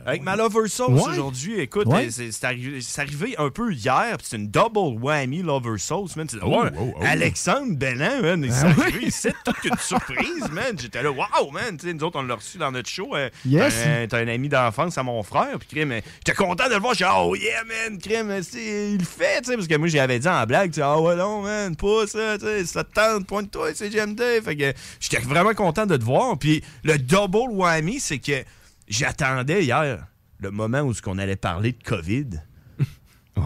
[0.05, 1.59] avec ma Lover Sauce aujourd'hui.
[1.59, 5.96] Écoute, c'est arrivé, c'est arrivé un peu hier, puis c'est une double whammy Lover Sauce,
[6.15, 6.27] man.
[6.41, 7.03] Oh, ouais, oh, oh.
[7.03, 10.77] Alexandre Bellan, man, il Ah toute une surprise, man.
[10.79, 11.77] J'étais là, wow, man.
[11.83, 13.15] Nous autres, on l'a reçu dans notre show.
[13.15, 13.73] euh, Yes.
[13.85, 16.93] euh, T'as un ami d'enfance à mon frère, puis crime, j'étais content de le voir.
[16.93, 20.27] J'ai oh yeah, man, crime, il le fait, tu sais, parce que moi, j'avais dit
[20.27, 23.25] en blague, tu sais, ah ouais, non, man, pas ça, tu sais, ça te tente,
[23.27, 24.21] pointe-toi, c'est GMD.
[24.43, 26.37] Fait que j'étais vraiment content de te voir.
[26.37, 28.43] Puis le double whammy, c'est que
[28.87, 30.05] j'attendais hier
[30.39, 32.27] le moment où on allait parler de COVID.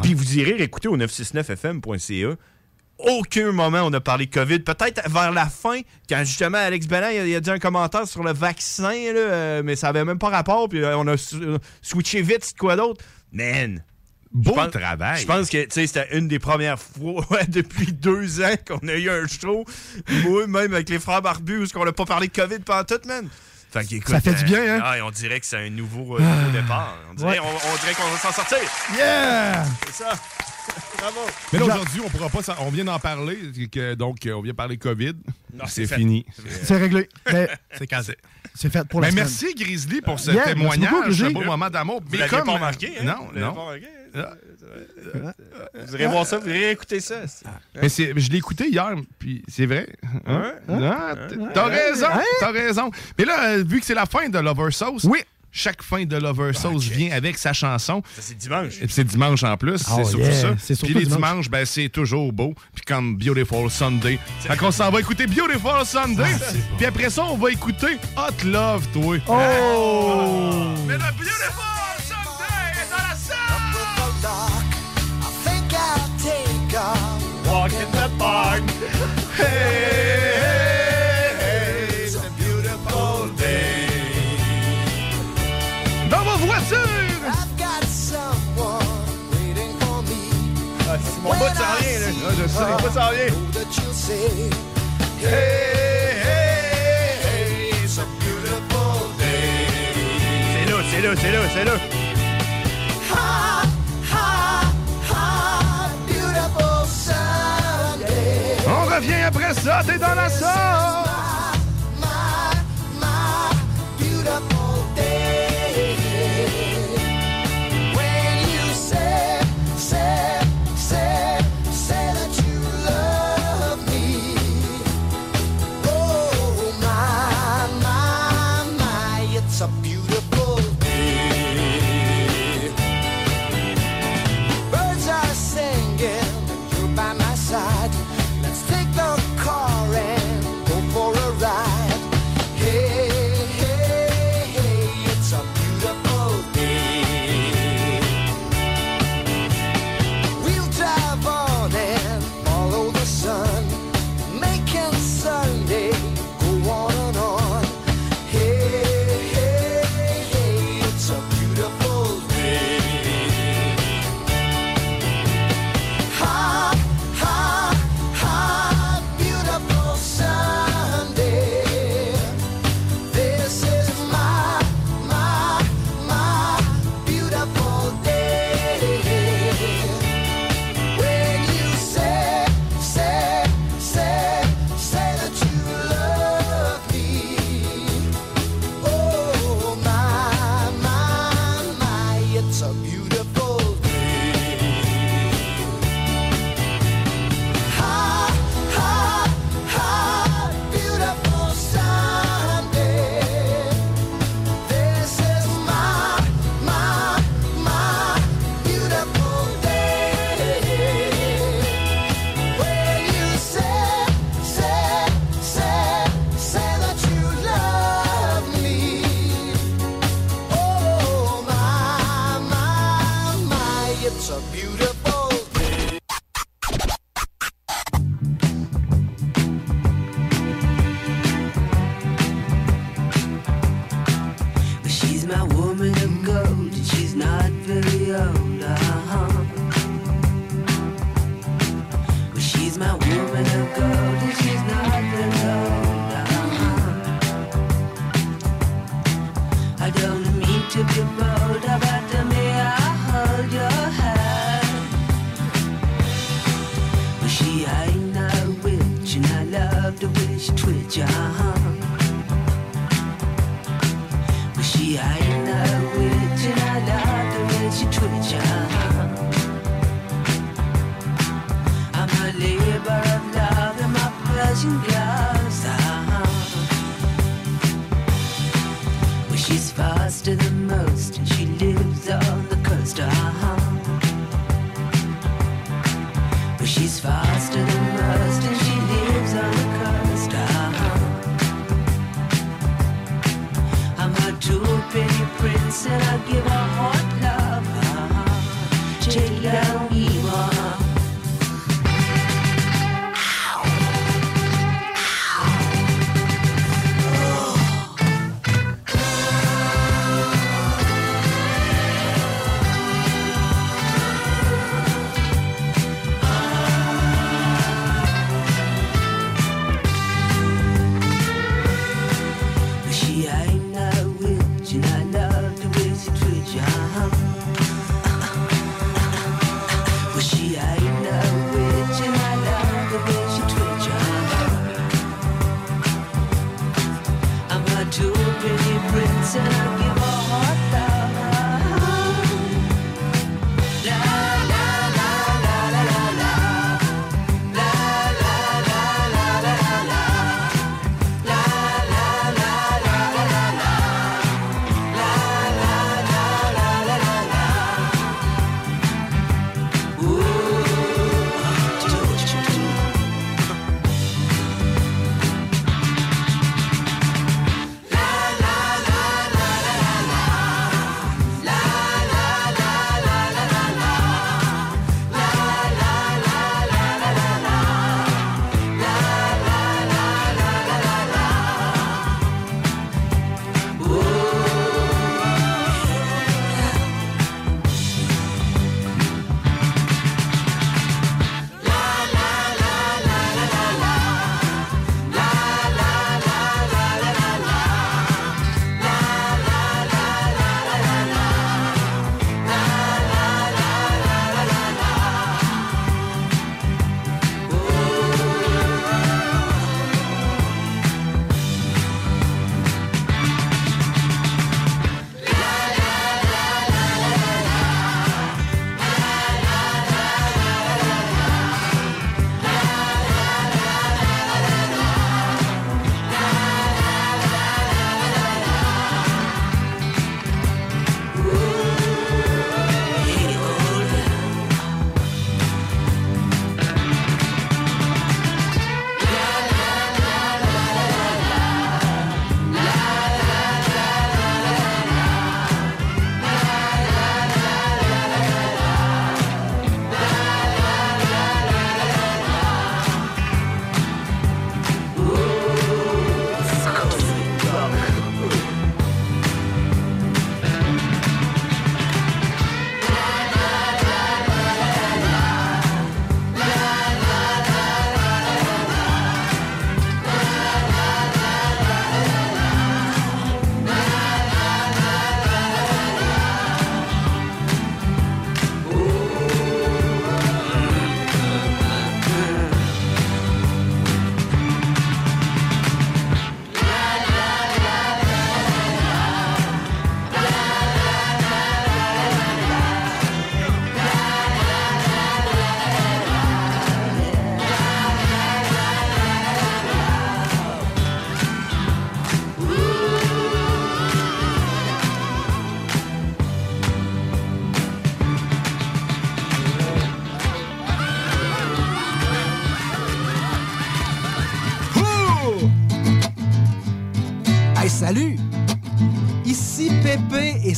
[0.02, 2.36] Puis vous irez écouter au 969fm.ca.
[2.98, 4.60] Aucun moment on a parlé de COVID.
[4.60, 8.08] Peut-être vers la fin, quand justement Alex Bellan il a, il a dit un commentaire
[8.08, 10.70] sur le vaccin, là, euh, mais ça avait même pas rapport.
[10.70, 13.04] Puis euh, on a euh, switché vite, c'est quoi d'autre?
[13.32, 13.84] Man!
[14.32, 15.22] Beau pense- travail.
[15.22, 19.28] Je pense que c'était une des premières fois depuis deux ans qu'on a eu un
[19.28, 19.66] show.
[20.24, 23.02] Moi, même avec les frères barbus, où on n'a pas parlé de COVID pendant tout,
[23.08, 23.28] man?
[23.72, 24.82] Fait Ça fait du bien, hein?
[24.84, 26.98] ah, et on dirait que c'est un nouveau, euh, nouveau départ.
[27.10, 27.40] On dirait, Ouais.
[27.40, 28.58] on, on dirait qu'on va s'en sortir.
[28.98, 29.64] Yeah!
[29.88, 30.12] C'est ça.
[31.00, 31.20] Bravo.
[31.54, 32.44] Mais là, aujourd'hui, on pourra pas.
[32.44, 33.38] s'en- On vient d'en parler.
[33.72, 35.14] que- donc, euh, on vient parler COVID.
[35.54, 36.26] Non, c'est fini.
[36.64, 37.08] C'est réglé.
[37.32, 38.18] Mais C'est casé.
[38.54, 39.26] c'est fait pour la Ben, semaine.
[39.26, 41.34] merci, Grizzly, pour ce Yeah, beaucoup, témoignage, ce Grizzly.
[41.34, 42.02] beau moment d'amour.
[42.06, 43.04] Vous l'aviez pas remarqué, hein?
[43.04, 43.54] Non, non.
[43.54, 43.88] pas remarqué?
[45.88, 47.22] Vous irez voir ça, vous irez écouter ça.
[47.82, 49.88] Mais c'est- je l'ai écouté hier, puis c'est vrai.
[50.26, 50.54] Hein?
[50.70, 51.16] Ah,
[51.54, 52.22] T'as raison, Hein?
[52.40, 52.92] t'as raison.
[53.18, 55.20] Mais là, euh, vu que c'est la fin de Lover Sauce, Oui.
[55.52, 58.02] chaque fin de Lover Sauce vient avec sa chanson.
[58.16, 58.78] Ça, c'est dimanche.
[58.78, 60.56] Et puis c'est dimanche en plus, Oh, c'est surtout yeah.
[60.58, 60.76] ça.
[60.84, 61.08] Puis les dimanche.
[61.08, 62.54] dimanches, ben, c'est toujours beau.
[62.74, 64.20] Puis comme Beautiful Sunday.
[64.42, 66.36] Fait qu'on s'en va écouter Beautiful Sunday.
[66.78, 69.18] Puis après ça, on va écouter Hot Love, toi.
[69.28, 70.74] Oh!
[70.88, 71.66] Mais le Beautiful
[77.52, 78.62] Walk in the park.
[79.36, 83.90] Hey, hey, hey, it's a beautiful day.
[86.10, 87.26] Dans vos voitures!
[87.28, 87.46] Ah,
[91.24, 92.08] mon bout de s'en vient, là.
[92.26, 93.34] Ah, je sais, mon bout de s'en vient.
[95.20, 95.26] Hey,
[96.24, 99.68] hey, hey, it's a beautiful day.
[100.54, 101.74] C'est là, c'est là, c'est là, c'est là.
[108.72, 111.11] On revient après ça, t'es dans la salle!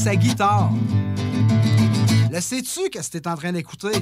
[0.03, 0.69] sa guitare.
[2.29, 3.93] Le sais-tu que c'était en train d'écouter?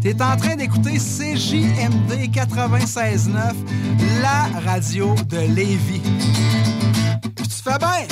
[0.00, 3.32] T'es en train d'écouter CJMD 96.9,
[4.22, 6.02] la radio de Lévis.
[7.34, 8.06] Puis tu fais bien!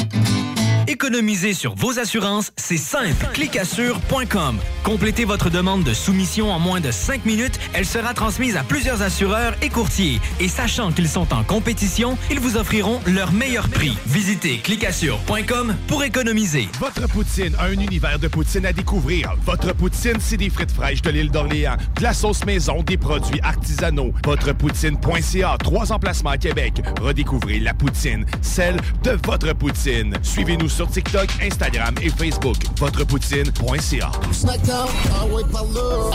[0.89, 3.27] Économiser sur vos assurances, c'est simple.
[3.35, 4.59] Clicassure.com.
[4.83, 7.59] Complétez votre demande de soumission en moins de 5 minutes.
[7.75, 10.21] Elle sera transmise à plusieurs assureurs et courtiers.
[10.41, 13.97] Et sachant qu'ils sont en compétition, ils vous offriront leur meilleur prix.
[14.07, 16.69] Visitez clicassure.com pour économiser.
[16.81, 19.35] Votre poutine, un univers de poutine à découvrir.
[19.45, 23.41] Votre poutine, c'est des frites fraîches de l'île d'Orléans, de la sauce maison, des produits
[23.43, 24.13] artisanaux.
[24.25, 26.83] Votrepoutine.ca, trois emplacements à Québec.
[27.03, 30.17] Redécouvrez la poutine, celle de votre poutine.
[30.23, 32.62] Suivez-nous sur TikTok, Instagram et Facebook.
[32.79, 34.11] Votrepoutine.ca.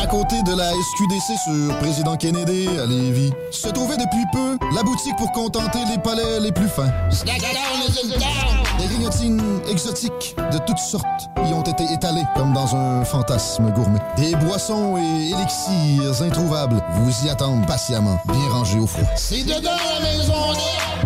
[0.02, 4.84] À côté de la SQDC sur Président Kennedy à Lévis, se trouvait depuis peu la
[4.84, 6.92] boutique pour contenter les palais les plus fins.
[8.80, 14.00] Des grignotines exotiques de toutes sortes y ont été étalées comme dans un fantasme gourmet.
[14.18, 19.08] Des boissons et élixirs introuvables vous y attendent patiemment, bien rangés au froid.
[19.16, 20.34] C'est dedans la maison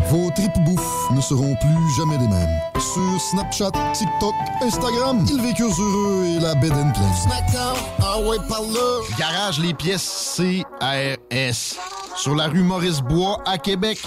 [0.09, 2.59] Vos tripes bouffe ne seront plus jamais les mêmes.
[2.79, 7.13] Sur Snapchat, TikTok, Instagram, ils vécurent heureux et la bed and pleine.
[7.23, 9.17] Snackdown, ah ouais, par là.
[9.17, 11.77] Garage les pièces CRS.
[12.15, 13.99] Sur la rue Maurice-Bois à Québec.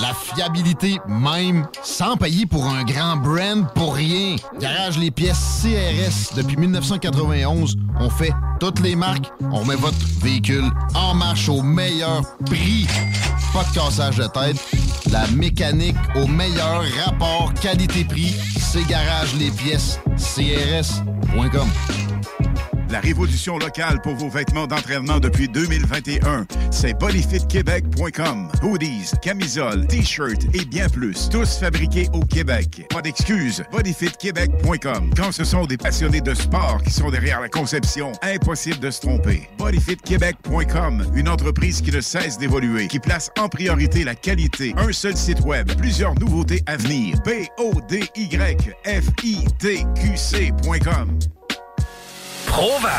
[0.00, 4.36] La fiabilité même, sans payer pour un grand brand pour rien.
[4.58, 6.34] Garage les pièces CRS.
[6.34, 9.30] Depuis 1991, on fait toutes les marques.
[9.52, 10.64] On met votre véhicule
[10.94, 12.86] en marche au meilleur prix.
[13.52, 14.56] Pas de cassage de tête.
[15.12, 18.34] La mécanique au meilleur rapport qualité-prix.
[18.58, 21.68] C'est Garage les pièces CRS.com.
[22.92, 28.48] La révolution locale pour vos vêtements d'entraînement depuis 2021, c'est bodyfitquebec.com.
[28.62, 31.30] Hoodies, camisoles, t-shirts et bien plus.
[31.30, 32.84] Tous fabriqués au Québec.
[32.90, 33.64] Pas d'excuses.
[33.72, 35.10] bodyfitquebec.com.
[35.16, 39.00] Quand ce sont des passionnés de sport qui sont derrière la conception, impossible de se
[39.00, 39.48] tromper.
[39.56, 44.74] bodyfitquebec.com, une entreprise qui ne cesse d'évoluer, qui place en priorité la qualité.
[44.76, 47.16] Un seul site web, plusieurs nouveautés à venir.
[47.24, 51.18] B O D Y F I T Q C.com.
[52.52, 52.90] Provan.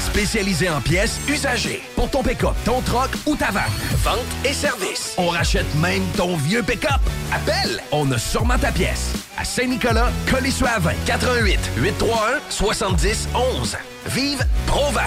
[0.00, 1.82] Spécialisé en pièces usagées.
[1.94, 3.64] Pour ton pick-up, ton troc ou ta vanne.
[4.02, 4.16] Vente
[4.46, 5.12] et service.
[5.18, 7.00] On rachète même ton vieux pick-up.
[7.30, 9.12] Appelle, on a sûrement ta pièce.
[9.36, 13.76] À Saint-Nicolas, Colissois 20 88 831 70 11.
[14.06, 15.02] Vive Provan.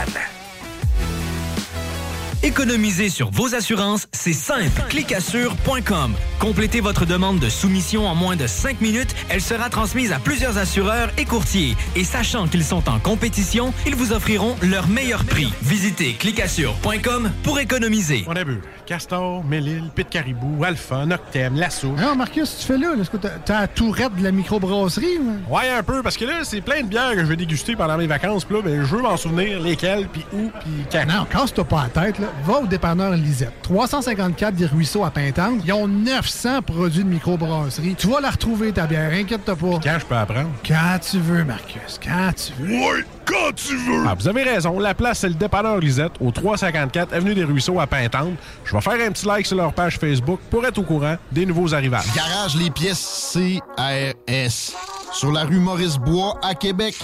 [2.43, 4.81] Économiser sur vos assurances, c'est simple.
[4.89, 6.13] Clicassure.com.
[6.39, 9.13] Complétez votre demande de soumission en moins de 5 minutes.
[9.29, 11.75] Elle sera transmise à plusieurs assureurs et courtiers.
[11.95, 15.53] Et sachant qu'ils sont en compétition, ils vous offriront leur meilleur prix.
[15.61, 18.25] Visitez clicassure.com pour économiser.
[18.27, 18.59] On a vu.
[18.87, 21.89] Castor, Mélile, Pit Caribou, Alpha, Noctem, Lasso.
[21.95, 25.19] Non, Marcus, tu fais là, est-ce que t'as t'as la tourette de la microbrasserie?
[25.19, 27.75] ou- Ouais, un peu, parce que là, c'est plein de bières que je vais déguster
[27.75, 28.43] pendant mes vacances.
[28.43, 31.05] Puis là, ben, je veux m'en souvenir lesquelles, puis où, puis quand.
[31.07, 32.27] Non, casse-toi pas la tête, là.
[32.45, 33.53] Va au dépanneur Lisette.
[33.63, 35.61] 354 des Ruisseaux à Pintante.
[35.65, 37.95] Ils ont 900 produits de microbrasserie.
[37.95, 39.79] Tu vas la retrouver, ta bière, inquiète-toi pas.
[39.83, 40.49] Quand je peux apprendre?
[40.67, 42.73] Quand tu veux, Marcus, quand tu veux.
[42.73, 44.03] Ouais, quand tu veux!
[44.07, 44.79] Ah, vous avez raison.
[44.79, 48.33] La place, c'est le dépanneur Lisette, au 354 Avenue des Ruisseaux à Pintante.
[48.65, 51.45] Je vais faire un petit like sur leur page Facebook pour être au courant des
[51.45, 52.05] nouveaux arrivages.
[52.15, 54.75] Garage les pièces CRS.
[55.13, 56.95] Sur la rue Maurice-Bois à Québec.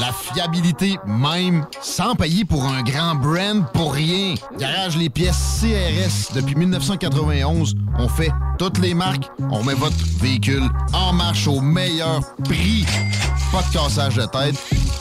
[0.00, 4.34] La fiabilité même, sans payer pour un grand brand pour rien.
[4.58, 6.34] Garage les pièces CRS.
[6.34, 9.30] Depuis 1991, on fait toutes les marques.
[9.50, 12.84] On met votre véhicule en marche au meilleur prix.
[13.52, 14.56] Pas de cassage de tête.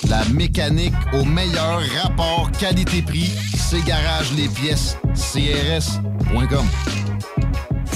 [0.10, 0.73] La mécanique
[1.14, 3.32] au meilleur rapport qualité-prix.
[3.56, 6.66] C'est Garage les pièces CRS.com.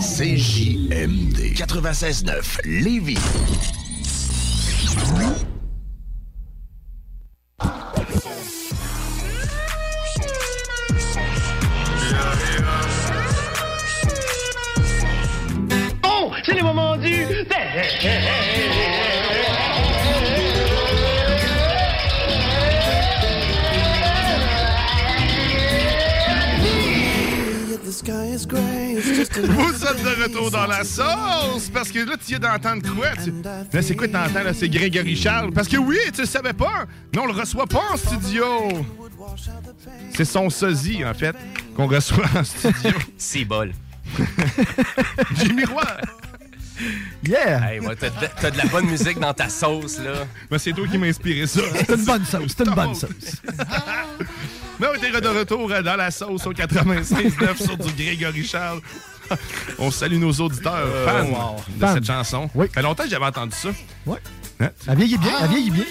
[0.00, 3.18] CJMD 96.9 Lévis.
[16.04, 17.26] Oh, c'est le moment du...
[28.06, 33.08] Vous êtes de retour dans la sauce parce que là, tu viens d'entendre quoi?
[33.22, 33.32] Tu-
[33.72, 34.42] Là, c'est quoi que t'entends?
[34.42, 34.52] là?
[34.52, 35.52] C'est Grégory Charles.
[35.52, 38.44] Parce que oui, tu le savais pas, mais on le reçoit pas en studio.
[40.14, 41.34] C'est son sosie, en fait,
[41.76, 42.90] qu'on reçoit en studio.
[43.16, 43.72] C'est bol.
[45.36, 45.82] Jimmy Roy.
[47.26, 47.72] Yeah!
[47.72, 50.26] Hey, ouais, t'as, de, t'as de la bonne musique dans ta sauce, là.
[50.50, 51.60] Ben, c'est toi qui m'as inspiré ça.
[51.86, 53.40] C'est une bonne sauce, c'est une bonne sauce.
[54.80, 58.80] Mais on était de retour euh, dans la sauce au 96.9 sur du Grégory Charles.
[59.78, 61.56] On salue nos auditeurs Euh, fans wow.
[61.76, 61.94] de Fans.
[61.94, 62.50] cette chanson.
[62.54, 62.66] Oui.
[62.68, 63.68] Ça fait longtemps que j'avais entendu ça.
[64.06, 64.18] Ouais.
[64.60, 64.68] Hein?
[64.88, 65.84] Elle vieillit bien, elle vieillit bien.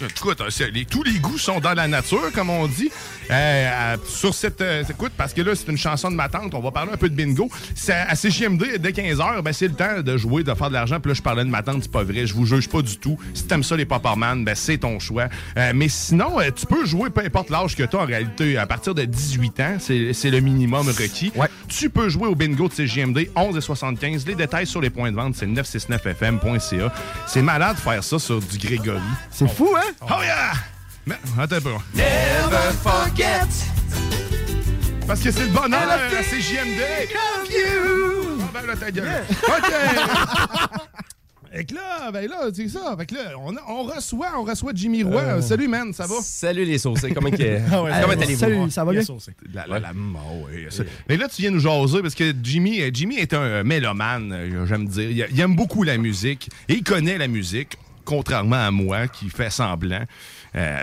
[0.00, 0.40] Écoute,
[0.72, 2.90] les- tous les goûts sont dans la nature, comme on dit.
[3.30, 4.60] Euh, sur cette.
[4.62, 6.96] euh, écoute, parce que là, c'est une chanson de ma tante, on va parler un
[6.96, 7.50] peu de bingo.
[7.74, 10.98] C'est à CGMD, dès 15h, ben, c'est le temps de jouer, de faire de l'argent.
[11.00, 12.26] Puis là, je parlais de ma tante, c'est pas vrai.
[12.26, 13.18] Je vous juge pas du tout.
[13.34, 15.28] Si t'aimes ça, les Popperman, ben, c'est ton choix.
[15.58, 18.56] Euh, mais sinon, euh, tu peux jouer peu importe l'âge que t'as en réalité.
[18.56, 21.32] À partir de 18 ans, c'est le minimum requis.
[21.68, 24.26] Tu peux jouer au bingo de CGMD 11 et 75.
[24.26, 26.92] Les détails sur les points de vente, c'est 969fm.ca.
[27.26, 29.00] C'est malade de faire ça sur du Grégory.
[29.30, 29.87] C'est fou, hein?
[30.02, 30.52] Oh yeah!
[31.06, 31.70] Mais, attends un peu.
[31.94, 33.48] Never forget.
[35.06, 36.80] Parce que c'est le bonheur à CJMD.
[37.16, 39.08] Ah, ben là, ta gueule.
[39.30, 39.72] OK.
[41.50, 42.94] Fait que là, ben là, c'est ça.
[42.98, 45.22] Fait que là, on, on reçoit, on reçoit Jimmy Roy.
[45.22, 45.40] Euh.
[45.40, 46.16] Salut, man, ça va?
[46.22, 48.12] Salut les saucés, comment, que, Ah ouais, comment ça va.
[48.12, 48.38] allez-vous?
[48.38, 49.02] Salut, ça va bien?
[49.54, 50.66] La, la, la- oh, oui,
[51.08, 54.30] Mais là, tu viens nous jaser parce que Jimmy, euh, Jimmy est un euh, mélomane,
[54.32, 55.10] euh, j'aime dire.
[55.10, 57.78] Il, il aime beaucoup la musique et il connaît la musique,
[58.08, 60.04] contrairement à moi qui fait semblant.
[60.56, 60.82] Euh,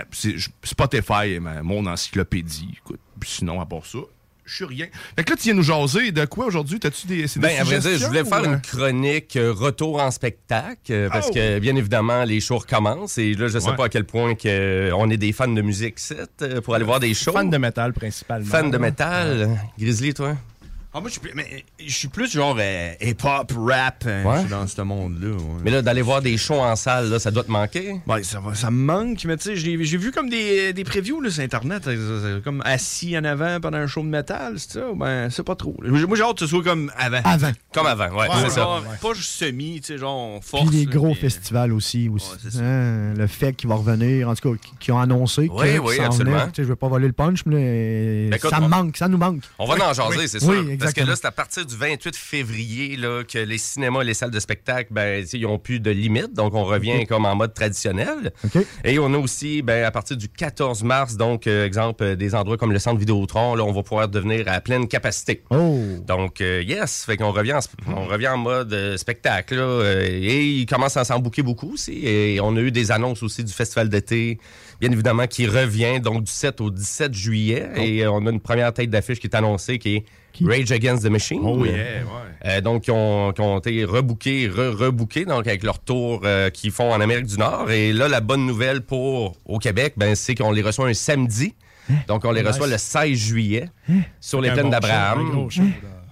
[0.62, 2.68] Spotify mon encyclopédie.
[2.78, 3.98] Écoute, sinon, à part ça,
[4.44, 4.86] je suis rien.
[5.16, 6.78] Fait que là, tu viens nous jaser de quoi aujourd'hui?
[6.78, 8.52] T'as-tu des, des Ben, à vrai dire, je voulais faire ou, euh?
[8.54, 11.34] une chronique euh, retour en spectacle euh, parce Oh!
[11.34, 13.76] que, bien évidemment, les shows recommencent et là, je sais Ouais.
[13.76, 16.84] pas à quel point que, euh, on est des fans de musique c'est, pour aller
[16.84, 17.32] voir des shows.
[17.32, 18.46] Fan de métal, principalement.
[18.48, 19.58] Fan de métal.
[19.76, 20.36] Grizzly, toi?
[20.98, 24.36] Ah, moi, je suis plus, mais, je suis plus genre euh, hip-hop, rap, euh, Ouais.
[24.36, 25.28] je suis dans ce monde-là.
[25.34, 25.42] ouais.
[25.62, 27.96] Mais là, d'aller voir des shows en salle, là, ça doit te manquer?
[28.06, 30.84] Ben, ça, va, ça me manque, mais tu sais, j'ai j'ai vu comme des, des
[30.84, 34.72] previews là, sur Internet, euh, comme assis en avant pendant un show de métal, c'est
[34.80, 34.86] ça?
[34.96, 35.76] Ben, c'est pas trop.
[35.82, 35.90] là.
[35.90, 37.20] Moi, j'ai hâte que ce soit comme avant.
[37.24, 37.52] Avant.
[37.74, 38.62] Comme avant, ouais, c'est ça.
[38.62, 40.66] genre, Pas juste semi, tu sais, genre, on force.
[40.70, 42.08] Puis les là, gros puis- festivals aussi.
[42.08, 42.30] aussi.
[42.58, 45.78] Hein, le fait qu'il va revenir, en tout cas, qui- qui ont annoncé Oui, que
[45.78, 46.46] oui, ça en absolument.
[46.46, 48.96] Tu sais, Je veux pas voler le punch, mais Ben, écoute, ça on- me manque,
[48.96, 49.42] ça nous manque.
[49.58, 50.26] On va en jaser, Oui.
[50.28, 50.48] c'est sûr.
[50.48, 54.04] Oui, Parce que là, c'est à partir du 28 février là, que les cinémas et
[54.04, 56.32] les salles de spectacle, ben, ils n'ont plus de limite.
[56.34, 58.32] Donc, on revient comme en mode traditionnel.
[58.84, 62.34] Et on a aussi, ben, à partir du 14 mars, donc, euh, exemple, euh, des
[62.34, 65.42] endroits comme le centre Vidéotron, là, on va pouvoir devenir à pleine capacité.
[65.50, 65.78] Oh!
[66.06, 69.56] Donc, euh, yes, fait qu'on revient en, sp- on revient en mode euh, spectacle.
[69.56, 72.06] là, et il commence à s'en bouquer beaucoup aussi.
[72.06, 74.38] Et on a eu des annonces aussi du festival d'été,
[74.80, 77.68] bien évidemment, qui revient donc du 7 au 17 juillet.
[77.76, 80.04] Et euh, on a une première tête d'affiche qui est annoncée qui est
[80.44, 81.40] Rage Against the Machine.
[81.42, 82.04] Oh yeah, ouais.
[82.44, 86.70] Euh, donc, qui ont, qui ont été rebookés, re-rebookés, donc avec leur tour euh, qu'ils
[86.70, 87.70] font en Amérique du Nord.
[87.70, 91.54] Et là, la bonne nouvelle pour au Québec, ben, c'est qu'on les reçoit un samedi.
[92.08, 92.48] Donc, on les Nice.
[92.50, 93.68] reçoit le 16 juillet
[94.20, 95.48] sur les plaines d'Abraham.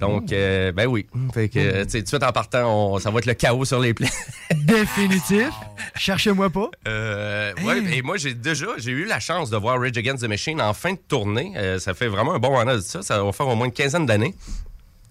[0.01, 1.07] Donc, euh, ben oui.
[1.33, 3.65] Fait que, tu sais, tout de suite en partant, on- ça va être le chaos
[3.65, 4.11] sur les plaines.
[4.55, 5.51] Définitif.
[5.97, 6.71] Cherchez-moi pas.
[6.89, 10.29] Euh, ouais, et moi, j'ai déjà j'ai eu la chance de voir Rage Against the
[10.29, 11.53] Machine en fin de tournée.
[11.57, 13.03] Euh, ça fait vraiment un bon moment de ça.
[13.03, 14.35] Ça va faire au moins une quinzaine d'années.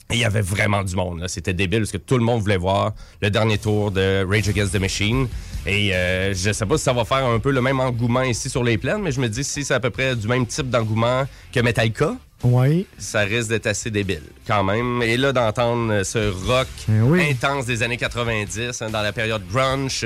[0.10, 1.24] Et il y avait vraiment du monde.
[1.28, 2.92] C'était débile parce que tout le monde voulait voir
[3.22, 5.28] le dernier tour de Rage Against the Machine.
[5.66, 8.50] Et euh, je sais pas si ça va faire un peu le même engouement ici
[8.50, 10.70] sur les plaines, mais je me dis si c'est à peu près du même type
[10.70, 11.24] d'engouement
[11.54, 12.86] que Metallica, Oui.
[12.98, 15.02] ça risque d'être assez débile quand même.
[15.02, 20.06] Et là, d'entendre ce rock Eh intense des années 90, hein, dans la période grunge,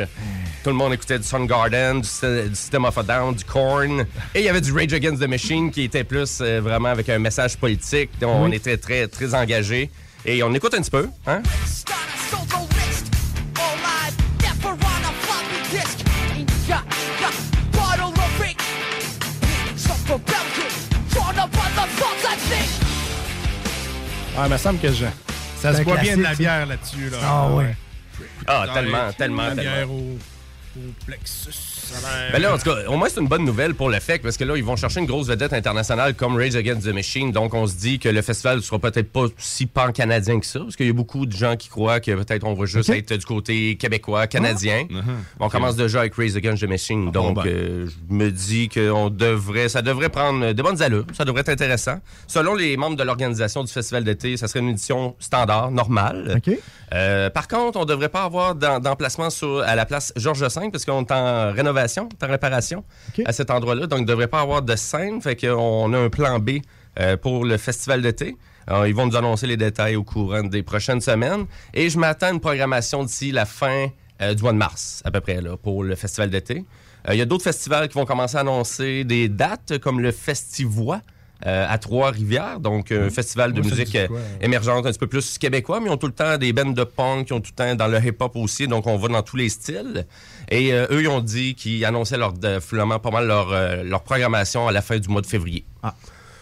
[0.64, 4.02] tout le monde écoutait du Soundgarden, du, du System of a Down, du Korn.
[4.36, 7.10] Et il y avait du Rage Against the Machine qui était plus euh, vraiment avec
[7.10, 8.12] un message politique.
[8.20, 9.90] Donc, On était très, très engagés.
[10.26, 11.42] Et on écoute un petit peu, hein?
[24.38, 25.06] Ah, il me semble que je...
[25.60, 27.10] ça se un boit bien de la bière là-dessus.
[27.10, 27.18] Là.
[27.24, 27.76] Ah, ouais.
[28.46, 29.62] Ah, tellement, tellement, La tellement.
[29.62, 30.18] bière au,
[30.78, 31.77] au plexus.
[32.32, 34.38] Ben là, en tout cas, au moins, c'est une bonne nouvelle pour le FEC parce
[34.38, 37.32] que là, ils vont chercher une grosse vedette internationale comme Rage Against the Machine.
[37.32, 40.60] Donc, on se dit que le festival ne sera peut-être pas si pan-canadien que ça
[40.60, 43.14] parce qu'il y a beaucoup de gens qui croient que peut-être on va juste être
[43.14, 44.86] du côté québécois, canadien.
[44.94, 45.02] Ah.
[45.40, 47.12] On commence déjà avec Rage Against the Machine.
[47.12, 47.48] Donc, ben.
[47.48, 51.06] euh, je me dis que on devrait, ça devrait prendre de bonnes allures.
[51.14, 52.00] Ça devrait être intéressant.
[52.28, 56.34] Selon les membres de l'organisation du festival d'été, ça serait une édition standard, normale.
[56.94, 60.42] Euh, par contre, on ne devrait pas avoir d'em- d'emplacement sur- à la place Georges
[60.44, 62.84] V parce qu'on est en rénovation, en réparation
[63.26, 63.88] à cet endroit-là.
[63.88, 65.22] Donc, il ne devrait pas avoir de scène.
[65.22, 66.60] Fait qu'on a un plan B
[67.00, 68.36] euh, pour le festival d'été.
[68.86, 71.46] Ils vont nous annoncer les détails au courant des prochaines semaines.
[71.74, 73.88] Et je m'attends à une programmation d'ici la fin
[74.22, 76.66] euh, du mois de mars, à peu près, là, pour le festival d'été.
[77.08, 80.12] Euh, Il y a d'autres festivals qui vont commencer à annoncer des dates, comme le
[80.12, 81.02] Festivois.
[81.46, 84.24] Euh, à Trois-Rivières, donc un festival de musique euh, quoi, ouais.
[84.42, 86.84] émergente, un petit peu plus québécois, mais ils ont tout le temps des bands de
[86.84, 89.38] punk, ils ont tout le temps dans le hip-hop aussi, donc on va dans tous
[89.38, 90.06] les styles.
[90.50, 94.02] Et euh, eux, ils ont dit qu'ils annonçaient leur, finalement pas mal leur, euh, leur
[94.04, 95.66] programmation à la fin du mois de février.
[95.84, 95.94] Ah,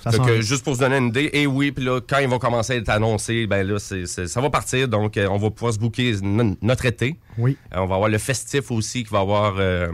[0.06, 0.40] vient.
[0.42, 2.76] juste pour se donner une idée, et oui, puis là, quand ils vont commencer à
[2.76, 6.56] être annoncés, ben là, ça va partir, donc euh, on va pouvoir se booker no-
[6.62, 7.16] notre été.
[7.38, 7.58] Oui.
[7.74, 9.92] Euh, on va avoir le festif aussi qui va avoir, euh,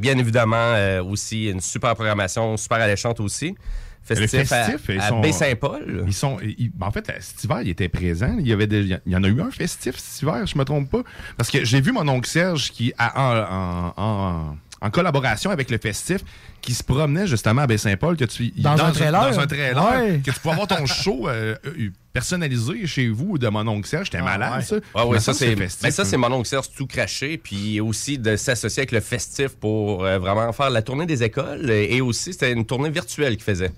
[0.00, 3.54] bien évidemment, euh, aussi une super programmation, super alléchante aussi.
[4.02, 6.04] Festif, le à- festif, ils à, sont- Baie-Saint-Paul.
[6.06, 8.34] Ils sont, ils- en fait, cet hiver, il était présent.
[8.38, 10.64] Il y, avait des- il y en a eu un festif cet hiver, je me
[10.64, 11.02] trompe pas.
[11.36, 14.02] Parce que j'ai vu mon oncle Serge qui, a, en, en-
[14.50, 16.20] en- en collaboration avec le festif,
[16.62, 18.16] qui se promenait justement à Baie-Saint-Paul.
[18.16, 19.30] que tu- Dans un trailer?
[19.30, 19.90] Dans un trailer.
[19.92, 20.20] Ouais.
[20.24, 24.06] Que tu peux avoir ton show euh, euh, personnalisé chez vous de mon oncle Serge.
[24.06, 24.76] J'étais malade, ça.
[24.94, 28.18] Ah me ça c'est festif, ben, ça c'est mon oncle Serge tout craché puis aussi
[28.18, 32.00] de s'associer avec le festif pour euh, vraiment faire la tournée des écoles et, et
[32.00, 33.70] aussi c'était une tournée virtuelle qu'il faisait.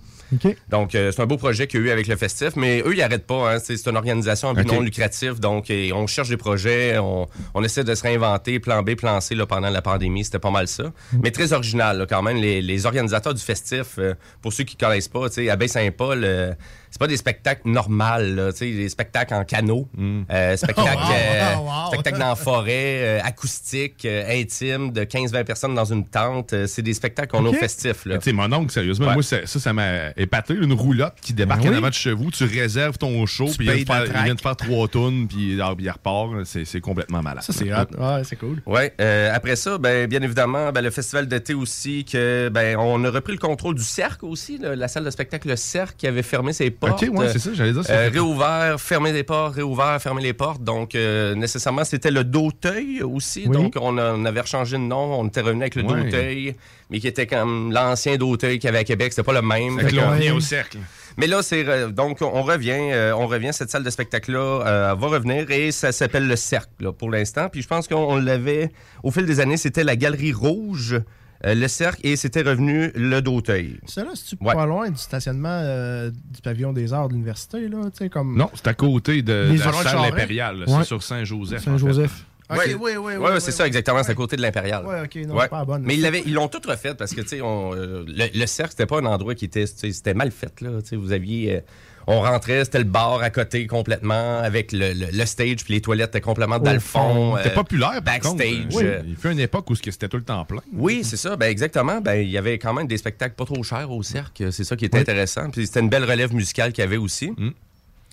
[0.68, 2.94] Donc euh, c'est un beau projet qu'il y a eu avec le festif mais eux
[2.94, 4.72] ils n'arrêtent pas hein, c'est une organisation à but OK.
[4.74, 8.82] non lucratif donc et on cherche des projets, on, on essaie de se réinventer, plan
[8.82, 10.92] B, plan C là, pendant la pandémie, c'était pas mal ça.
[11.22, 12.36] Mais très original là, quand même.
[12.36, 16.22] Les, les organisateurs du festif euh, pour ceux qui connaissent pas, tu sais à Baie-Saint-Paul
[16.24, 16.52] euh,
[16.93, 19.89] c'est pas des spectacles normaux, là, tu sais, des spectacles en canot,
[20.31, 21.56] euh, spectacles, Oh, wow, euh,
[21.86, 22.70] wow, spectacles dans la forêt,
[23.02, 26.55] euh, acoustiques, euh, intimes, de 15-20 personnes dans une tente.
[26.66, 28.05] C'est des spectacles qu'on a au festif.
[28.05, 28.14] Là.
[28.14, 29.14] Mais Tu sais, mon oncle, sérieusement, Ouais.
[29.14, 30.55] moi, ça, ça m'a épaté.
[30.55, 33.56] Une roulotte qui débarque Ben en avant de chez vous, tu réserves ton show, Tu
[33.56, 34.24] puis il vient, payes de faire, il track.
[34.24, 36.31] vient de faire trois tonnes, puis ah, il repart.
[36.44, 37.43] C'est c'est complètement malade.
[37.43, 37.86] Ça, c'est hot.
[37.98, 38.60] Ouais, c'est cool.
[38.66, 38.93] Ouais.
[39.01, 43.10] euh, après ça, ben, bien évidemment, ben, le festival d'été aussi, que ben, on a
[43.10, 46.23] repris le contrôle du cercle aussi, là, la salle de spectacle Le Cercle qui avait
[46.23, 47.02] fermé ses portes.
[47.02, 50.62] OK, ouais, c'est ça, j'allais dire, Euh, réouvert, fermé les portes, réouvert, fermé les portes.
[50.62, 53.44] Donc, euh, nécessairement, c'était le D'auteuil aussi.
[53.46, 53.52] Oui.
[53.56, 56.04] Donc, on, a- on avait changé de nom, on était revenu avec le Ouais.
[56.04, 56.56] D'auteuil,
[56.90, 59.12] mais qui était comme l'ancien D'auteuil qu'il y avait à Québec.
[59.12, 59.78] C'était pas le même.
[59.80, 60.78] Fait on revient au cercle.
[61.16, 63.50] mais là, c'est re- donc on revient, euh, on revient.
[63.52, 67.48] Cette salle de spectacle là va revenir et ça s'appelle le Cercle là, pour l'instant.
[67.50, 68.70] Puis je pense qu'on on l'avait
[69.02, 69.56] au fil des années.
[69.56, 71.00] C'était la Galerie Rouge,
[71.44, 73.78] euh, le Cercle et c'était revenu le D'auteuil.
[73.86, 74.55] Ça, là, c'est-tu Ouais.
[74.55, 77.78] pas loin du stationnement euh, du pavillon des arts de l'université, là?
[77.90, 78.36] Tu sais, comme...
[78.36, 80.59] Non, c'est à côté de, de la salle impériale.
[80.60, 80.66] là.
[80.66, 80.74] Ouais.
[80.78, 81.62] C'est sur Saint-Joseph.
[81.64, 82.24] Saint-Joseph.
[82.48, 82.74] en fait.
[82.74, 83.16] OK, oui, oui, oui.
[83.16, 83.69] Ouais, oui, c'est oui, ça, oui.
[83.69, 84.02] exactement.
[84.02, 84.85] C'est à côté de l'Impérial.
[84.86, 85.43] Ouais, ok, non, Ouais.
[85.44, 85.82] c'est pas bonne.
[85.85, 88.73] Mais ils, l'avaient- ils l'ont tout refait parce que, tu sais, euh, le, le cercle,
[88.73, 89.66] c'était pas un endroit qui était.
[89.66, 90.81] C'était mal fait, là.
[90.82, 91.56] Tu sais, vous aviez.
[91.56, 91.60] euh,
[92.07, 95.81] on rentrait, c'était le bar à côté complètement, avec le, le- le stage, puis les
[95.81, 97.37] toilettes étaient complètement dans le fond.
[97.37, 98.39] C'était euh, populaire, par contre.
[98.39, 98.74] Backstage.
[98.74, 100.61] Oui, euh, Il fait une époque où c'était tout le temps plein.
[100.73, 101.37] oui, c'est ça.
[101.37, 102.01] Ben exactement.
[102.01, 104.53] Ben il y avait quand même des spectacles pas trop chers au cercle.
[104.53, 105.03] C'est ça qui était Oui.
[105.03, 105.51] intéressant.
[105.51, 107.33] Puis c'était une belle relève musicale qu'il y avait aussi.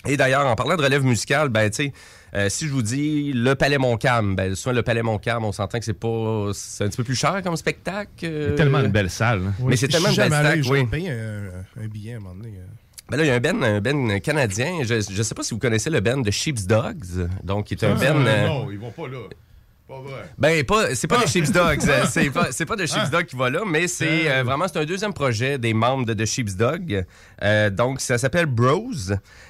[0.08, 1.94] Et d'ailleurs, en parlant de relève musicale, ben tu sais,
[2.34, 5.78] euh, si je vous dis le Palais Montcalm, ben souvent le Palais Montcalm, on s'entend
[5.78, 8.10] que c'est pas, c'est un petit peu plus cher comme spectacle.
[8.24, 9.42] euh, C'est tellement une belle salle.
[9.48, 9.54] hein.
[9.66, 10.80] Mais c'est Je tellement une belle oui.
[10.80, 12.54] vais payer un, un billet à un moment donné.
[13.10, 14.80] Ben là, il y a un ben, un ben canadien.
[14.84, 17.28] Je, je sais pas si vous connaissez le ben de Sheep's Dogs.
[17.44, 18.28] Donc, qui est un Ah, ben.
[18.28, 19.18] euh, Non, ils vont pas là.
[19.88, 20.22] Pas vrai.
[20.38, 21.80] Ben, pas, c'est pas de Sheep's Dogs.
[21.90, 22.86] euh, c'est pas, c'est pas de Ah.
[22.86, 26.06] Sheep's Dog qui va là, mais c'est euh, vraiment c'est un deuxième projet des membres
[26.06, 27.04] de, de Sheep's Dog.
[27.42, 28.92] Euh, donc, ça s'appelle Bros.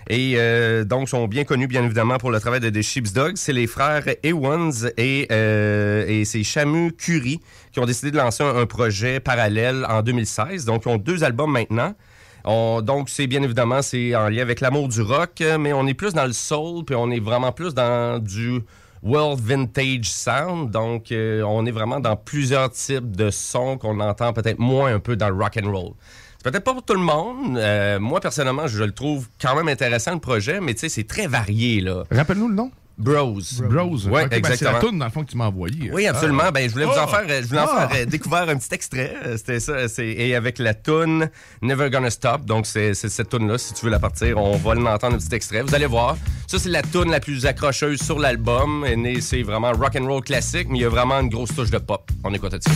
[0.10, 3.34] Et euh, donc, sont bien connus, bien évidemment, pour le travail de, de Sheep's Dog.
[3.36, 7.42] C'est les frères Ewans et, et c'est Shamu Curie
[7.74, 10.64] qui ont décidé de lancer un, un projet parallèle en 2016.
[10.64, 11.94] Donc, ils ont deux albums maintenant.
[12.46, 15.94] On- donc, c'est bien évidemment, c'est en lien avec l'amour du rock, mais on est
[15.94, 18.62] plus dans le soul, puis on est vraiment plus dans du
[19.04, 20.72] world vintage sound.
[20.72, 25.00] Donc, euh, on est vraiment dans plusieurs types de sons qu'on entend peut-être moins un
[25.00, 25.92] peu dans le rock and roll.
[26.42, 27.58] C'est peut-être pas pour tout le monde.
[27.58, 31.04] Euh, moi, personnellement, je le trouve quand même intéressant, le projet, mais tu sais, c'est
[31.08, 32.04] très varié, là.
[32.12, 32.72] Rappelle-nous le nom.
[33.00, 33.40] Bros.
[33.70, 34.08] Bros.
[34.08, 34.80] Ouais, Ok, ben, c'est la exactement.
[34.82, 35.90] toune, dans le fond, que tu m'as envoyé.
[35.94, 36.44] Oui, absolument.
[36.48, 36.52] Ah.
[36.52, 37.08] Ben, je voulais vous en Ah.
[37.08, 37.88] faire, je voulais en Ah.
[37.88, 39.14] faire euh, découvrir un petit extrait.
[39.26, 39.88] Euh, C'était ça.
[39.88, 41.30] c'est- Et avec la tune
[41.62, 42.44] Never Gonna Stop.
[42.44, 45.18] Donc, c'est c'est cette tune là Si tu veux la partir, on va l'entendre un
[45.18, 45.62] petit extrait.
[45.62, 46.18] Vous allez voir.
[46.46, 48.86] Ça, c'est la tune la plus accrocheuse sur l'album.
[49.22, 51.78] C'est vraiment rock and roll classique, mais il y a vraiment une grosse touche de
[51.78, 52.10] pop.
[52.26, 52.72] On écoute ça.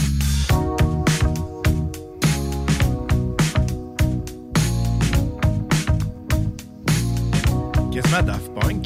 [7.91, 8.82] Quasiment Daft Punk.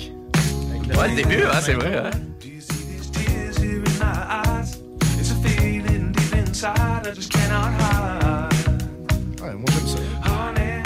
[0.97, 1.97] Ouais, le début, hein, c'est vrai.
[1.97, 2.11] Hein?
[9.41, 9.99] Ouais, moi j'aime ça.
[10.25, 10.81] Honey,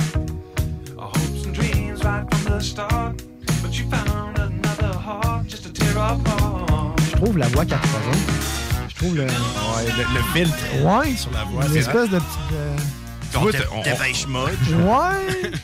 [0.97, 3.21] our hopes and dreams right from the start.
[3.63, 6.99] But you found another heart just to tear apart.
[7.09, 7.79] Je trouve la voix 80.
[8.89, 9.23] Je trouve le.
[9.23, 11.15] Ouais, le, le filtre Ouais.
[11.15, 11.65] sur la voix.
[11.65, 12.53] Une espèce de petite.
[12.53, 12.75] euh,
[13.31, 13.81] Tu vois, Dé- on-.
[14.75, 15.51] Ouais.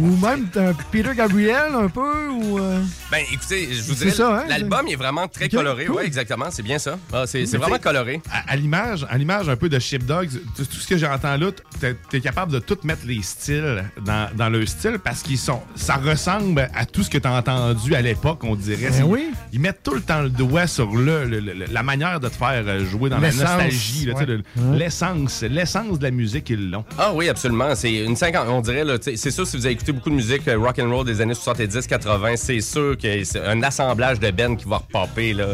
[0.00, 2.58] Ou même un Peter Gabriel, un peu, ou...
[2.58, 4.44] euh, Ben, écoutez, je vous C'est dirais, ça, hein?
[4.48, 5.84] l'album est vraiment très coloré.
[5.84, 5.96] cool.
[5.98, 6.98] Oui, exactement, c'est bien ça.
[7.12, 8.20] Ah, c'est vraiment coloré.
[8.32, 11.50] À, à l'image, à l'image un peu de Sheepdogs, tout, tout ce que j'entends là,
[11.78, 15.60] t'es es capable de tout mettre les styles dans, dans le style parce qu'ils sont,
[15.76, 18.90] ça ressemble à tout ce que t'as entendu à l'époque, on dirait.
[18.90, 19.30] Ben oui.
[19.52, 22.34] Ils mettent tout le temps le doigt sur le, le- le- la manière de te
[22.34, 24.26] faire euh, jouer dans la nostalgie, tu ouais.
[24.26, 24.42] le-
[24.72, 26.84] l'essence, l'essence de la musique ils l'ont.
[26.98, 27.74] Ah oui, absolument.
[27.74, 30.46] C'est une 50, on dirait, tu c'est sûr, si vous avez écouté beaucoup de musique
[30.46, 34.54] euh, rock and roll des années 70-80, c'est sûr que c'est un assemblage de bands
[34.54, 35.32] qui va repopper.
[35.34, 35.46] Là.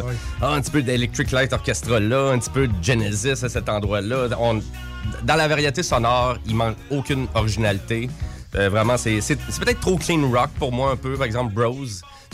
[0.43, 3.69] Ah, un petit peu d'Electric Light Orchestra là, un petit peu de Genesis à cet
[3.69, 4.29] endroit-là.
[4.39, 4.61] On-
[5.25, 8.11] Dans la variété sonore, il manque aucune originalité.
[8.57, 9.21] Euh, vraiment, c'est
[9.61, 11.75] peut-être trop clean rock pour moi un peu, par exemple Bros.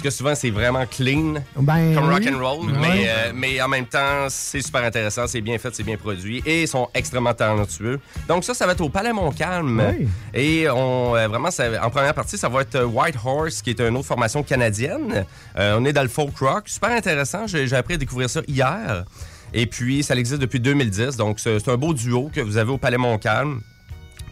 [0.05, 3.87] Que souvent, c'est vraiment clean Ben comme rock and roll, mais, euh, mais en même
[3.87, 7.99] temps, c'est super intéressant, c'est bien fait, c'est bien produit et ils sont extrêmement talentueux.
[8.29, 9.81] Donc ça, ça va être au Palais Montcalm.
[10.35, 13.71] Et on, euh, vraiment, ça- en première partie, ça va être euh, White Horse, qui
[13.71, 15.25] est une autre formation canadienne.
[15.59, 17.47] Euh, on est dans le folk rock, super intéressant.
[17.47, 19.05] J'ai appris à découvrir ça hier.
[19.55, 22.77] Et puis, ça existe depuis 2010, donc c'est un beau duo que vous avez au
[22.77, 23.63] Palais Montcalm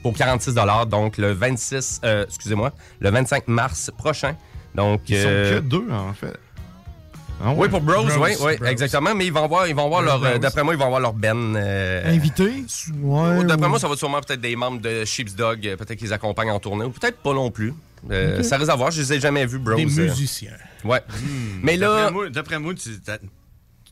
[0.03, 0.53] pour 46
[0.91, 4.35] donc le 26, euh, excusez-moi, le 25 mars prochain.
[4.75, 6.37] Donc, Ils sont euh, que deux, en fait.
[7.45, 7.57] Ah ouais.
[7.63, 8.67] oui, pour Bros, Bros, oui, oui, Bros.
[8.69, 9.15] exactement.
[9.15, 10.23] Mais ils vont voir, ils vont voir leur.
[10.25, 10.39] euh.
[10.39, 11.57] D'après moi, ils vont voir leur Ben.
[11.57, 12.65] euh, Invité?
[13.01, 13.45] Ouais.
[13.45, 16.53] D'après moi, ça va être sûrement peut-être des membres de Sheep's Dog, peut-être qu'ils accompagnent
[16.53, 17.75] en tournée, ou peut-être pas non plus.
[18.11, 18.43] Euh.
[18.43, 19.75] Ça risque à voir, je les ai jamais vus, Bros.
[19.75, 20.05] Des euh.
[20.05, 20.53] musiciens.
[20.85, 21.01] Ouais.
[21.63, 21.89] Mais là.
[21.97, 22.91] D'après moi, d'après moi, tu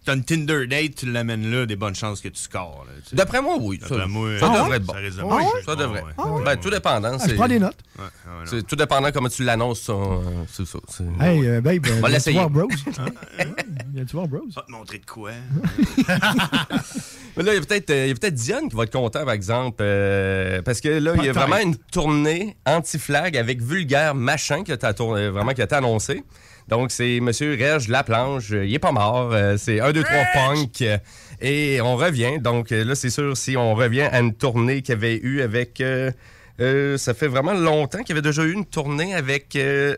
[0.05, 2.85] t'as t'as une Tinder date, tu l'amènes là, des bonnes chances que tu scores.
[2.87, 3.17] là, tu sais.
[3.17, 3.79] D'après moi, oui.
[3.79, 5.29] D'après Ça, moi, ça devrait être bon.
[5.29, 5.63] marcher.
[5.67, 6.05] ça devrait.
[6.19, 6.45] Ah ouais.
[6.45, 7.11] Ben, tout dépendant.
[7.15, 7.77] Ah, je c'est- prends des notes.
[7.99, 8.47] Ouais, ouais, non.
[8.47, 9.93] c'est tout dépendant comment tu l'annonces, ça,
[10.53, 10.79] c'est ça.
[10.89, 12.37] c'est- Hey, euh, babe, On va viens-tu l'essayer.
[12.39, 12.69] voir Bros?
[13.93, 14.41] Viens-tu voir Bros?
[14.55, 15.31] Pas te montrer de quoi.
[17.37, 18.93] Mais là, il y a peut-être euh, il y a peut-être Diane qui va être
[18.93, 23.63] content, par exemple, euh, parce que là, il y a vraiment une tournée anti-flag avec
[23.63, 26.23] Vulgaire Machin qui a, été tourné- vraiment qui a été annoncée.
[26.71, 27.27] Donc, c'est M.
[27.29, 28.51] Reg Laplanche.
[28.51, 29.31] Il est pas mort.
[29.33, 30.85] euh, c'est 1, 2, 3 punk.
[31.43, 32.39] Et on revient.
[32.41, 35.41] Donc, euh, là, c'est sûr, si on revient à une tournée qu'il y avait eu
[35.43, 35.81] avec...
[35.81, 36.11] euh,
[36.61, 39.97] euh, ça fait vraiment longtemps qu'il y avait déjà eu une tournée avec euh,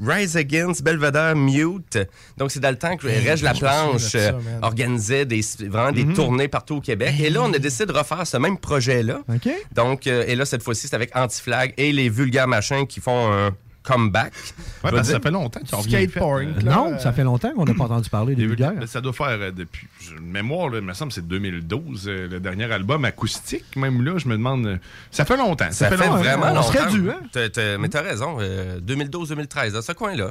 [0.00, 1.98] Rise Against, Belvedere, Mute.
[2.38, 4.30] Donc, c'est dans le temps que Hey, Reg Laplanche euh,
[4.62, 6.14] organisait des, vraiment des Mhm.
[6.14, 7.14] tournées partout au Québec.
[7.20, 9.22] Et là, on a décidé de refaire ce même projet-là.
[9.28, 9.48] OK.
[9.74, 13.50] Donc, et là, cette fois-ci, c'est avec Anti-Flag et les vulgaires machins qui font un
[13.84, 14.32] comeback.
[14.82, 15.82] Ouais, parce que ça fait longtemps qu'ils ont.
[15.82, 18.72] Euh, non, ça fait longtemps qu'on n'a pas entendu parler des vulgaires.
[18.76, 19.86] Mais ça doit faire euh, depuis.
[20.20, 23.76] Mémoire, là, il me semble que c'est 2012, euh, le dernier album acoustique.
[23.76, 24.66] Même là, je me demande.
[24.66, 24.76] euh,
[25.10, 25.70] ça fait longtemps.
[25.70, 26.16] Ça, fait, longtemps.
[26.16, 26.62] vraiment On longtemps.
[26.72, 27.20] serait dû, hein?
[27.32, 30.30] T'as- t'as- mais t'as raison, euh, 2012-2013, dans ce coin-là.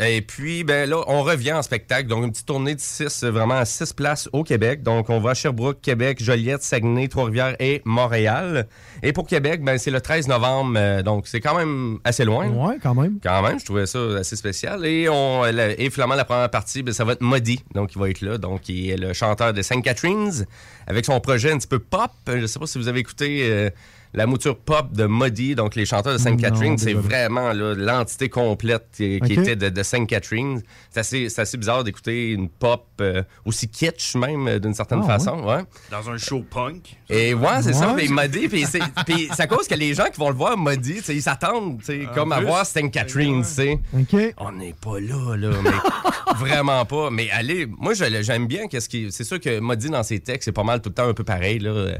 [0.00, 2.08] Et puis, ben là, on revient en spectacle.
[2.08, 4.82] Donc, une petite tournée de six, euh, vraiment à six places au Québec.
[4.82, 8.66] Donc, on va à Sherbrooke, Québec, Joliette, Saguenay, Trois-Rivières et Montréal.
[9.04, 10.74] Et pour Québec, ben, c'est le 13 novembre.
[10.76, 12.48] euh, donc, c'est quand même assez loin.
[12.48, 13.18] Ouais, quand même.
[13.22, 14.84] Quand même, je trouvais ça assez spécial.
[14.84, 17.98] Et, on, la- et finalement, la première partie, ben, ça va être Muddy, donc il
[18.00, 18.36] va être là.
[18.36, 19.80] Donc, il est le chanteur de St.
[19.82, 20.44] Catharines,
[20.88, 22.10] avec son projet un petit peu pop.
[22.26, 23.70] Je ne sais pas si vous avez écouté euh,
[24.14, 26.30] la mouture pop de Muddy, donc les chanteurs de St.
[26.30, 26.78] Non, Catharines.
[26.78, 30.06] C'est vraiment l'entité complète qui, était de, de St.
[30.06, 30.62] Catharines.
[30.90, 31.00] C'est
[31.38, 35.42] assez, bizarre d'écouter une pop euh, aussi kitsch, même, euh, d'une certaine Ah, façon.
[35.44, 35.62] Ouais.
[35.90, 36.96] Dans un show punk.
[37.10, 37.92] Et ouais, c'est ça.
[37.94, 41.00] Mais Muddy, puis c'est puis à cause que les gens qui vont le voir, Muddy,
[41.08, 41.80] ils s'attendent,
[42.14, 42.90] comme à voir St.
[42.92, 43.80] Catharines, tu sais.
[43.92, 44.34] OK.
[44.38, 45.70] On n'est pas là, là, mais
[46.38, 47.10] vraiment pas.
[47.10, 49.10] Mais allez, moi, je- j'aime bien qu'est-ce qui.
[49.10, 51.24] C'est sûr que Muddy, dans ses textes, c'est pas mal tout le temps un peu
[51.24, 51.98] pareil, là.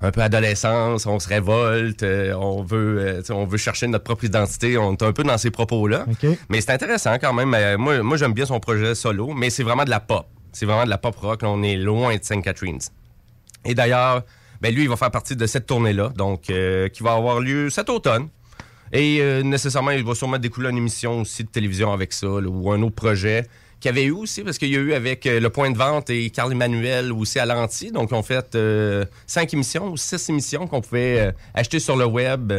[0.00, 4.24] Un peu adolescence, on se révolte, euh, on veut, euh, on veut chercher notre propre
[4.24, 6.06] identité, on est un peu dans ces propos-là.
[6.48, 7.52] Mais c'est intéressant quand même.
[7.54, 10.26] Euh, moi, moi j'aime bien son projet solo, mais c'est vraiment de la pop.
[10.52, 11.40] C'est vraiment de la pop rock.
[11.42, 12.42] on est loin de St.
[12.42, 12.80] Catharines.
[13.64, 14.22] Et d'ailleurs,
[14.60, 17.68] ben lui, il va faire partie de cette tournée-là, donc euh, qui va avoir lieu
[17.68, 18.28] cet automne.
[18.92, 22.72] Et nécessairement, il va sûrement découler une émission aussi de télévision avec ça, là, ou
[22.72, 23.46] un autre projet
[23.80, 25.78] qu'il y avait eu aussi, parce qu'il y a eu avec euh, Le Point de
[25.78, 27.90] Vente et Carl Emmanuel aussi à l'anti.
[27.90, 32.04] Donc, ont fait euh, cinq émissions ou six émissions qu'on pouvait euh, acheter sur le
[32.06, 32.52] web.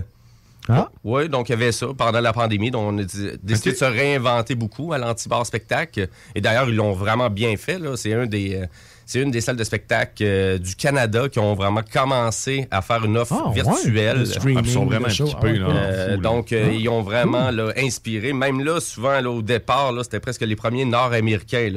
[0.67, 0.89] Ah.
[1.03, 2.69] Oui, donc il y avait ça pendant la pandémie.
[2.69, 6.07] Donc, on a dé- décidé de se réinventer beaucoup à l'anti-bar spectacle.
[6.35, 7.79] Et d'ailleurs, ils l'ont vraiment bien fait.
[7.95, 8.63] C'est un des.
[9.11, 13.03] C'est une des salles de spectacle euh, du Canada qui ont vraiment commencé à faire
[13.03, 14.23] une offre Ah, virtuelle.
[14.35, 15.25] Ah, ils sont vraiment show.
[15.25, 16.71] équipés, là, en Euh, fou, donc, euh, Ah.
[16.73, 18.33] ils ont vraiment là, inspiré.
[18.33, 21.71] Même là, souvent, là, au départ, là, c'était presque les premiers Nord-américains.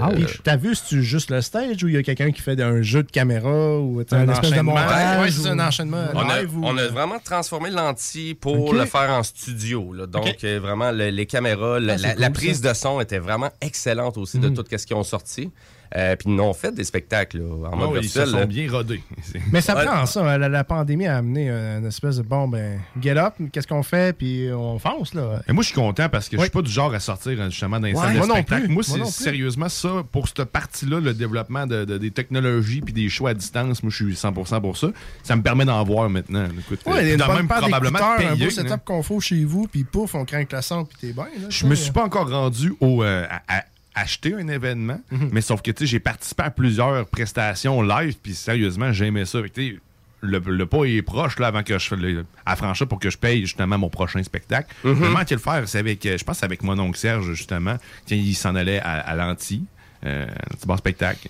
[0.00, 2.40] Ah oui, euh, t'as vu, c'est-tu juste le stage ou il y a quelqu'un qui
[2.40, 4.72] fait un jeu de caméra ou Un un espèce de enchaînement?
[4.72, 8.34] montage Ouais, c'est ou- un enchaînement on, a, live ou- on a vraiment transformé l'anti
[8.34, 9.92] pour le faire en studio.
[9.92, 10.06] là.
[10.06, 12.70] Donc, vraiment, le- les caméras, Ah, c'est la, prise ça.
[12.70, 14.54] de son était vraiment excellente aussi de Mhm.
[14.56, 15.50] tout ce qu'ils ont sorti.
[15.96, 18.18] Euh, puis ils nous ont fait des spectacles là, en Ah mode oui, ils se
[18.18, 18.28] virtuel.
[18.28, 18.46] sont là.
[18.46, 19.02] bien rodés.
[19.52, 20.20] Mais ça prend ça.
[20.20, 20.38] hein.
[20.38, 24.16] La, la pandémie a amené une espèce de bon, ben, get up, qu'est-ce qu'on fait,
[24.16, 25.40] puis on fonce, là.
[25.48, 27.48] Et moi, je suis content parce que je suis pas du genre à sortir hein,
[27.50, 28.00] justement dans les Ouais.
[28.02, 28.62] salles de Moi non spectacle.
[28.64, 28.68] plus.
[28.68, 29.12] Moi, Moi c'est non plus.
[29.14, 33.34] sérieusement ça, pour cette partie-là, le développement de, de- des technologies puis des choix à
[33.34, 34.88] distance, moi, je suis 100% pour ça.
[35.22, 36.46] Ça me permet d'en voir maintenant.
[36.58, 39.20] Écoute, Ouais, il y a euh, une même probablement d'écouteurs, un beau setup qu'on fait
[39.20, 41.24] chez vous, puis pouf, on craint le son, puis t'es bien.
[41.24, 43.64] là, Je me suis pas encore rendu au euh, à, à
[44.00, 45.30] acheter un événement, Mhm.
[45.32, 49.40] mais sauf que j'ai participé à plusieurs prestations live, puis sérieusement, j'aimais ça.
[49.42, 49.76] Fait
[50.20, 52.56] le, le pas est proche là, avant que je le, à
[52.86, 54.74] pour que je paye justement mon prochain spectacle.
[54.82, 57.76] Je vais manquer le faire, c'est avec, euh, je pense avec mon oncle Serge justement.
[58.04, 59.64] Tiens, il s'en allait à, à l'anti,
[60.04, 61.28] euh, un petit bon spectacle.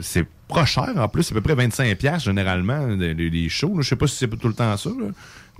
[0.00, 3.74] C'est pas cher en plus, c'est à peu près 25$ piastres, généralement, les, les shows.
[3.76, 3.82] là.
[3.82, 5.06] Je sais pas si c'est tout le temps ça, là,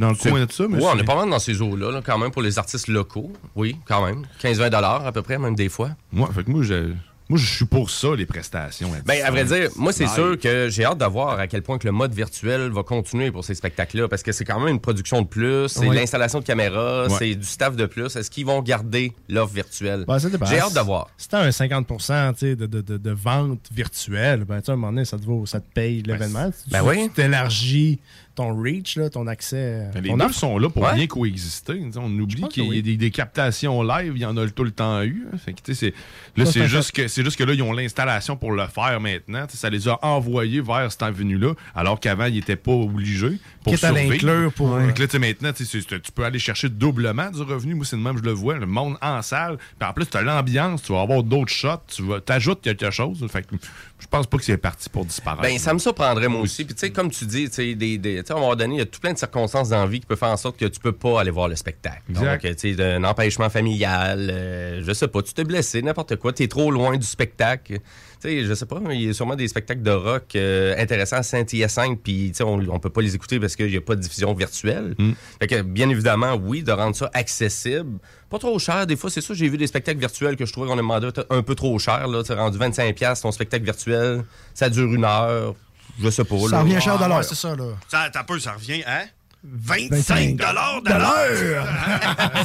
[0.01, 0.65] dans le coin de ça.
[0.69, 2.89] Mais Ouais, on est pas mal dans ces eaux-là, là, quand même, pour les artistes
[2.89, 3.33] locaux.
[3.55, 4.25] Oui, quand même.
[4.43, 5.91] 15-20 à peu près, même des fois.
[6.13, 6.93] Moi, fait que moi, je,
[7.29, 8.91] moi, je suis pour ça, les prestations.
[9.07, 11.79] Ben, à vrai dire, moi, c'est sûr que j'ai hâte de voir à quel point
[11.79, 14.81] que le mode virtuel va continuer pour ces spectacles-là, parce que c'est quand même une
[14.81, 15.95] production de plus, c'est Oui.
[15.95, 18.17] l'installation de caméras, c'est du staff de plus.
[18.17, 20.05] Est-ce qu'ils vont garder l'offre virtuelle?
[20.09, 21.09] Ben, j'ai hâte de voir.
[21.17, 21.95] Si t'as un 50 tu
[22.37, 25.17] sais, de, de, de, de vente virtuelle, ben, tu sais, à un moment donné, ça
[25.17, 26.51] te, vaut, ça te paye l'événement.
[26.69, 27.11] Ben tu- oui.
[27.15, 28.01] T'élargis
[28.41, 29.89] ton reach, là, ton accès.
[29.93, 30.95] Ben, les deux sont là pour Ouais.
[30.95, 31.81] bien coexister.
[31.97, 32.83] On oublie qu'il y a oui.
[32.83, 35.27] des, des captations live, il y en a tout le temps eu.
[35.33, 35.37] hein.
[35.45, 35.93] Fait que, tu sais,
[36.37, 38.99] c'est- là, c'est juste, que, c'est juste que là, ils ont l'installation pour le faire
[39.01, 39.45] maintenant.
[39.49, 43.39] Ça les a envoyés vers cette avenue-là, alors qu'avant, ils n'étaient pas obligés.
[43.63, 44.51] Pour survivre.
[44.51, 47.75] pour, Fait euh, que là, maintenant, tu peux aller chercher doublement du revenu.
[47.75, 48.57] Moi, c'est le même, je le vois.
[48.57, 49.59] Le monde en salle.
[49.79, 52.91] Puis en plus, tu as l'ambiance, tu vas avoir d'autres shots, tu vas, ajoutes quelque
[52.91, 53.25] chose.
[53.31, 53.55] Fait que
[53.99, 55.43] je pense pas que c'est parti pour disparaître.
[55.43, 56.65] Ben, ça me surprendrait, moi aussi.
[56.65, 58.57] Puis, tu sais, comme tu dis, tu sais, des, des- tu sais, à un moment
[58.57, 60.37] donné, il y a tout plein de circonstances dans la vie qui peuvent faire en
[60.37, 62.03] sorte que tu peux pas aller voir le spectacle.
[62.11, 62.45] Exact.
[62.45, 66.33] Donc, tu sais, un empêchement familial, euh, je sais pas, tu t'es blessé, n'importe quoi,
[66.33, 67.79] tu es trop loin du spectacle.
[68.23, 71.17] Tu sais, je sais pas, il y a sûrement des spectacles de rock euh, intéressants
[71.17, 74.01] à Saint-Hyacinthe, puis, on, on peut pas les écouter parce qu'il n'y a pas de
[74.01, 74.95] diffusion virtuelle.
[74.99, 75.13] Mm.
[75.41, 77.99] Fait que, bien évidemment, oui, de rendre ça accessible.
[78.29, 79.35] Pas trop cher, des fois, c'est ça.
[79.35, 82.07] J'ai vu des spectacles virtuels que je trouvais qu'on a demandé un peu trop cher.
[82.07, 84.25] Là, rendu 25$ ton spectacle virtuel,
[84.55, 85.55] ça dure une heure.
[86.03, 86.39] Je sais pas.
[86.39, 86.61] Ça là.
[86.63, 87.19] revient cher de Ah, l'heure.
[87.19, 87.65] ouais, c'est ça, là.
[87.89, 89.03] Ça, t'as peu, ça revient à
[89.43, 91.67] 25 25 dollars de l'heure.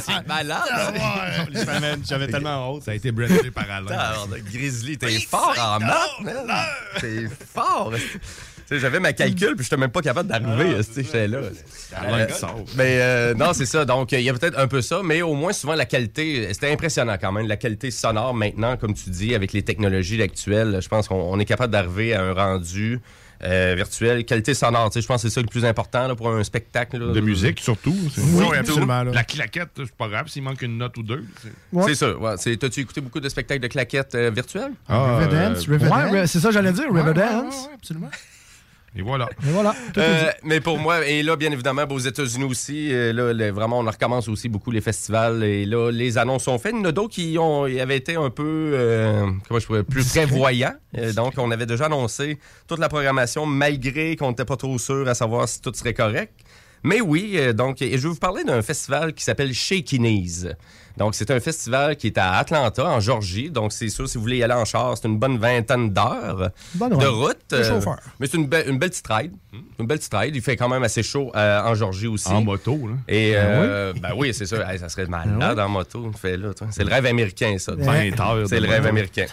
[0.02, 0.62] C'est malade.
[0.94, 2.84] Ouais, J'avais tellement honte.
[2.84, 4.26] Ça a été brandé par Alain.
[4.50, 6.34] Grizzly, t'es fort en maths.
[7.00, 7.92] T'es fort.
[7.94, 8.00] Tu
[8.74, 10.82] sais, J'avais ma calcul, puis j'étais même pas capable d'arriver.
[10.82, 11.38] sais, J'étais là.
[11.94, 12.64] Alain Euh, qui sort.
[12.76, 13.84] mais euh, non, c'est ça.
[13.84, 16.72] Donc, il y a peut-être un peu ça, mais au moins, souvent, la qualité, c'était
[16.72, 17.46] impressionnant quand même.
[17.46, 21.38] La qualité sonore, maintenant, comme tu dis, avec les technologies actuelles, je pense qu'on on
[21.38, 23.00] est capable d'arriver à un rendu
[23.44, 24.24] euh, virtuel.
[24.24, 26.42] Qualité sonore, tu sais, je pense que c'est ça le plus important là, pour un
[26.44, 26.98] spectacle.
[26.98, 27.12] là.
[27.12, 27.94] De musique, surtout.
[28.14, 29.02] C'est- Oui, Oui, absolument.
[29.04, 31.24] La claquette, c'est pas grave s'il manque une note ou deux.
[31.86, 32.16] c'est- ça.
[32.16, 32.36] Ouais.
[32.56, 34.72] T'as-tu écouté beaucoup de spectacles de claquettes euh, virtuelles?
[34.88, 36.10] Ah, Riverdance, euh.
[36.12, 37.54] Ouais, c'est ça, j'allais dire, Ouais, Riverdance.
[37.54, 38.10] ouais, ouais, absolument.
[38.96, 39.28] Et voilà.
[39.46, 39.50] Et
[39.98, 43.84] Euh, mais pour moi, et là, bien évidemment, aux États-Unis aussi, euh, là, vraiment, on
[43.84, 45.42] recommence aussi beaucoup les festivals.
[45.44, 46.72] Et là, les annonces sont faites.
[46.74, 49.84] Il y en a d'autres qui ont, avaient été un peu, euh, comment je pourrais,
[49.84, 50.74] plus prévoyants.
[51.14, 55.14] Donc, on avait déjà annoncé toute la programmation, malgré qu'on n'était pas trop sûr à
[55.14, 56.32] savoir si tout serait correct.
[56.82, 60.54] Mais oui, donc, et je vais vous parler d'un festival qui s'appelle Shaky Knees.
[60.96, 63.50] Donc, c'est un festival qui est à Atlanta, en Georgie.
[63.50, 66.50] Donc, c'est sûr, si vous voulez y aller en char, c'est une bonne vingtaine d'heures
[66.74, 67.36] Bonne de route.
[67.52, 67.98] Euh, chauffeur.
[68.18, 69.32] mais c'est une, be- une belle petite ride.
[69.78, 70.34] Une belle petite ride.
[70.36, 72.28] Il fait quand même assez chaud euh, en Georgie aussi.
[72.28, 72.94] En moto, là.
[73.08, 74.66] Et Ben euh, ben oui, c'est sûr.
[74.68, 76.10] Hey, ça serait malade en moto.
[76.20, 76.66] Fait là, toi.
[76.70, 77.72] C'est le rêve américain, ça.
[77.76, 79.26] 20 heures C'est le rêve américain.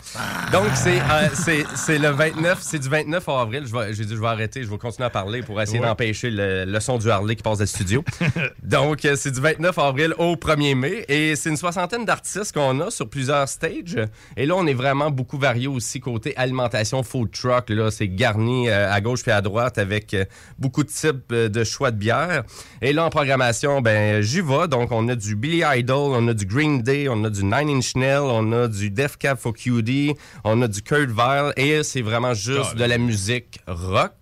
[0.51, 3.63] Donc, c'est euh, c'est- c'est le 29, c'est du 29 avril.
[3.65, 5.85] Je vais- J'ai dit, je vais arrêter, je vais continuer à parler pour essayer Ouais.
[5.87, 8.03] d'empêcher le, le son du Harley qui passe dans le studio.
[8.63, 11.05] Donc, c'est du 29 avril au 1er mai.
[11.07, 13.97] Et c'est une soixantaine d'artistes qu'on a sur plusieurs stages.
[14.35, 17.69] Et là, on est vraiment beaucoup varié aussi côté alimentation food truck.
[17.69, 20.25] Là, c'est garni euh, à gauche puis à droite avec euh,
[20.57, 22.43] beaucoup de types euh, de choix de bière.
[22.81, 24.67] Et là, en programmation, ben, j'y vais.
[24.67, 27.69] Donc, on a du Billy Idol, on a du Green Day, on a du Nine
[27.69, 31.53] Inch Nails, on a du Def Cab for QD, on a du Kurt Vile.
[31.57, 34.13] Et c'est vraiment juste Ah, de la musique rock.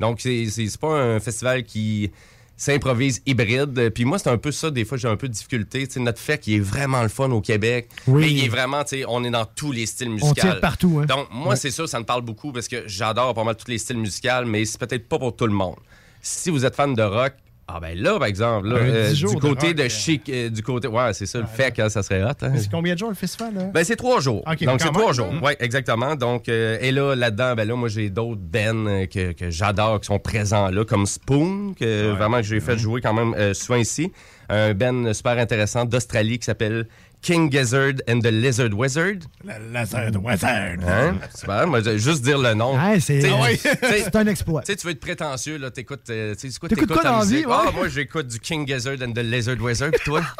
[0.00, 2.10] Donc, c'est c'est- c'est pas un festival qui
[2.56, 3.90] s'improvise hybride.
[3.90, 5.86] Puis moi, c'est un peu ça, des fois, j'ai un peu de difficulté.
[5.86, 7.88] Tu sais, notre fait qui est vraiment le fun au Québec.
[8.06, 8.20] Oui.
[8.22, 10.34] Mais il est vraiment, tu sais, on est dans tous les styles musicaux.
[10.34, 11.06] tire partout, hein.
[11.06, 11.56] Donc, moi, Ouais.
[11.56, 14.44] c'est sûr, ça me parle beaucoup parce que j'adore pas mal tous les styles musicaux,
[14.46, 15.76] mais c'est peut-être pas pour tout le monde.
[16.22, 17.34] Si vous êtes fan de rock,
[17.66, 19.88] Ah ben là, par exemple, là, euh, 10 jours du de côté rock, de euh.
[19.88, 22.28] chic, euh, du côté, ouais, c'est ça, le fait que ça serait hot.
[22.42, 22.50] hein.
[22.52, 23.54] Mais C'est combien de jours le festival?
[23.54, 23.64] Là?
[23.72, 24.44] Ben, c'est trois jours.
[24.44, 25.30] Donc, c'est trois jours.
[25.32, 25.40] hein.
[25.42, 26.14] Oui, exactement.
[26.14, 29.98] Donc, euh, et là, là-dedans, ben là, moi, j'ai d'autres bands euh, que, que j'adore
[30.00, 33.78] qui sont présents là, comme Spoon, que vraiment que j'ai fait jouer quand même souvent
[33.78, 34.12] ici.
[34.50, 36.86] Un band super intéressant d'Australie qui s'appelle
[37.24, 39.24] King Gizzard and the Lizard Wizard.
[39.44, 40.76] La Lizard Wizard.
[40.86, 41.18] Hein?
[41.34, 41.66] Super.
[41.66, 42.78] Moi, je- juste dire le nom.
[43.00, 43.56] C'est ah ouais.
[43.82, 44.60] c'est un exploit.
[44.60, 47.02] tu sais, tu veux être prétentieux, là, t'écoutes, euh, tu sais, c'est quoi, T'écoutes quoi
[47.02, 47.48] dans la vie, musique?
[47.48, 47.54] ouais?
[47.58, 50.20] Ah, moi, j'écoute du King Gizzard and the Lizard Wizard, puis toi?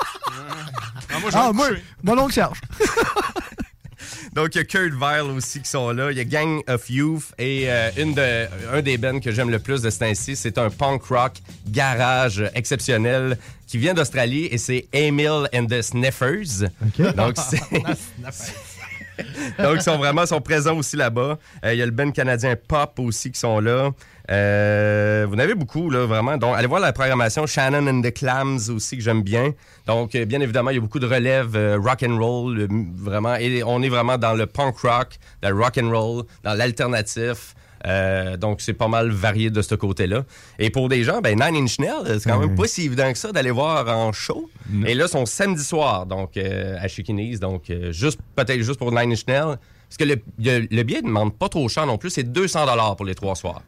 [1.32, 1.69] Ah, moi,
[2.02, 2.61] mon oncle Serge.
[4.35, 6.11] Donc, il y a Kurt Vile aussi qui sont là.
[6.11, 9.51] Il y a Gang of Youth et euh, une de, un des bands que j'aime
[9.51, 11.35] le plus de ce temps-ci, c'est un punk rock
[11.69, 13.39] garage exceptionnel
[13.69, 16.69] qui vient d'Australie et c'est Emil and the Sniffers.
[17.16, 17.61] Donc, c'est...
[19.59, 21.39] Donc, ils sont vraiment présents aussi là-bas.
[21.65, 23.91] Euh, Il y a le band canadien Pop aussi qui sont là.
[24.31, 26.36] Euh, vous en avez beaucoup, là, vraiment.
[26.36, 29.53] Donc, allez voir la programmation Shannon and the Clams aussi, que j'aime bien.
[29.86, 32.66] Donc, euh, bien évidemment, il y a beaucoup de relève euh, rock and roll,
[32.97, 33.36] vraiment.
[33.36, 37.55] Et on est vraiment dans le punk rock, le rock and roll, dans l'alternatif.
[37.86, 40.24] Euh, donc, c'est pas mal varié de ce côté-là.
[40.59, 43.19] Et pour des gens, ben, Nine Inch Nails, c'est quand même pas si évident que
[43.19, 44.48] ça d'aller voir en show.
[44.86, 47.39] Et là, son samedi soir, donc, euh, à Chiquinis.
[47.39, 49.56] Donc, euh, juste, peut-être juste pour Nine Inch Nails.
[49.89, 52.11] Parce que le, le, le billet ne demande pas trop cher non plus.
[52.11, 52.66] C'est 200
[52.97, 53.62] pour les trois soirs.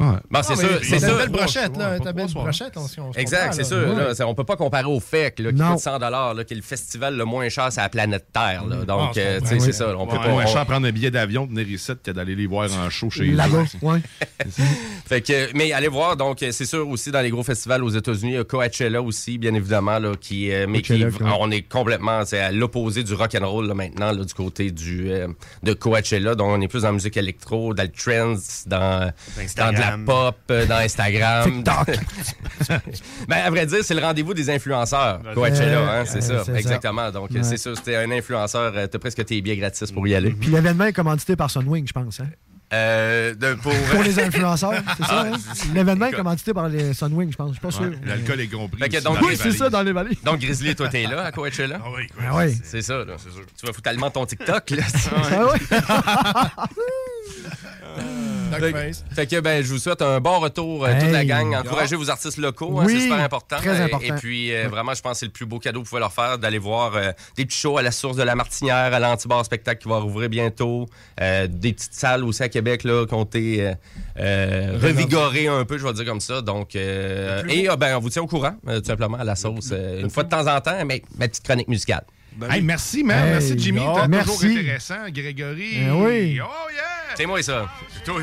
[0.00, 1.08] Bon, c'est Ah, sûr, mais c'est sûr.
[1.10, 1.96] une belle brochette, là.
[1.98, 2.72] Une belle brochette,
[3.16, 3.76] Exact, c'est sûr.
[3.76, 3.94] Ouais.
[3.94, 6.56] Là, c'est- on peut pas comparer au FEC là, qui coûte 100 là, qui est
[6.56, 8.64] le festival le moins cher sur la planète Terre.
[8.66, 8.76] Là.
[8.86, 9.94] Donc, Ah, euh, tu c'est sais, c'est ça.
[9.96, 10.28] On peut Ouais, pas.
[10.28, 13.10] moins on- cher prendre un billet d'avion, venir ici, que d'aller les voir en show
[13.10, 13.34] chez eux.
[13.34, 14.00] Là-bas, ouais.
[15.06, 18.32] Fait que, mais allez voir, donc c'est sûr aussi dans les gros festivals aux États-Unis,
[18.32, 21.04] il y a Coachella aussi, bien évidemment, là, qui, euh, mais qui,
[21.38, 24.70] on est complètement c'est à l'opposé du rock and roll là, maintenant, là, du côté
[24.70, 25.28] du euh,
[25.62, 29.12] de Coachella, donc on est plus dans la musique électro, dans le trends, dans,
[29.56, 31.62] dans de la pop, euh, dans Instagram.
[33.28, 36.44] ben à vrai dire, c'est le rendez-vous des influenceurs, Coachella, Euh, hein, c'est euh, ça,
[36.44, 36.58] c'est ça.
[36.58, 37.10] exactement.
[37.10, 37.42] Donc Ouais.
[37.42, 40.30] c'est sûr, c'était un influenceur, t'as presque tes billets gratis pour y aller.
[40.30, 42.20] Puis l'événement est commandité par Sunwing, je pense.
[42.20, 42.26] Hein?
[42.72, 43.72] Euh, de- pour...
[43.90, 45.08] Pour les influenceurs, c'est ça.
[45.10, 45.38] Ah, hein?
[45.74, 47.48] L'événement est commandité par les Sunwing, je pense.
[47.48, 47.90] Je suis pas sûr.
[48.06, 48.78] L'alcool est compris.
[49.02, 50.16] Donc, Oui, c'est ça, dans les vallées.
[50.24, 51.80] Donc, Grizzly, toi, t'es là à Coachella?
[51.84, 52.54] Ah oui, Ah ouais.
[52.62, 53.14] C'est ça, là.
[53.58, 54.84] Tu vas foutre tellement ton TikTok, là.
[55.32, 55.58] Ah ouais.
[58.50, 61.54] Fait, fait que, ben, je vous souhaite un bon retour, euh, toute la gang.
[61.54, 63.56] Encouragez vos artistes locaux, hein, Oui, c'est super important.
[63.56, 64.06] très Euh, important.
[64.06, 66.00] Et puis, euh, vraiment, je pense que c'est le plus beau cadeau que vous pouvez
[66.00, 68.98] leur faire d'aller voir euh, des petits shows à la source de la Martinière, à
[68.98, 70.86] l'Antibar Spectacle qui va rouvrir bientôt.
[71.20, 73.74] Euh, des petites salles aussi à Québec, là, qui ont été euh,
[74.18, 76.40] euh, revigorées un peu, je vais dire comme ça.
[76.42, 79.36] Donc, euh, et euh, ben, on vous tient au courant, euh, tout simplement, à la
[79.36, 79.70] sauce.
[79.72, 82.04] euh, une fois de temps en temps, mais ma petite chronique musicale.
[82.50, 83.24] Hey, merci, man.
[83.24, 83.80] Hey, merci, Jimmy.
[83.84, 85.08] oh, T'es toujours intéressant.
[85.10, 85.78] Grégory.
[85.86, 86.40] Eh oui.
[86.42, 87.14] Oh, yeah.
[87.16, 87.68] C'est moi, ça.
[87.92, 88.22] C'est toi.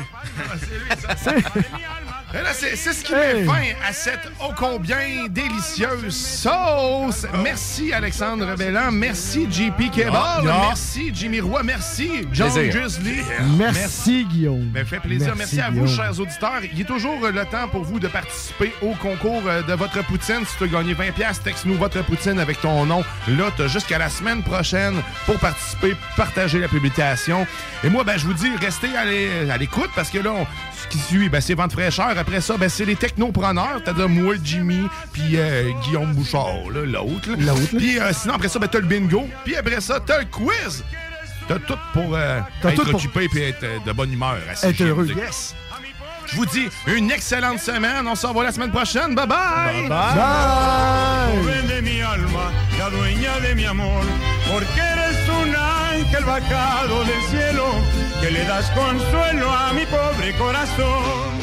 [0.60, 1.34] c'est lui, ça.
[2.52, 3.46] C'est ce qui met Hey.
[3.46, 7.26] fin à cette ô combien délicieuse sauce.
[7.42, 8.90] Merci, Alexandre Bellan.
[8.92, 10.14] Merci, JP Kebab.
[10.14, 10.40] Ah.
[10.68, 11.62] Merci, Jimmy Roy.
[11.62, 12.50] Merci, John.
[12.50, 13.20] Drizzly.
[13.56, 14.64] Merci, Guillaume.
[14.66, 15.34] Ben, fait plaisir.
[15.36, 16.60] Merci, à vous, chers auditeurs.
[16.70, 20.04] Il est toujours euh, le temps pour vous de participer au concours euh, de votre
[20.04, 20.44] poutine.
[20.46, 23.02] Si tu veux gagner 20$, piastres, texte-nous votre poutine avec ton nom.
[23.28, 27.46] Là, tu as jusqu'à la semaine prochaine pour participer, partager la publication.
[27.84, 30.46] Et moi, ben, je vous dis, restez à l'écoute parce que là, on-
[30.82, 32.12] ce qui suit, ben, c'est Vente fraîcheur.
[32.16, 33.80] Après ça, ben, c'est les technopreneurs.
[33.84, 37.30] T'as de moi, Jimmy, puis euh, Guillaume Bouchard, là, l'autre.
[37.30, 37.36] là.
[37.38, 37.78] L'autre, là.
[37.78, 39.26] Puis euh, sinon, après ça, ben, t'as le bingo.
[39.44, 40.84] Puis après ça, t'as le quiz.
[41.48, 44.36] T'as tout pour euh, T'as être tout pour- occupé et être euh, de bonne humeur.
[44.62, 45.54] Être heureux, yes.
[46.26, 48.06] Je vous dis une excellente semaine.
[48.06, 49.14] On se revoit la semaine prochaine.
[49.14, 49.88] Bye bye.
[49.88, 51.42] Bye.
[57.72, 61.38] mi que le das consuelo a mi pobre corazón.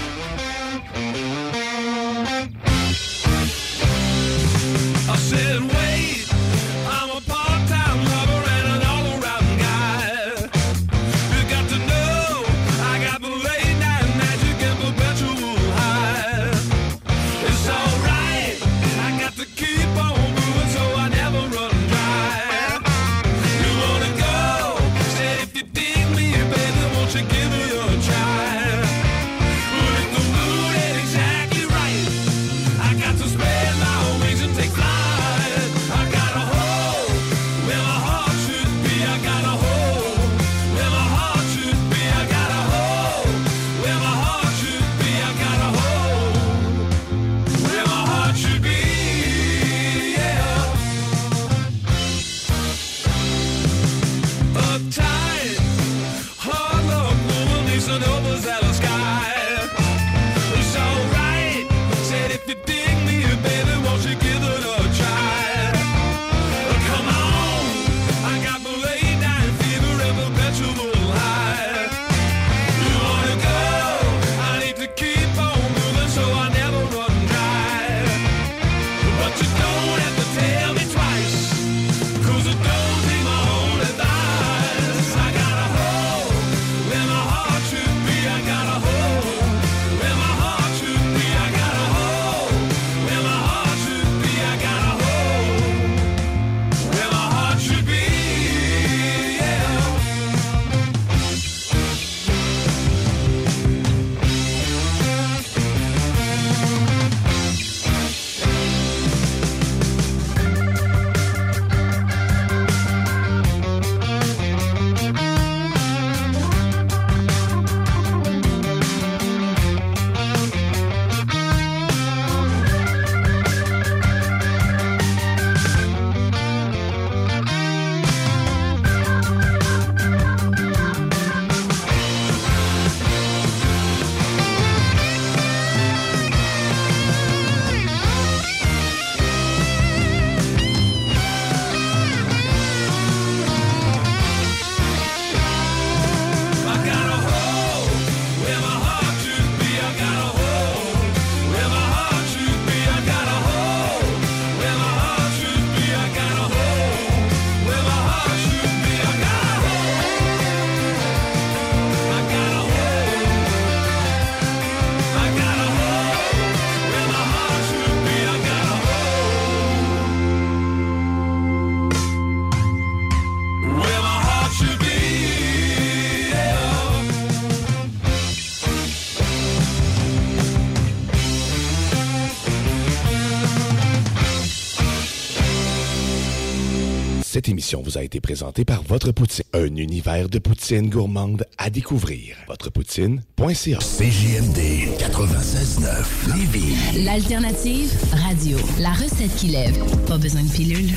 [187.66, 192.36] Émission vous a été présentée par Votre Poutine, un univers de poutine gourmande à découvrir.
[192.48, 194.60] Votrepoutine.ca CJMD
[195.00, 197.04] 96.9 Lévis.
[197.04, 198.60] L'alternative radio.
[198.80, 199.76] La recette qui lève.
[200.06, 200.92] Pas besoin de pilule.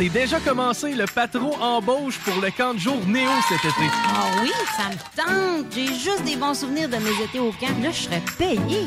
[0.00, 3.90] C'est déjà commencé, le patron embauche pour le camp de jour Néo cet été.
[4.06, 5.66] Ah oui, ça me tente.
[5.74, 7.76] J'ai juste des bons souvenirs de mes étés au camp.
[7.82, 8.86] Là, je serais payé.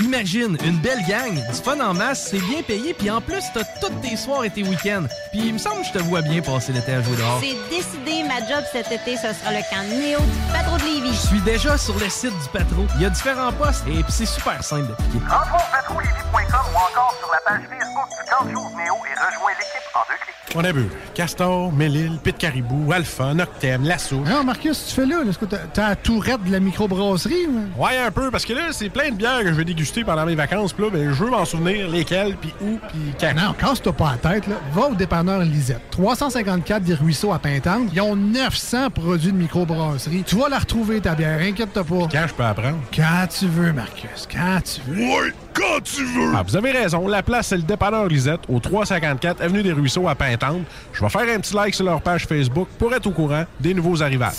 [0.00, 3.64] Imagine, une belle gang, du fun en masse, c'est bien payé, puis en plus, t'as
[3.80, 5.06] tous tes soirs et tes week-ends.
[5.32, 7.40] Puis il me semble que je te vois bien passer l'été à jouer dehors.
[7.40, 11.12] C'est décidé, ma job cet été, ce sera le camp Néo du patron de Lévis.
[11.12, 12.86] Je suis déjà sur le site du patron.
[12.96, 15.18] Il y a différents postes et puis c'est super simple d'appliquer.
[15.28, 19.52] Rentre au patroulévis.com ou encore sur la page Facebook du camp de Néo et rejoins
[19.58, 20.01] l'équipe en.
[20.54, 24.16] On a vu Castor, Mélile, Pit Caribou, Alpha, Noctem, Lasso.
[24.16, 25.22] Non, Marcus, tu fais là.
[25.26, 27.46] Est-ce que t'as- la tourette de la microbrasserie?
[27.48, 27.82] ou?
[27.82, 30.26] Ouais, un peu, parce que là, c'est plein de bières que je vais déguster pendant
[30.26, 30.74] mes vacances.
[30.74, 33.34] Puis là, ben, je veux m'en souvenir lesquelles, puis où, puis quand.
[33.34, 34.46] Non, casse-toi pas la tête.
[34.46, 34.56] Là.
[34.74, 35.80] Va au dépanneur Lisette.
[35.90, 37.88] 354 des Ruisseaux à Pintante.
[37.94, 40.22] Ils ont 900 produits de microbrasserie.
[40.26, 41.40] Tu vas la retrouver, ta bière.
[41.40, 42.08] Inquiète-toi pas.
[42.12, 42.76] Quand je peux apprendre?
[42.94, 44.28] Quand tu veux, Marcus.
[44.30, 45.00] Quand tu veux.
[45.02, 46.32] Ouais, quand tu veux!
[46.34, 47.06] Ah, vous avez raison.
[47.08, 50.62] La place, c'est le dépanneur Lisette, au 354 Avenue des Ruisseaux à Pintante.
[50.92, 53.74] Je vais faire un petit like sur leur page Facebook pour être au courant des
[53.74, 54.32] nouveaux arrivages.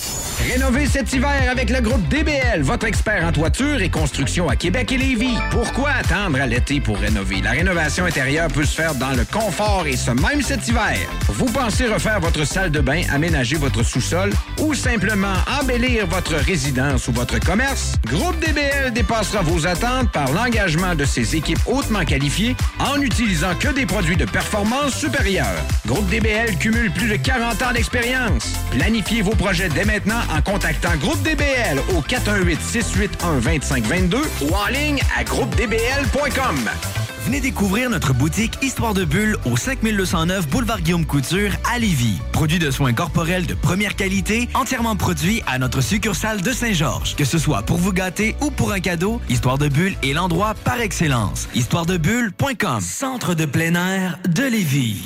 [0.52, 4.91] Rénover cet hiver avec le groupe DBL, votre expert en toiture et construction à Québec
[4.91, 5.38] et Lévis.
[5.52, 7.41] Pourquoi attendre à l'été pour rénover?
[7.41, 10.98] La rénovation intérieure peut se faire dans le confort et ce même cet hiver.
[11.27, 17.07] Vous pensez refaire votre salle de bain, aménager votre sous-sol ou simplement embellir votre résidence
[17.07, 17.94] ou votre commerce?
[18.07, 23.69] Groupe DBL dépassera vos attentes par l'engagement de ses équipes hautement qualifiées en n'utilisant que
[23.69, 25.61] des produits de performance supérieure.
[25.85, 28.53] Groupe DBL cumule plus de 40 ans d'expérience.
[28.71, 35.23] Planifiez vos projets dès maintenant en contactant Groupe DBL au 418-681-2522 ou en ligne à
[35.23, 37.02] groupedbl.com.
[37.26, 42.20] Venez découvrir notre boutique Histoire de Bulle au 5209 Boulevard Guillaume Couture à Lévis.
[42.34, 47.16] Produit de soins corporels de première qualité, entièrement produit à notre succursale de Saint-Georges.
[47.16, 50.54] Que ce soit pour vous gâter ou pour un cadeau, Histoire de Bulle est l'endroit
[50.66, 51.48] par excellence.
[51.56, 55.04] Histoiredebulle.com Centre de plein air de Lévis.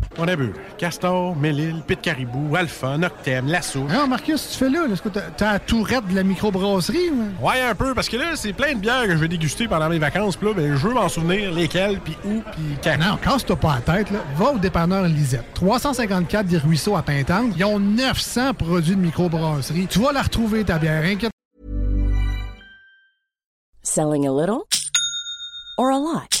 [0.17, 3.79] On a vu Castor, Mélile, Pit Caribou, Alpha, Noctem, Lasso.
[3.89, 4.85] Non, Marcus, tu fais là.
[4.91, 7.09] Est-ce que t'as t'as la tourette de la microbrasserie?
[7.09, 7.47] ou?
[7.47, 9.87] Ouais, un peu, parce que là, c'est plein de bières que je vais déguster pendant
[9.87, 10.35] mes vacances.
[10.35, 12.97] Puis là, ben, je veux m'en souvenir lesquelles, puis où, puis quand.
[12.99, 14.11] Non, casse-toi pas la tête.
[14.11, 14.19] Là.
[14.35, 15.53] Va au dépanneur Lisette.
[15.53, 17.53] 354 des Ruisseaux à Pintante.
[17.55, 19.87] Ils ont 900 produits de microbrasserie.
[19.87, 21.03] Tu vas la retrouver, ta bière.
[21.03, 21.31] Inquiète
[23.83, 24.63] Selling a little
[25.77, 26.40] or a lot?